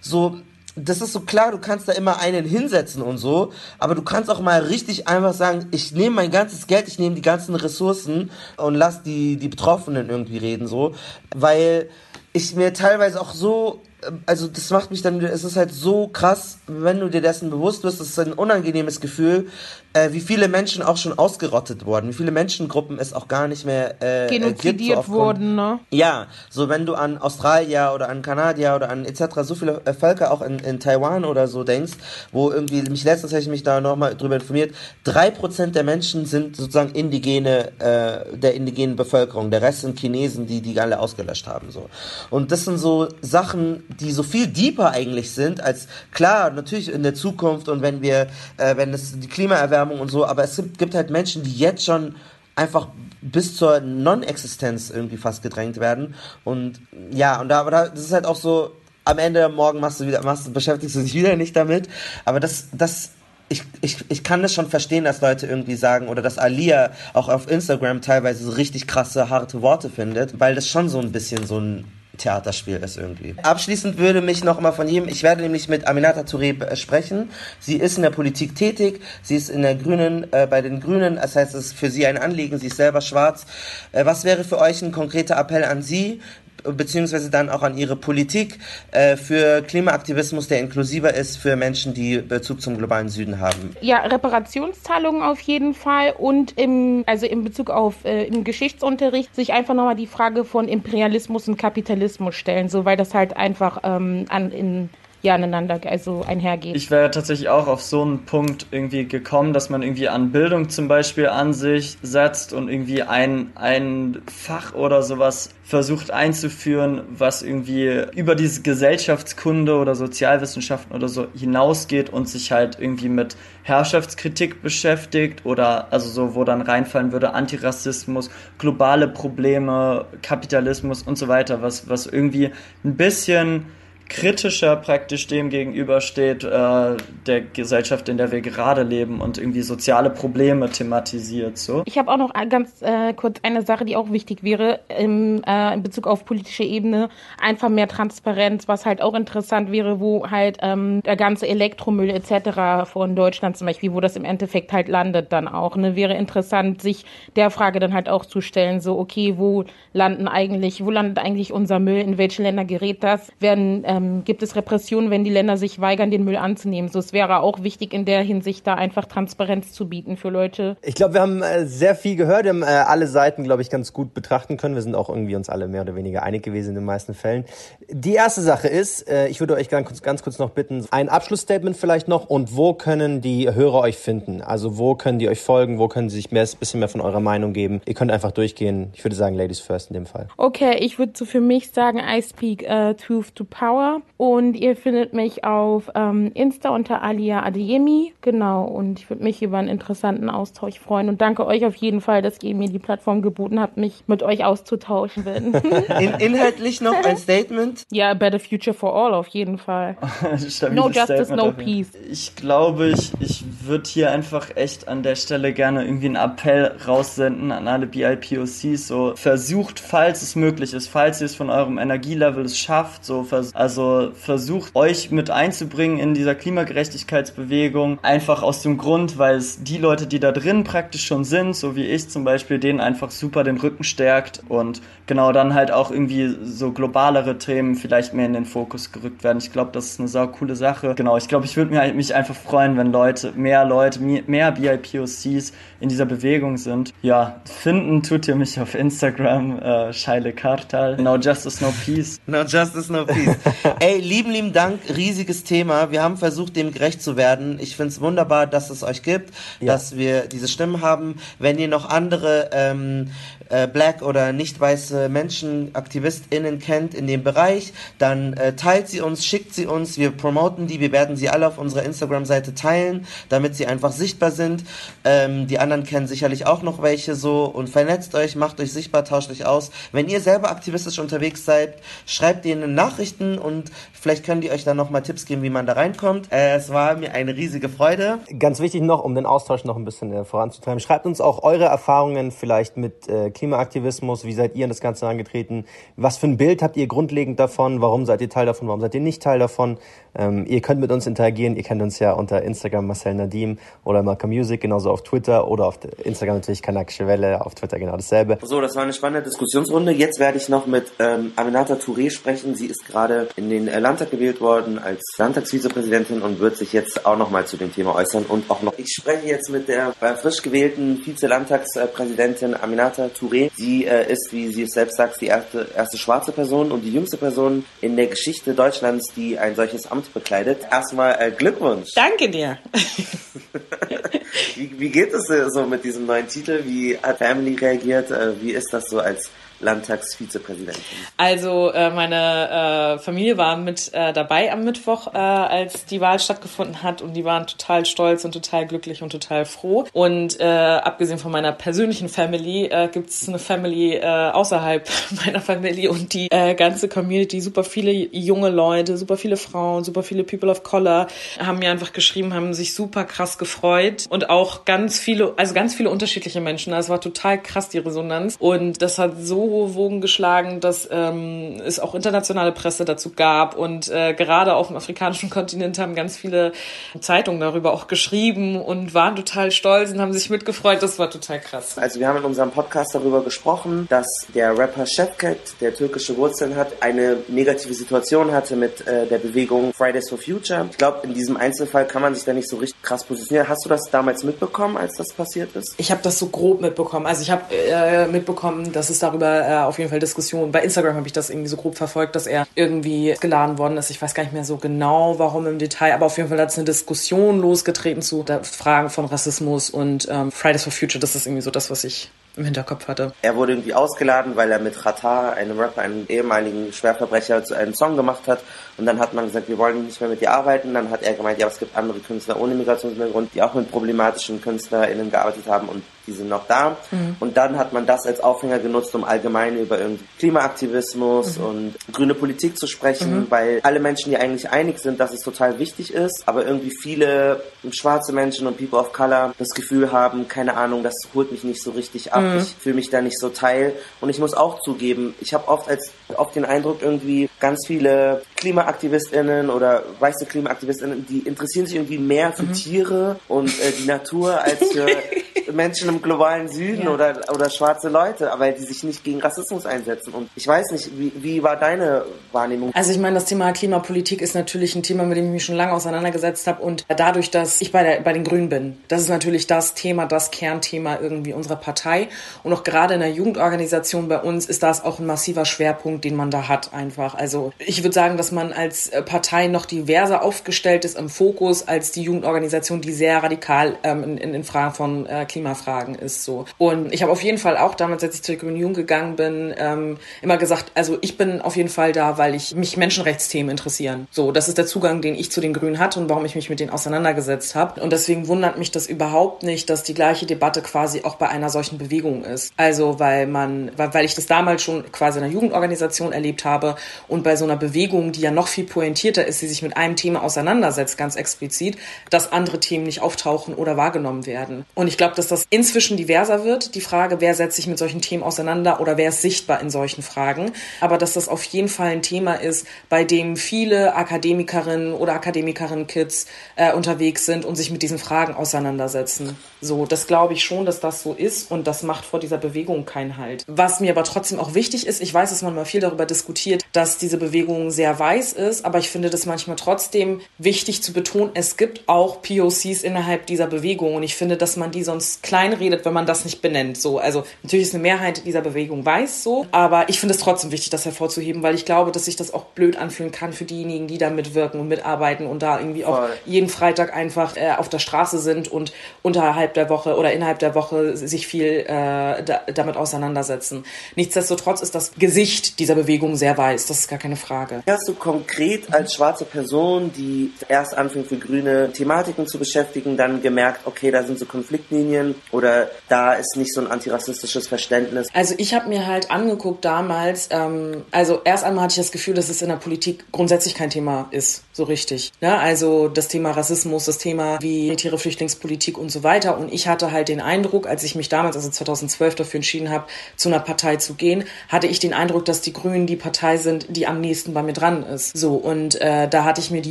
[0.00, 0.40] so
[0.76, 4.30] das ist so klar, du kannst da immer einen hinsetzen und so, aber du kannst
[4.30, 8.30] auch mal richtig einfach sagen, ich nehme mein ganzes Geld, ich nehme die ganzen Ressourcen
[8.56, 10.94] und lass die, die Betroffenen irgendwie reden, so,
[11.34, 11.88] weil
[12.32, 13.80] ich mir teilweise auch so
[14.26, 17.84] also das macht mich dann, es ist halt so krass, wenn du dir dessen bewusst
[17.84, 19.48] wirst, es ist ein unangenehmes Gefühl,
[19.94, 23.64] äh, wie viele Menschen auch schon ausgerottet wurden, wie viele Menschengruppen es auch gar nicht
[23.64, 25.78] mehr äh, Genozidiert gibt, so wurden, ne?
[25.90, 29.42] Ja, so wenn du an Australier oder an Kanadier oder an etc.
[29.42, 31.92] so viele äh, Völker auch in, in Taiwan oder so denkst,
[32.32, 34.74] wo irgendwie, mich letztens habe ich mich da nochmal drüber informiert,
[35.04, 40.46] drei Prozent der Menschen sind sozusagen indigene, äh, der indigenen Bevölkerung, der Rest sind Chinesen,
[40.48, 41.88] die die alle ausgelöscht haben, so.
[42.30, 47.04] Und das sind so Sachen, die so viel deeper eigentlich sind, als klar, natürlich in
[47.04, 48.26] der Zukunft und wenn wir,
[48.56, 51.84] äh, wenn es die Klimaerwärmung und so, aber es gibt, gibt halt Menschen, die jetzt
[51.84, 52.14] schon
[52.56, 52.88] einfach
[53.20, 56.14] bis zur Non-Existenz irgendwie fast gedrängt werden.
[56.44, 56.80] Und
[57.10, 58.72] ja, und da, aber da, das ist halt auch so,
[59.04, 61.88] am Ende morgen machst du wieder, machst, beschäftigst du dich wieder nicht damit.
[62.24, 63.10] Aber das, das,
[63.48, 67.28] ich, ich, ich kann das schon verstehen, dass Leute irgendwie sagen, oder dass Alia auch
[67.28, 71.46] auf Instagram teilweise so richtig krasse, harte Worte findet, weil das schon so ein bisschen
[71.46, 71.84] so ein
[72.16, 73.34] Theaterspiel ist irgendwie.
[73.42, 77.30] Abschließend würde mich noch mal von jedem, ich werde nämlich mit Aminata Touré sprechen.
[77.60, 81.16] Sie ist in der Politik tätig, sie ist in der Grünen, äh, bei den Grünen,
[81.16, 83.46] das heißt, es ist für sie ein Anliegen, sie ist selber schwarz.
[83.92, 86.20] Äh, was wäre für euch ein konkreter Appell an sie,
[86.64, 88.58] beziehungsweise dann auch an ihre Politik
[88.90, 93.76] äh, für Klimaaktivismus, der inklusiver ist für Menschen, die Bezug zum globalen Süden haben.
[93.80, 99.52] Ja, Reparationszahlungen auf jeden Fall und im, also in Bezug auf äh, im Geschichtsunterricht sich
[99.52, 104.26] einfach nochmal die Frage von Imperialismus und Kapitalismus stellen, so weil das halt einfach ähm,
[104.28, 104.90] an in
[105.24, 106.76] ja aneinander also einhergeht.
[106.76, 110.68] Ich wäre tatsächlich auch auf so einen Punkt irgendwie gekommen, dass man irgendwie an Bildung
[110.68, 117.42] zum Beispiel an sich setzt und irgendwie ein, ein Fach oder sowas versucht einzuführen, was
[117.42, 124.60] irgendwie über diese Gesellschaftskunde oder Sozialwissenschaften oder so hinausgeht und sich halt irgendwie mit Herrschaftskritik
[124.60, 131.62] beschäftigt oder also so, wo dann reinfallen würde Antirassismus, globale Probleme, Kapitalismus und so weiter,
[131.62, 132.50] was, was irgendwie
[132.84, 133.64] ein bisschen
[134.08, 136.96] kritischer praktisch dem gegenübersteht, äh,
[137.26, 141.58] der Gesellschaft, in der wir gerade leben und irgendwie soziale Probleme thematisiert.
[141.58, 141.82] So.
[141.86, 145.74] Ich habe auch noch ganz äh, kurz eine Sache, die auch wichtig wäre im, äh,
[145.74, 147.08] in Bezug auf politische Ebene,
[147.40, 152.88] einfach mehr Transparenz, was halt auch interessant wäre, wo halt ähm, der ganze Elektromüll etc.
[152.90, 155.76] von Deutschland zum Beispiel, wo das im Endeffekt halt landet dann auch.
[155.76, 155.96] Ne?
[155.96, 157.04] Wäre interessant, sich
[157.36, 161.52] der Frage dann halt auch zu stellen, so okay, wo landen eigentlich, wo landet eigentlich
[161.52, 165.56] unser Müll, in welche Länder gerät das, werden ähm, gibt es Repressionen, wenn die Länder
[165.56, 166.90] sich weigern, den Müll anzunehmen.
[166.90, 170.76] So, es wäre auch wichtig in der Hinsicht, da einfach Transparenz zu bieten für Leute.
[170.82, 172.44] Ich glaube, wir haben äh, sehr viel gehört.
[172.44, 174.74] Wir haben äh, alle Seiten, glaube ich, ganz gut betrachten können.
[174.74, 177.44] Wir sind auch irgendwie uns alle mehr oder weniger einig gewesen in den meisten Fällen.
[177.88, 181.08] Die erste Sache ist, äh, ich würde euch ganz kurz, ganz kurz noch bitten, ein
[181.08, 184.42] Abschlussstatement vielleicht noch und wo können die Hörer euch finden?
[184.42, 185.78] Also wo können die euch folgen?
[185.78, 187.80] Wo können sie sich mehr, ein bisschen mehr von eurer Meinung geben?
[187.86, 188.90] Ihr könnt einfach durchgehen.
[188.94, 190.28] Ich würde sagen, Ladies first in dem Fall.
[190.36, 193.83] Okay, ich würde so für mich sagen, I speak uh, truth to power.
[193.84, 194.02] Power.
[194.16, 198.14] Und ihr findet mich auf ähm, Insta unter Alia Adeyemi.
[198.20, 198.64] Genau.
[198.64, 201.08] Und ich würde mich über einen interessanten Austausch freuen.
[201.08, 204.22] Und danke euch auf jeden Fall, dass ihr mir die Plattform geboten habt, mich mit
[204.22, 205.24] euch auszutauschen.
[206.00, 207.82] In, inhaltlich noch ein Statement?
[207.90, 209.96] Ja, a better future for all auf jeden Fall.
[210.72, 211.90] no justice, no peace.
[212.10, 216.72] Ich glaube, ich, ich würde hier einfach echt an der Stelle gerne irgendwie einen Appell
[216.86, 218.88] raussenden an alle BIPOCs.
[218.88, 223.26] So versucht, falls es möglich ist, falls ihr es von eurem Energielevel es schafft, so
[223.52, 227.98] also also versucht euch mit einzubringen in dieser Klimagerechtigkeitsbewegung.
[228.02, 231.74] Einfach aus dem Grund, weil es die Leute, die da drin praktisch schon sind, so
[231.74, 235.90] wie ich zum Beispiel, denen einfach super den Rücken stärkt und genau dann halt auch
[235.90, 239.38] irgendwie so globalere Themen vielleicht mehr in den Fokus gerückt werden.
[239.38, 240.94] Ich glaube, das ist eine sau coole Sache.
[240.94, 245.88] Genau, ich glaube, ich würde mich einfach freuen, wenn Leute, mehr Leute, mehr BIPOCs in
[245.88, 246.94] dieser Bewegung sind.
[247.02, 250.96] Ja, finden tut ihr mich auf Instagram, äh, Scheile Kartal.
[250.96, 252.20] No Justice, No Peace.
[252.26, 253.36] No Justice, No Peace.
[253.80, 255.90] Ey, lieben, lieben Dank, riesiges Thema.
[255.90, 257.58] Wir haben versucht, dem gerecht zu werden.
[257.60, 259.72] Ich finde es wunderbar, dass es euch gibt, ja.
[259.72, 261.16] dass wir diese Stimmen haben.
[261.38, 263.10] Wenn ihr noch andere ähm,
[263.54, 269.00] äh, black oder nicht weiße Menschen, AktivistInnen kennt in dem Bereich, dann äh, teilt sie
[269.00, 273.06] uns, schickt sie uns, wir promoten die, wir werden sie alle auf unserer Instagram-Seite teilen,
[273.28, 274.64] damit sie einfach sichtbar sind.
[275.04, 279.04] Ähm, die anderen kennen sicherlich auch noch welche so und vernetzt euch, macht euch sichtbar,
[279.04, 279.70] tauscht euch aus.
[279.92, 281.74] Wenn ihr selber aktivistisch unterwegs seid,
[282.06, 285.74] schreibt denen Nachrichten und vielleicht können die euch dann nochmal Tipps geben, wie man da
[285.74, 286.32] reinkommt.
[286.32, 288.18] Äh, es war mir eine riesige Freude.
[288.38, 291.66] Ganz wichtig noch, um den Austausch noch ein bisschen äh, voranzutreiben, schreibt uns auch eure
[291.66, 294.24] Erfahrungen vielleicht mit äh, Klimaaktivismus?
[294.24, 295.66] Wie seid ihr an das Ganze angetreten?
[295.96, 297.82] Was für ein Bild habt ihr grundlegend davon?
[297.82, 298.68] Warum seid ihr Teil davon?
[298.68, 299.76] Warum seid ihr nicht Teil davon?
[300.16, 301.56] Ähm, ihr könnt mit uns interagieren.
[301.56, 305.66] Ihr kennt uns ja unter Instagram Marcel Nadim oder Malcolm Music, genauso auf Twitter oder
[305.66, 308.38] auf Instagram natürlich Kanakische Welle, auf Twitter genau dasselbe.
[308.42, 309.92] So, das war eine spannende Diskussionsrunde.
[309.92, 312.54] Jetzt werde ich noch mit ähm, Aminata Touré sprechen.
[312.54, 317.16] Sie ist gerade in den Landtag gewählt worden als Landtagsvizepräsidentin und wird sich jetzt auch
[317.16, 318.74] nochmal zu dem Thema äußern und auch noch.
[318.78, 323.50] Ich spreche jetzt mit der frisch gewählten Vize-Landtagspräsidentin Aminata Touré.
[323.56, 326.92] Sie äh, ist, wie sie es selbst sagt, die erste, erste schwarze Person und die
[326.92, 330.62] jüngste Person in der Geschichte Deutschlands, die ein solches Amt bekleidet.
[330.70, 331.90] Erstmal äh, Glückwunsch.
[331.94, 332.58] Danke dir.
[334.54, 336.62] wie, wie geht es äh, so mit diesem neuen Titel?
[336.64, 338.10] Wie hat Family reagiert?
[338.10, 339.30] Äh, wie ist das so als
[339.60, 340.82] Landtagsvizepräsidentin?
[341.16, 346.18] Also äh, meine äh, Familie war mit äh, dabei am Mittwoch, äh, als die Wahl
[346.18, 349.84] stattgefunden hat und die waren total stolz und total glücklich und total froh.
[349.92, 354.88] Und äh, abgesehen von meiner persönlichen Family äh, gibt es eine Family außerhalb
[355.24, 360.24] meiner Familie und die ganze Community, super viele junge Leute, super viele Frauen, super viele
[360.24, 361.06] People of Color
[361.38, 365.74] haben mir einfach geschrieben, haben sich super krass gefreut und auch ganz viele, also ganz
[365.74, 366.72] viele unterschiedliche Menschen.
[366.72, 371.60] Es war total krass die Resonanz und das hat so hohe Wogen geschlagen, dass ähm,
[371.64, 376.16] es auch internationale Presse dazu gab und äh, gerade auf dem afrikanischen Kontinent haben ganz
[376.16, 376.52] viele
[377.00, 380.82] Zeitungen darüber auch geschrieben und waren total stolz und haben sich mitgefreut.
[380.82, 381.78] Das war total krass.
[381.78, 386.56] Also wir haben in unserem Podcast darüber gesprochen, dass der Rapper Shepket, der türkische Wurzeln
[386.56, 390.66] hat, eine negative Situation hatte mit äh, der Bewegung Fridays for Future.
[390.70, 393.48] Ich glaube, in diesem Einzelfall kann man sich da nicht so richtig krass positionieren.
[393.48, 395.74] Hast du das damals mitbekommen, als das passiert ist?
[395.76, 397.06] Ich habe das so grob mitbekommen.
[397.06, 400.52] Also ich habe äh, mitbekommen, dass es darüber äh, auf jeden Fall Diskussionen.
[400.52, 403.90] Bei Instagram habe ich das irgendwie so grob verfolgt, dass er irgendwie geladen worden ist.
[403.90, 406.50] Ich weiß gar nicht mehr so genau, warum im Detail, aber auf jeden Fall hat
[406.50, 411.00] es eine Diskussion losgetreten zu Fragen von Rassismus und ähm, Fridays for Future.
[411.00, 413.12] Das ist irgendwie so das, was ich im Hinterkopf hatte.
[413.22, 417.74] Er wurde irgendwie ausgeladen, weil er mit Rata, einem Rapper, einem ehemaligen Schwerverbrecher, zu einem
[417.74, 418.40] Song gemacht hat.
[418.76, 420.74] Und dann hat man gesagt, wir wollen nicht mehr mit dir arbeiten.
[420.74, 424.42] Dann hat er gemeint, ja, es gibt andere Künstler ohne Migrationshintergrund, die auch mit problematischen
[424.42, 426.76] KünstlerInnen gearbeitet haben und die sind noch da.
[426.90, 427.16] Mhm.
[427.20, 431.44] Und dann hat man das als Aufhänger genutzt, um allgemein über irgendwie Klimaaktivismus mhm.
[431.44, 433.26] und grüne Politik zu sprechen, mhm.
[433.30, 437.42] weil alle Menschen, die eigentlich einig sind, dass es total wichtig ist, aber irgendwie viele
[437.70, 441.62] schwarze Menschen und People of Color das Gefühl haben, keine Ahnung, das holt mich nicht
[441.62, 442.38] so richtig ab, mhm.
[442.38, 443.74] ich fühle mich da nicht so teil.
[444.00, 448.22] Und ich muss auch zugeben, ich habe oft als oft den Eindruck, irgendwie ganz viele
[448.36, 452.52] KlimaaktivistInnen oder weiße KlimaaktivistInnen, die interessieren sich irgendwie mehr für mhm.
[452.52, 454.86] Tiere und äh, die Natur als für
[455.52, 456.90] Menschen im globalen Süden ja.
[456.90, 460.12] oder, oder schwarze Leute, aber die sich nicht gegen Rassismus einsetzen.
[460.12, 462.72] Und ich weiß nicht, wie, wie war deine Wahrnehmung?
[462.74, 465.56] Also ich meine, das Thema Klimapolitik ist natürlich ein Thema, mit dem ich mich schon
[465.56, 466.62] lange auseinandergesetzt habe.
[466.62, 470.06] Und dadurch, dass ich bei, der, bei den Grünen bin, das ist natürlich das Thema,
[470.06, 472.08] das Kernthema irgendwie unserer Partei.
[472.42, 476.16] Und auch gerade in der Jugendorganisation bei uns ist das auch ein massiver Schwerpunkt, den
[476.16, 477.14] man da hat einfach.
[477.14, 481.92] Also ich würde sagen, dass man als Partei noch diverser aufgestellt ist im Fokus als
[481.92, 486.44] die Jugendorganisation, die sehr radikal ähm, in, in, Fragen von äh, Klimafragen ist so.
[486.58, 489.54] Und ich habe auf jeden Fall auch damals, als ich zur Grünen Jugend gegangen bin,
[489.56, 494.06] ähm, immer gesagt, also ich bin auf jeden Fall da, weil ich mich Menschenrechtsthemen interessieren.
[494.10, 496.50] So, das ist der Zugang, den ich zu den Grünen hatte und warum ich mich
[496.50, 497.80] mit denen auseinandergesetzt habe.
[497.80, 501.50] Und deswegen wundert mich das überhaupt nicht, dass die gleiche Debatte quasi auch bei einer
[501.50, 502.52] solchen Bewegung ist.
[502.56, 506.76] Also weil man, weil ich das damals schon quasi in einer Jugendorganisation erlebt habe
[507.08, 509.96] und bei so einer Bewegung, die ja noch viel pointierter ist, die sich mit einem
[509.96, 511.76] Thema auseinandersetzt, ganz explizit,
[512.10, 514.64] dass andere Themen nicht auftauchen oder wahrgenommen werden.
[514.74, 518.00] Und ich glaube, dass das inzwischen diverser wird, die Frage, wer setzt sich mit solchen
[518.00, 520.52] Themen auseinander oder wer ist sichtbar in solchen Fragen.
[520.80, 526.26] Aber dass das auf jeden Fall ein Thema ist, bei dem viele Akademikerinnen oder Akademikerinnen-Kids
[526.56, 529.36] äh, unterwegs sind und sich mit diesen Fragen auseinandersetzen.
[529.60, 532.84] So, das glaube ich schon, dass das so ist und das macht vor dieser Bewegung
[532.84, 533.44] keinen Halt.
[533.46, 536.62] Was mir aber trotzdem auch wichtig ist, ich weiß, dass man mal viel darüber diskutiert,
[536.70, 541.30] dass diese Bewegung sehr weiß ist, aber ich finde das manchmal trotzdem wichtig zu betonen,
[541.34, 545.84] es gibt auch POCs innerhalb dieser Bewegung und ich finde, dass man die sonst kleinredet,
[545.84, 546.80] wenn man das nicht benennt.
[546.80, 550.52] So, also natürlich ist eine Mehrheit dieser Bewegung weiß so, aber ich finde es trotzdem
[550.52, 553.88] wichtig, das hervorzuheben, weil ich glaube, dass sich das auch blöd anfühlen kann für diejenigen,
[553.88, 555.92] die da mitwirken und mitarbeiten und da irgendwie Voll.
[555.92, 558.72] auch jeden Freitag einfach äh, auf der Straße sind und
[559.02, 563.64] unterhalb der Woche oder innerhalb der Woche sich viel äh, da, damit auseinandersetzen.
[563.96, 567.62] Nichtsdestotrotz ist das Gesicht dieser Bewegung sehr weiß, das ist gar keine Frage.
[567.66, 573.22] Hast du konkret als schwarze Person, die erst anfängt für grüne Thematiken zu beschäftigen, dann
[573.22, 578.08] gemerkt, okay, da sind so Konfliktlinien oder da ist nicht so ein antirassistisches Verständnis?
[578.12, 582.12] Also ich habe mir halt angeguckt damals, ähm, also erst einmal hatte ich das Gefühl,
[582.12, 585.12] dass es in der Politik grundsätzlich kein Thema ist, so richtig.
[585.22, 589.38] Ja, also das Thema Rassismus, das Thema wie Tiere, Flüchtlingspolitik und so weiter.
[589.38, 592.84] Und ich hatte halt den Eindruck, als ich mich damals, also 2012 dafür entschieden habe,
[593.16, 596.66] zu einer Partei zu gehen, hatte ich den Eindruck, dass die Grünen die Partei sind,
[596.68, 598.14] die am nächsten bei mir dran ist.
[598.16, 599.70] So, und äh, da hatte ich mir die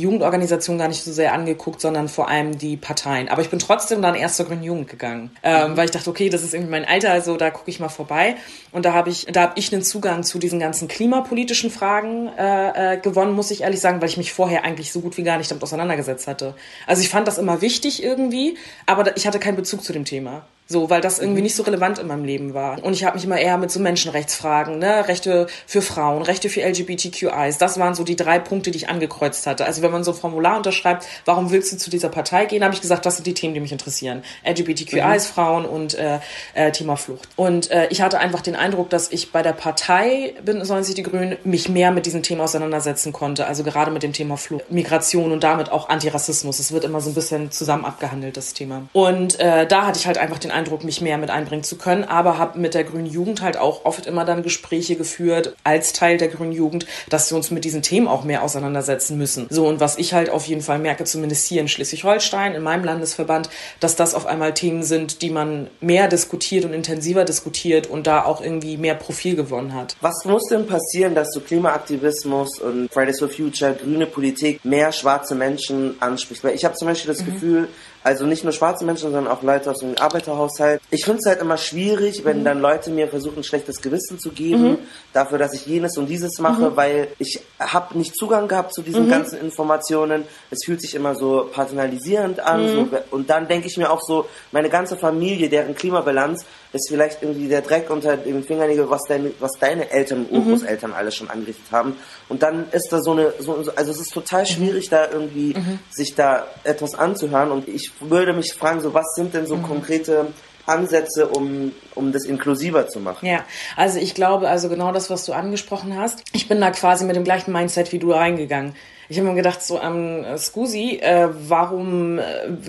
[0.00, 3.28] Jugendorganisation gar nicht so sehr angeguckt, sondern vor allem die Parteien.
[3.28, 5.76] Aber ich bin trotzdem dann erst zur Grünen Jugend gegangen, ähm, mhm.
[5.76, 8.34] weil ich dachte, okay, das ist irgendwie mein Alter, also da gucke ich mal vorbei.
[8.72, 12.94] Und da habe ich, da habe ich einen Zugang zu diesen ganzen klimapolitischen Fragen äh,
[12.94, 15.38] äh, gewonnen, muss ich ehrlich sagen, weil ich mich vorher eigentlich so gut wie gar
[15.38, 16.54] nicht damit auseinandergesetzt hatte.
[16.86, 18.56] Also ich fand das immer wichtig irgendwie,
[18.86, 20.46] aber ich hatte keinen Bezug zu dem Thema.
[20.66, 21.44] So, weil das irgendwie mhm.
[21.44, 22.82] nicht so relevant in meinem Leben war.
[22.82, 26.62] Und ich habe mich immer eher mit so Menschenrechtsfragen, ne, Rechte für Frauen, Rechte für
[26.62, 29.66] LGBTQIs, das waren so die drei Punkte, die ich angekreuzt hatte.
[29.66, 32.74] Also wenn man so ein Formular unterschreibt, warum willst du zu dieser Partei gehen, habe
[32.74, 34.22] ich gesagt, das sind die Themen, die mich interessieren.
[34.46, 35.34] LGBTQIs, mhm.
[35.34, 36.20] Frauen und äh,
[36.54, 37.28] äh, Thema Flucht.
[37.36, 41.02] Und äh, ich hatte einfach den Eindruck, dass ich bei der Partei sollen sich die
[41.02, 43.46] Grünen, mich mehr mit diesem Thema auseinandersetzen konnte.
[43.46, 46.58] Also gerade mit dem Thema Flucht, Migration und damit auch Antirassismus.
[46.58, 48.82] Es wird immer so ein bisschen zusammen abgehandelt, das Thema.
[48.92, 52.04] Und äh, da hatte ich halt einfach den Eindruck, mich mehr mit einbringen zu können,
[52.04, 56.16] aber habe mit der Grünen Jugend halt auch oft immer dann Gespräche geführt als Teil
[56.16, 59.46] der Grünen Jugend, dass wir uns mit diesen Themen auch mehr auseinandersetzen müssen.
[59.50, 62.84] So und was ich halt auf jeden Fall merke, zumindest hier in Schleswig-Holstein, in meinem
[62.84, 63.50] Landesverband,
[63.80, 68.24] dass das auf einmal Themen sind, die man mehr diskutiert und intensiver diskutiert und da
[68.24, 69.96] auch irgendwie mehr Profil gewonnen hat.
[70.00, 75.34] Was muss denn passieren, dass du Klimaaktivismus und Fridays for Future, grüne Politik mehr schwarze
[75.34, 76.44] Menschen anspricht?
[76.44, 77.32] Weil ich habe zum Beispiel das mhm.
[77.32, 77.68] Gefühl,
[78.04, 80.80] also nicht nur schwarze Menschen, sondern auch Leute aus dem Arbeiterhaushalt.
[80.90, 82.44] Ich finde es halt immer schwierig, wenn mhm.
[82.44, 84.78] dann Leute mir versuchen, ein schlechtes Gewissen zu geben, mhm.
[85.14, 86.76] dafür, dass ich jenes und dieses mache, mhm.
[86.76, 89.10] weil ich habe nicht Zugang gehabt zu diesen mhm.
[89.10, 90.24] ganzen Informationen.
[90.50, 92.68] Es fühlt sich immer so paternalisierend an.
[92.68, 92.90] So, mhm.
[93.10, 96.44] und dann denke ich mir auch so, meine ganze Familie, deren Klimabilanz
[96.74, 100.36] ist vielleicht irgendwie der Dreck unter den Fingernägeln, was deine, was deine Eltern, mhm.
[100.36, 101.96] Urgroßeltern alles schon angerichtet haben.
[102.28, 105.54] Und dann ist da so eine, so, also es ist total schwierig, da irgendwie
[105.90, 107.50] sich da etwas anzuhören.
[107.50, 109.62] Und ich würde mich fragen, so was sind denn so mhm.
[109.62, 110.26] konkrete
[110.66, 113.26] Ansätze, um, um das inklusiver zu machen.
[113.26, 113.44] Ja,
[113.76, 117.16] also ich glaube, also genau das, was du angesprochen hast, ich bin da quasi mit
[117.16, 118.74] dem gleichen Mindset wie du reingegangen.
[119.08, 122.22] Ich habe mir gedacht, so am ähm, Scusi, äh, warum äh,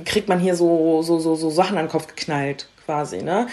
[0.03, 2.67] kriegt man hier so, so, so, so Sachen an den Kopf geknallt?
[2.85, 3.47] Quasi, ne?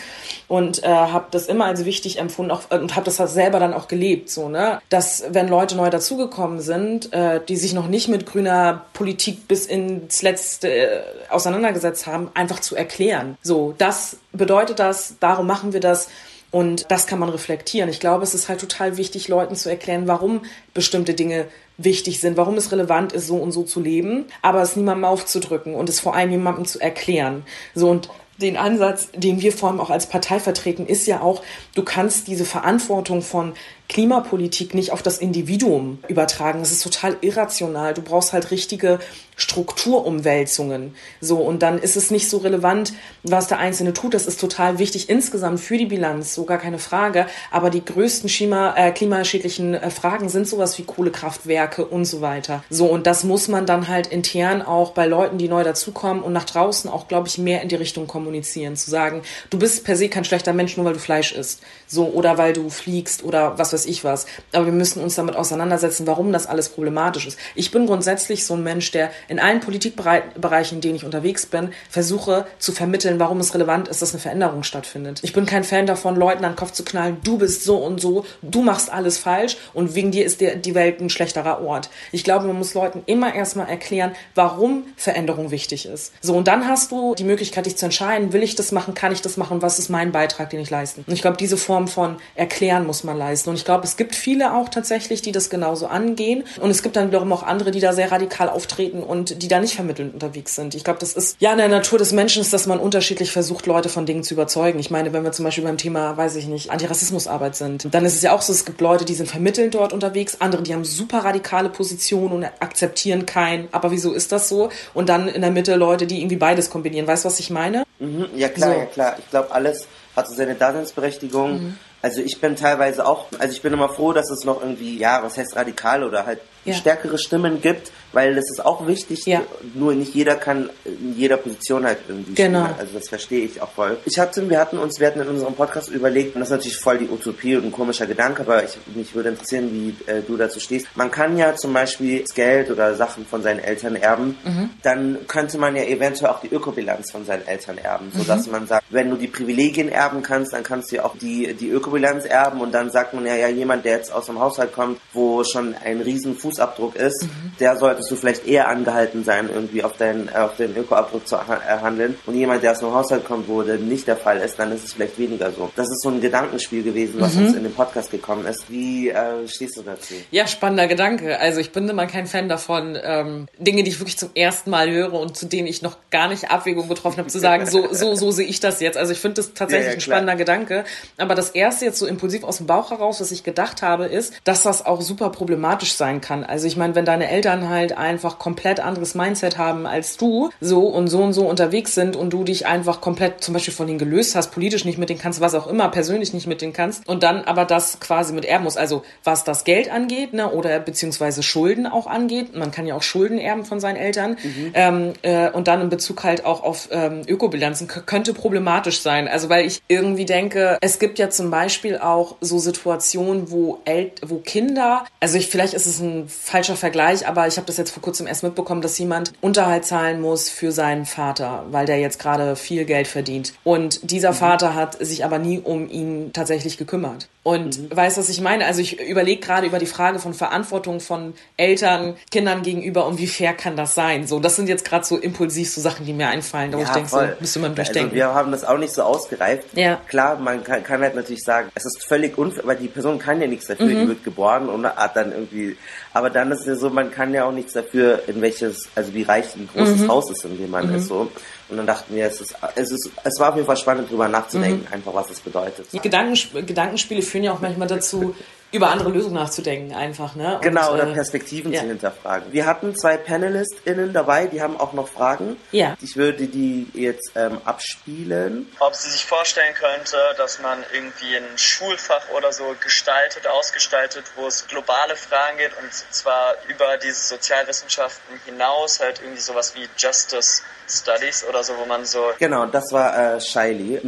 [0.48, 3.74] Und äh, habe das immer als wichtig empfunden auch, und habe das halt selber dann
[3.74, 4.80] auch gelebt, so, ne?
[4.88, 9.66] Dass wenn Leute neu dazugekommen sind, äh, die sich noch nicht mit grüner Politik bis
[9.66, 13.36] ins Letzte äh, auseinandergesetzt haben, einfach zu erklären.
[13.42, 16.08] So, das bedeutet das, darum machen wir das.
[16.50, 17.88] Und das kann man reflektieren.
[17.88, 20.42] Ich glaube, es ist halt total wichtig, Leuten zu erklären, warum
[20.74, 21.46] bestimmte Dinge
[21.78, 25.74] wichtig sind, warum es relevant ist, so und so zu leben, aber es niemandem aufzudrücken
[25.74, 27.44] und es vor allem jemandem zu erklären.
[27.74, 31.42] So und den Ansatz, den wir vor allem auch als Partei vertreten, ist ja auch,
[31.74, 33.52] du kannst diese Verantwortung von
[33.88, 36.60] Klimapolitik nicht auf das Individuum übertragen.
[36.60, 37.94] Das ist total irrational.
[37.94, 38.98] Du brauchst halt richtige
[39.36, 40.94] Strukturumwälzungen.
[41.20, 42.92] So, und dann ist es nicht so relevant,
[43.22, 44.14] was der Einzelne tut.
[44.14, 47.26] Das ist total wichtig insgesamt für die Bilanz, so gar keine Frage.
[47.50, 52.62] Aber die größten Schima, äh, klimaschädlichen äh, Fragen sind sowas wie Kohlekraftwerke und so weiter.
[52.70, 56.32] So, und das muss man dann halt intern auch bei Leuten, die neu dazukommen und
[56.32, 58.76] nach draußen auch, glaube ich, mehr in die Richtung kommunizieren.
[58.76, 61.62] Zu sagen, du bist per se kein schlechter Mensch, nur weil du Fleisch isst.
[61.86, 64.26] So, oder weil du fliegst oder was weiß ich was.
[64.52, 67.38] Aber wir müssen uns damit auseinandersetzen, warum das alles problematisch ist.
[67.54, 71.70] Ich bin grundsätzlich so ein Mensch, der in allen Politikbereichen, in denen ich unterwegs bin,
[71.88, 75.20] versuche zu vermitteln, warum es relevant ist, dass eine Veränderung stattfindet.
[75.22, 78.00] Ich bin kein Fan davon, Leuten an den Kopf zu knallen, du bist so und
[78.00, 81.90] so, du machst alles falsch und wegen dir ist die Welt ein schlechterer Ort.
[82.10, 86.12] Ich glaube, man muss Leuten immer erstmal erklären, warum Veränderung wichtig ist.
[86.20, 89.12] So, und dann hast du die Möglichkeit, dich zu entscheiden, will ich das machen, kann
[89.12, 91.04] ich das machen, was ist mein Beitrag, den ich leisten.
[91.06, 93.50] Und ich glaube, diese Form von Erklären muss man leisten.
[93.50, 96.42] Und ich glaube, es gibt viele auch tatsächlich, die das genauso angehen.
[96.60, 99.60] Und es gibt dann wiederum auch andere, die da sehr radikal auftreten und die da
[99.60, 100.74] nicht vermittelnd unterwegs sind.
[100.74, 103.88] Ich glaube, das ist ja in der Natur des Menschen, dass man unterschiedlich versucht, Leute
[103.88, 104.80] von Dingen zu überzeugen.
[104.80, 108.16] Ich meine, wenn wir zum Beispiel beim Thema, weiß ich nicht, Antirassismusarbeit sind, dann ist
[108.16, 110.84] es ja auch so, es gibt Leute, die sind vermittelnd dort unterwegs, andere, die haben
[110.84, 114.70] super radikale Positionen und akzeptieren kein, aber wieso ist das so?
[114.92, 117.06] Und dann in der Mitte Leute, die irgendwie beides kombinieren.
[117.06, 117.84] Weißt du, was ich meine?
[118.00, 118.78] Mhm, ja, klar, so.
[118.80, 119.16] ja, klar.
[119.20, 119.86] Ich glaube, alles
[120.16, 121.52] hat so seine Daseinsberechtigung.
[121.52, 121.78] Mhm.
[122.02, 125.22] Also ich bin teilweise auch, also ich bin immer froh, dass es noch irgendwie, ja,
[125.22, 126.74] was heißt radikal oder halt ja.
[126.74, 129.26] stärkere Stimmen gibt, weil das ist auch wichtig.
[129.26, 129.42] Ja.
[129.74, 132.64] Nur nicht jeder kann in jeder Position halt irgendwie genau.
[132.64, 132.78] Spielen.
[132.78, 133.98] Also das verstehe ich auch voll.
[134.04, 136.78] Ich hatte, wir hatten uns, wir hatten in unserem Podcast überlegt, und das ist natürlich
[136.78, 140.36] voll die Utopie und ein komischer Gedanke, aber ich, mich würde interessieren, wie äh, du
[140.36, 140.86] dazu stehst.
[140.94, 144.70] Man kann ja zum Beispiel das Geld oder Sachen von seinen Eltern erben, mhm.
[144.82, 148.52] dann könnte man ja eventuell auch die Ökobilanz von seinen Eltern erben, sodass mhm.
[148.52, 151.70] man sagt, wenn du die Privilegien erben kannst, dann kannst du ja auch die, die
[151.70, 155.00] Ökobilanz erben und dann sagt man ja, ja, jemand, der jetzt aus einem Haushalt kommt,
[155.12, 157.52] wo schon ein riesen Fuß Fußabdruck ist, mhm.
[157.60, 162.16] der solltest du vielleicht eher angehalten sein, irgendwie auf deinen, auf den Ökoabdruck zu handeln.
[162.26, 164.84] Und jemand, der aus einem Haushalt kommt, wo der nicht der Fall ist, dann ist
[164.84, 165.70] es vielleicht weniger so.
[165.76, 167.46] Das ist so ein Gedankenspiel gewesen, was mhm.
[167.46, 168.70] uns in den Podcast gekommen ist.
[168.70, 170.14] Wie äh, stehst du dazu?
[170.30, 171.38] Ja, spannender Gedanke.
[171.38, 174.90] Also ich bin immer kein Fan davon, ähm, Dinge, die ich wirklich zum ersten Mal
[174.90, 178.14] höre und zu denen ich noch gar nicht Abwägung getroffen habe, zu sagen, so, so,
[178.14, 178.96] so sehe ich das jetzt.
[178.98, 180.84] Also ich finde das tatsächlich ja, ja, ein spannender Gedanke.
[181.16, 184.34] Aber das erste jetzt so impulsiv aus dem Bauch heraus, was ich gedacht habe, ist,
[184.44, 186.41] dass das auch super problematisch sein kann.
[186.44, 190.86] Also ich meine, wenn deine Eltern halt einfach komplett anderes Mindset haben als du, so
[190.86, 193.98] und so und so unterwegs sind und du dich einfach komplett zum Beispiel von denen
[193.98, 197.08] gelöst hast, politisch nicht mit denen kannst, was auch immer, persönlich nicht mit denen kannst
[197.08, 198.76] und dann aber das quasi mit erben muss.
[198.76, 202.56] Also was das Geld angeht, ne, oder beziehungsweise Schulden auch angeht.
[202.56, 204.36] Man kann ja auch Schulden erben von seinen Eltern.
[204.42, 204.70] Mhm.
[204.74, 209.28] Ähm, äh, und dann in Bezug halt auch auf ähm, Ökobilanzen könnte problematisch sein.
[209.28, 214.12] Also weil ich irgendwie denke, es gibt ja zum Beispiel auch so Situationen, wo El
[214.24, 217.90] wo Kinder, also ich, vielleicht ist es ein falscher Vergleich, aber ich habe das jetzt
[217.90, 222.18] vor kurzem erst mitbekommen, dass jemand Unterhalt zahlen muss für seinen Vater, weil der jetzt
[222.18, 223.54] gerade viel Geld verdient.
[223.64, 224.36] Und dieser mhm.
[224.36, 227.28] Vater hat sich aber nie um ihn tatsächlich gekümmert.
[227.44, 227.96] Und mhm.
[227.96, 228.66] weißt was ich meine?
[228.66, 233.26] Also ich überlege gerade über die Frage von Verantwortung von Eltern Kindern gegenüber und wie
[233.26, 234.26] fair kann das sein?
[234.26, 236.90] So, das sind jetzt gerade so impulsiv so Sachen, die mir einfallen, da ja, ich
[236.90, 238.10] denke, so müsste man durchdenken.
[238.10, 239.64] Also wir haben das auch nicht so ausgereift.
[239.74, 240.00] Ja.
[240.06, 243.40] Klar, man kann, kann halt natürlich sagen, es ist völlig unfair, weil die Person kann
[243.40, 244.00] ja nichts dafür, mhm.
[244.00, 245.76] die wird geboren und hat dann irgendwie,
[246.22, 249.12] aber dann ist es ja so, man kann ja auch nichts dafür, in welches, also
[249.12, 250.08] wie reich ein großes mhm.
[250.08, 250.94] Haus ist, in dem man mhm.
[250.94, 251.32] ist so.
[251.68, 254.28] Und dann dachten wir, es, ist, es, ist, es war auf jeden Fall spannend, drüber
[254.28, 254.94] nachzudenken, mhm.
[254.94, 255.86] einfach was es bedeutet.
[255.92, 258.36] Die Gedankensp Gedankenspiele führen ja auch manchmal dazu,
[258.72, 260.56] über andere Lösungen nachzudenken einfach, ne?
[260.56, 261.80] Und, genau, oder äh, Perspektiven ja.
[261.80, 262.52] zu hinterfragen.
[262.52, 265.58] Wir hatten zwei PanelistInnen dabei, die haben auch noch Fragen.
[265.72, 265.94] Ja.
[266.00, 268.66] Ich würde die jetzt ähm, abspielen.
[268.80, 274.46] Ob sie sich vorstellen könnte, dass man irgendwie ein Schulfach oder so gestaltet, ausgestaltet, wo
[274.46, 280.62] es globale Fragen geht und zwar über diese Sozialwissenschaften hinaus, halt irgendwie sowas wie Justice
[280.88, 282.32] Studies oder so, wo man so...
[282.38, 284.00] Genau, das war äh, Shiley.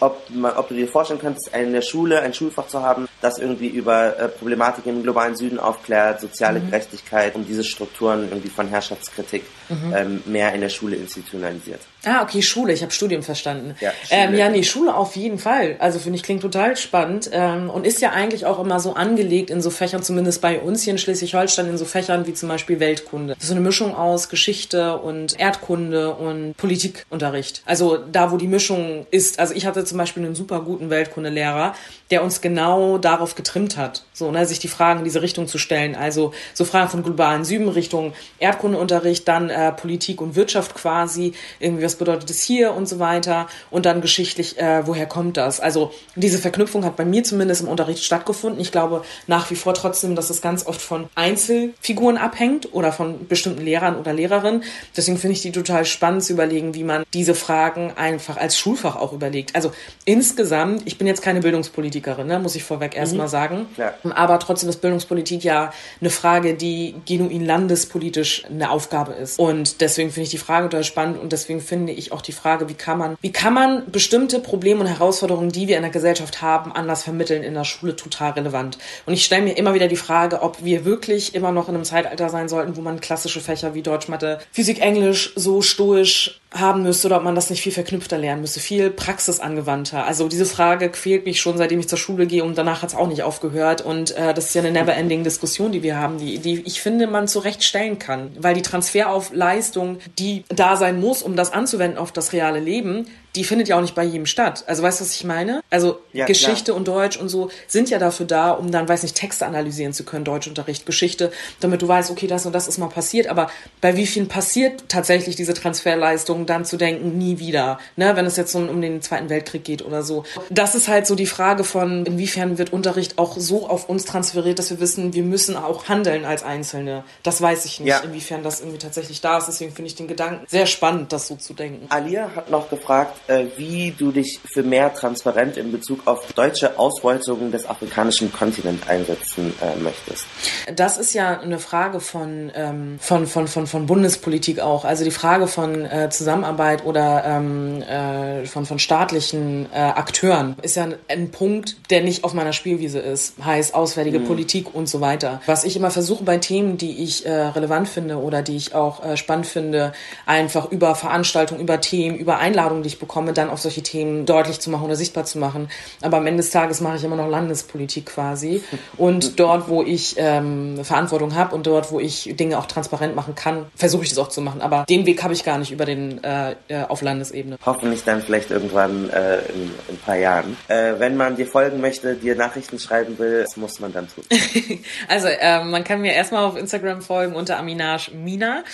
[0.00, 0.22] Ob,
[0.56, 4.28] ob du dir vorstellen könntest, eine Schule, ein Schulfach zu haben, das irgendwie über äh,
[4.28, 6.66] Problematik im globalen Süden aufklärt, soziale mhm.
[6.66, 9.94] Gerechtigkeit und diese Strukturen irgendwie von Herrschaftskritik mhm.
[9.94, 11.80] ähm, mehr in der Schule institutionalisiert.
[12.04, 12.72] Ah, okay, Schule.
[12.72, 13.76] Ich habe Studium verstanden.
[13.80, 15.76] Ja, ähm, ja, nee, Schule auf jeden Fall.
[15.78, 19.50] Also finde ich klingt total spannend ähm, und ist ja eigentlich auch immer so angelegt
[19.50, 22.80] in so Fächern, zumindest bei uns hier in Schleswig-Holstein, in so Fächern wie zum Beispiel
[22.80, 23.34] Weltkunde.
[23.34, 27.62] Das ist so eine Mischung aus Geschichte und Erdkunde und Politikunterricht.
[27.66, 29.38] Also da, wo die Mischung ist.
[29.38, 31.76] Also ich hatte zum Beispiel einen super guten Weltkundelehrer,
[32.10, 35.58] der uns genau darauf getrimmt hat, so ne, sich die Fragen in diese Richtung zu
[35.58, 35.94] stellen.
[35.94, 41.84] Also so Fragen von globalen Süden Richtung Erdkundeunterricht, dann äh, Politik und Wirtschaft quasi, irgendwie
[41.84, 45.60] was bedeutet es hier und so weiter und dann geschichtlich, äh, woher kommt das?
[45.60, 48.60] Also diese Verknüpfung hat bei mir zumindest im Unterricht stattgefunden.
[48.60, 53.28] Ich glaube nach wie vor trotzdem, dass es ganz oft von Einzelfiguren abhängt oder von
[53.28, 54.64] bestimmten Lehrern oder Lehrerinnen.
[54.96, 58.96] Deswegen finde ich die total spannend zu überlegen, wie man diese Fragen einfach als Schulfach
[58.96, 59.54] auch überlegt.
[59.54, 59.72] Also
[60.04, 63.30] insgesamt, ich bin jetzt keine Bildungspolitikerin, ne, muss ich vorweg erstmal mhm.
[63.30, 63.94] sagen, ja.
[64.14, 69.38] aber trotzdem ist Bildungspolitik ja eine Frage, die genuin landespolitisch eine Aufgabe ist.
[69.42, 72.68] Und deswegen finde ich die Frage total spannend und deswegen finde ich auch die Frage,
[72.68, 76.42] wie kann man, wie kann man bestimmte Probleme und Herausforderungen, die wir in der Gesellschaft
[76.42, 78.78] haben, anders vermitteln in der Schule total relevant.
[79.04, 81.82] Und ich stelle mir immer wieder die Frage, ob wir wirklich immer noch in einem
[81.82, 86.82] Zeitalter sein sollten, wo man klassische Fächer wie Deutsch, Mathe, Physik, Englisch so stoisch haben
[86.82, 90.04] müsste oder ob man das nicht viel verknüpfter lernen müsste, viel praxisangewandter.
[90.06, 92.94] Also diese Frage quält mich schon, seitdem ich zur Schule gehe und danach hat es
[92.94, 93.80] auch nicht aufgehört.
[93.80, 97.06] Und äh, das ist ja eine never-ending Diskussion, die wir haben, die, die ich finde,
[97.06, 98.30] man zurecht stellen kann.
[98.38, 102.60] Weil die Transfer auf Leistung, die da sein muss, um das anzuwenden auf das reale
[102.60, 103.06] Leben,
[103.36, 104.64] die findet ja auch nicht bei jedem statt.
[104.66, 105.62] Also weißt du, was ich meine?
[105.70, 106.76] Also ja, Geschichte klar.
[106.76, 110.04] und Deutsch und so sind ja dafür da, um dann, weiß nicht, Texte analysieren zu
[110.04, 113.28] können, Deutschunterricht, Geschichte, damit du weißt, okay, das und das ist mal passiert.
[113.28, 113.50] Aber
[113.80, 118.16] bei wie vielen passiert tatsächlich diese Transferleistung, dann zu denken, nie wieder, ne?
[118.16, 120.24] wenn es jetzt so um den Zweiten Weltkrieg geht oder so.
[120.50, 124.58] Das ist halt so die Frage von, inwiefern wird Unterricht auch so auf uns transferiert,
[124.58, 127.04] dass wir wissen, wir müssen auch handeln als Einzelne.
[127.22, 128.00] Das weiß ich nicht, ja.
[128.00, 129.46] inwiefern das irgendwie tatsächlich da ist.
[129.46, 131.86] Deswegen finde ich den Gedanken sehr spannend, das so zu denken.
[131.88, 133.21] Alia hat noch gefragt,
[133.56, 139.54] wie du dich für mehr Transparenz in Bezug auf deutsche Ausbeutungen des afrikanischen Kontinents einsetzen
[139.60, 140.26] äh, möchtest.
[140.74, 144.84] Das ist ja eine Frage von, ähm, von, von, von, von Bundespolitik auch.
[144.84, 150.76] Also die Frage von äh, Zusammenarbeit oder ähm, äh, von, von staatlichen äh, Akteuren ist
[150.76, 153.34] ja ein, Punkt, der nicht auf meiner Spielwiese ist.
[153.42, 154.26] Heißt auswärtige mhm.
[154.26, 155.40] Politik und so weiter.
[155.46, 159.16] Was ich immer versuche bei Themen, die ich äh, relevant finde oder die ich auch
[159.16, 159.92] spannend finde,
[160.26, 164.24] einfach über Veranstaltungen, über Themen, über Einladungen, die ich bekomme, bekomme, dann auf solche Themen
[164.24, 165.68] deutlich zu machen oder sichtbar zu machen.
[166.00, 168.62] Aber am Ende des Tages mache ich immer noch Landespolitik quasi.
[168.96, 173.34] Und dort, wo ich ähm, Verantwortung habe und dort, wo ich Dinge auch transparent machen
[173.34, 174.62] kann, versuche ich das auch zu machen.
[174.62, 177.58] Aber den Weg habe ich gar nicht über den äh, äh auf Landesebene.
[177.66, 180.56] Hoffentlich dann vielleicht irgendwann äh, in, in ein paar Jahren.
[180.68, 184.24] Äh, wenn man dir folgen möchte, dir Nachrichten schreiben will, was muss man dann tun?
[185.08, 188.64] also äh, man kann mir erstmal auf Instagram folgen unter Aminage Mina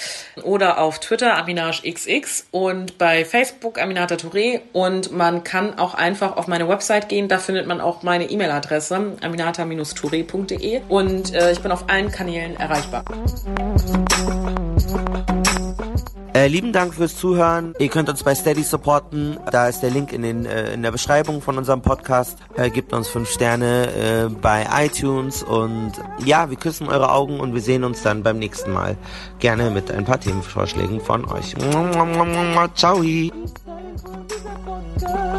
[0.44, 6.36] oder auf Twitter Aminage XX und bei Facebook Aminata Touré und man kann auch einfach
[6.36, 11.72] auf meine Website gehen, da findet man auch meine E-Mail-Adresse aminata-touré.de und äh, ich bin
[11.72, 13.04] auf allen Kanälen erreichbar.
[16.38, 17.74] Äh, lieben Dank fürs Zuhören.
[17.80, 19.38] Ihr könnt uns bei Steady supporten.
[19.50, 22.38] Da ist der Link in, den, äh, in der Beschreibung von unserem Podcast.
[22.56, 25.92] Äh, gebt uns fünf Sterne äh, bei iTunes und
[26.24, 28.96] ja, wir küssen eure Augen und wir sehen uns dann beim nächsten Mal.
[29.40, 31.56] Gerne mit ein paar Themenvorschlägen von euch.
[32.76, 33.02] Ciao.
[34.08, 35.37] Desapontar.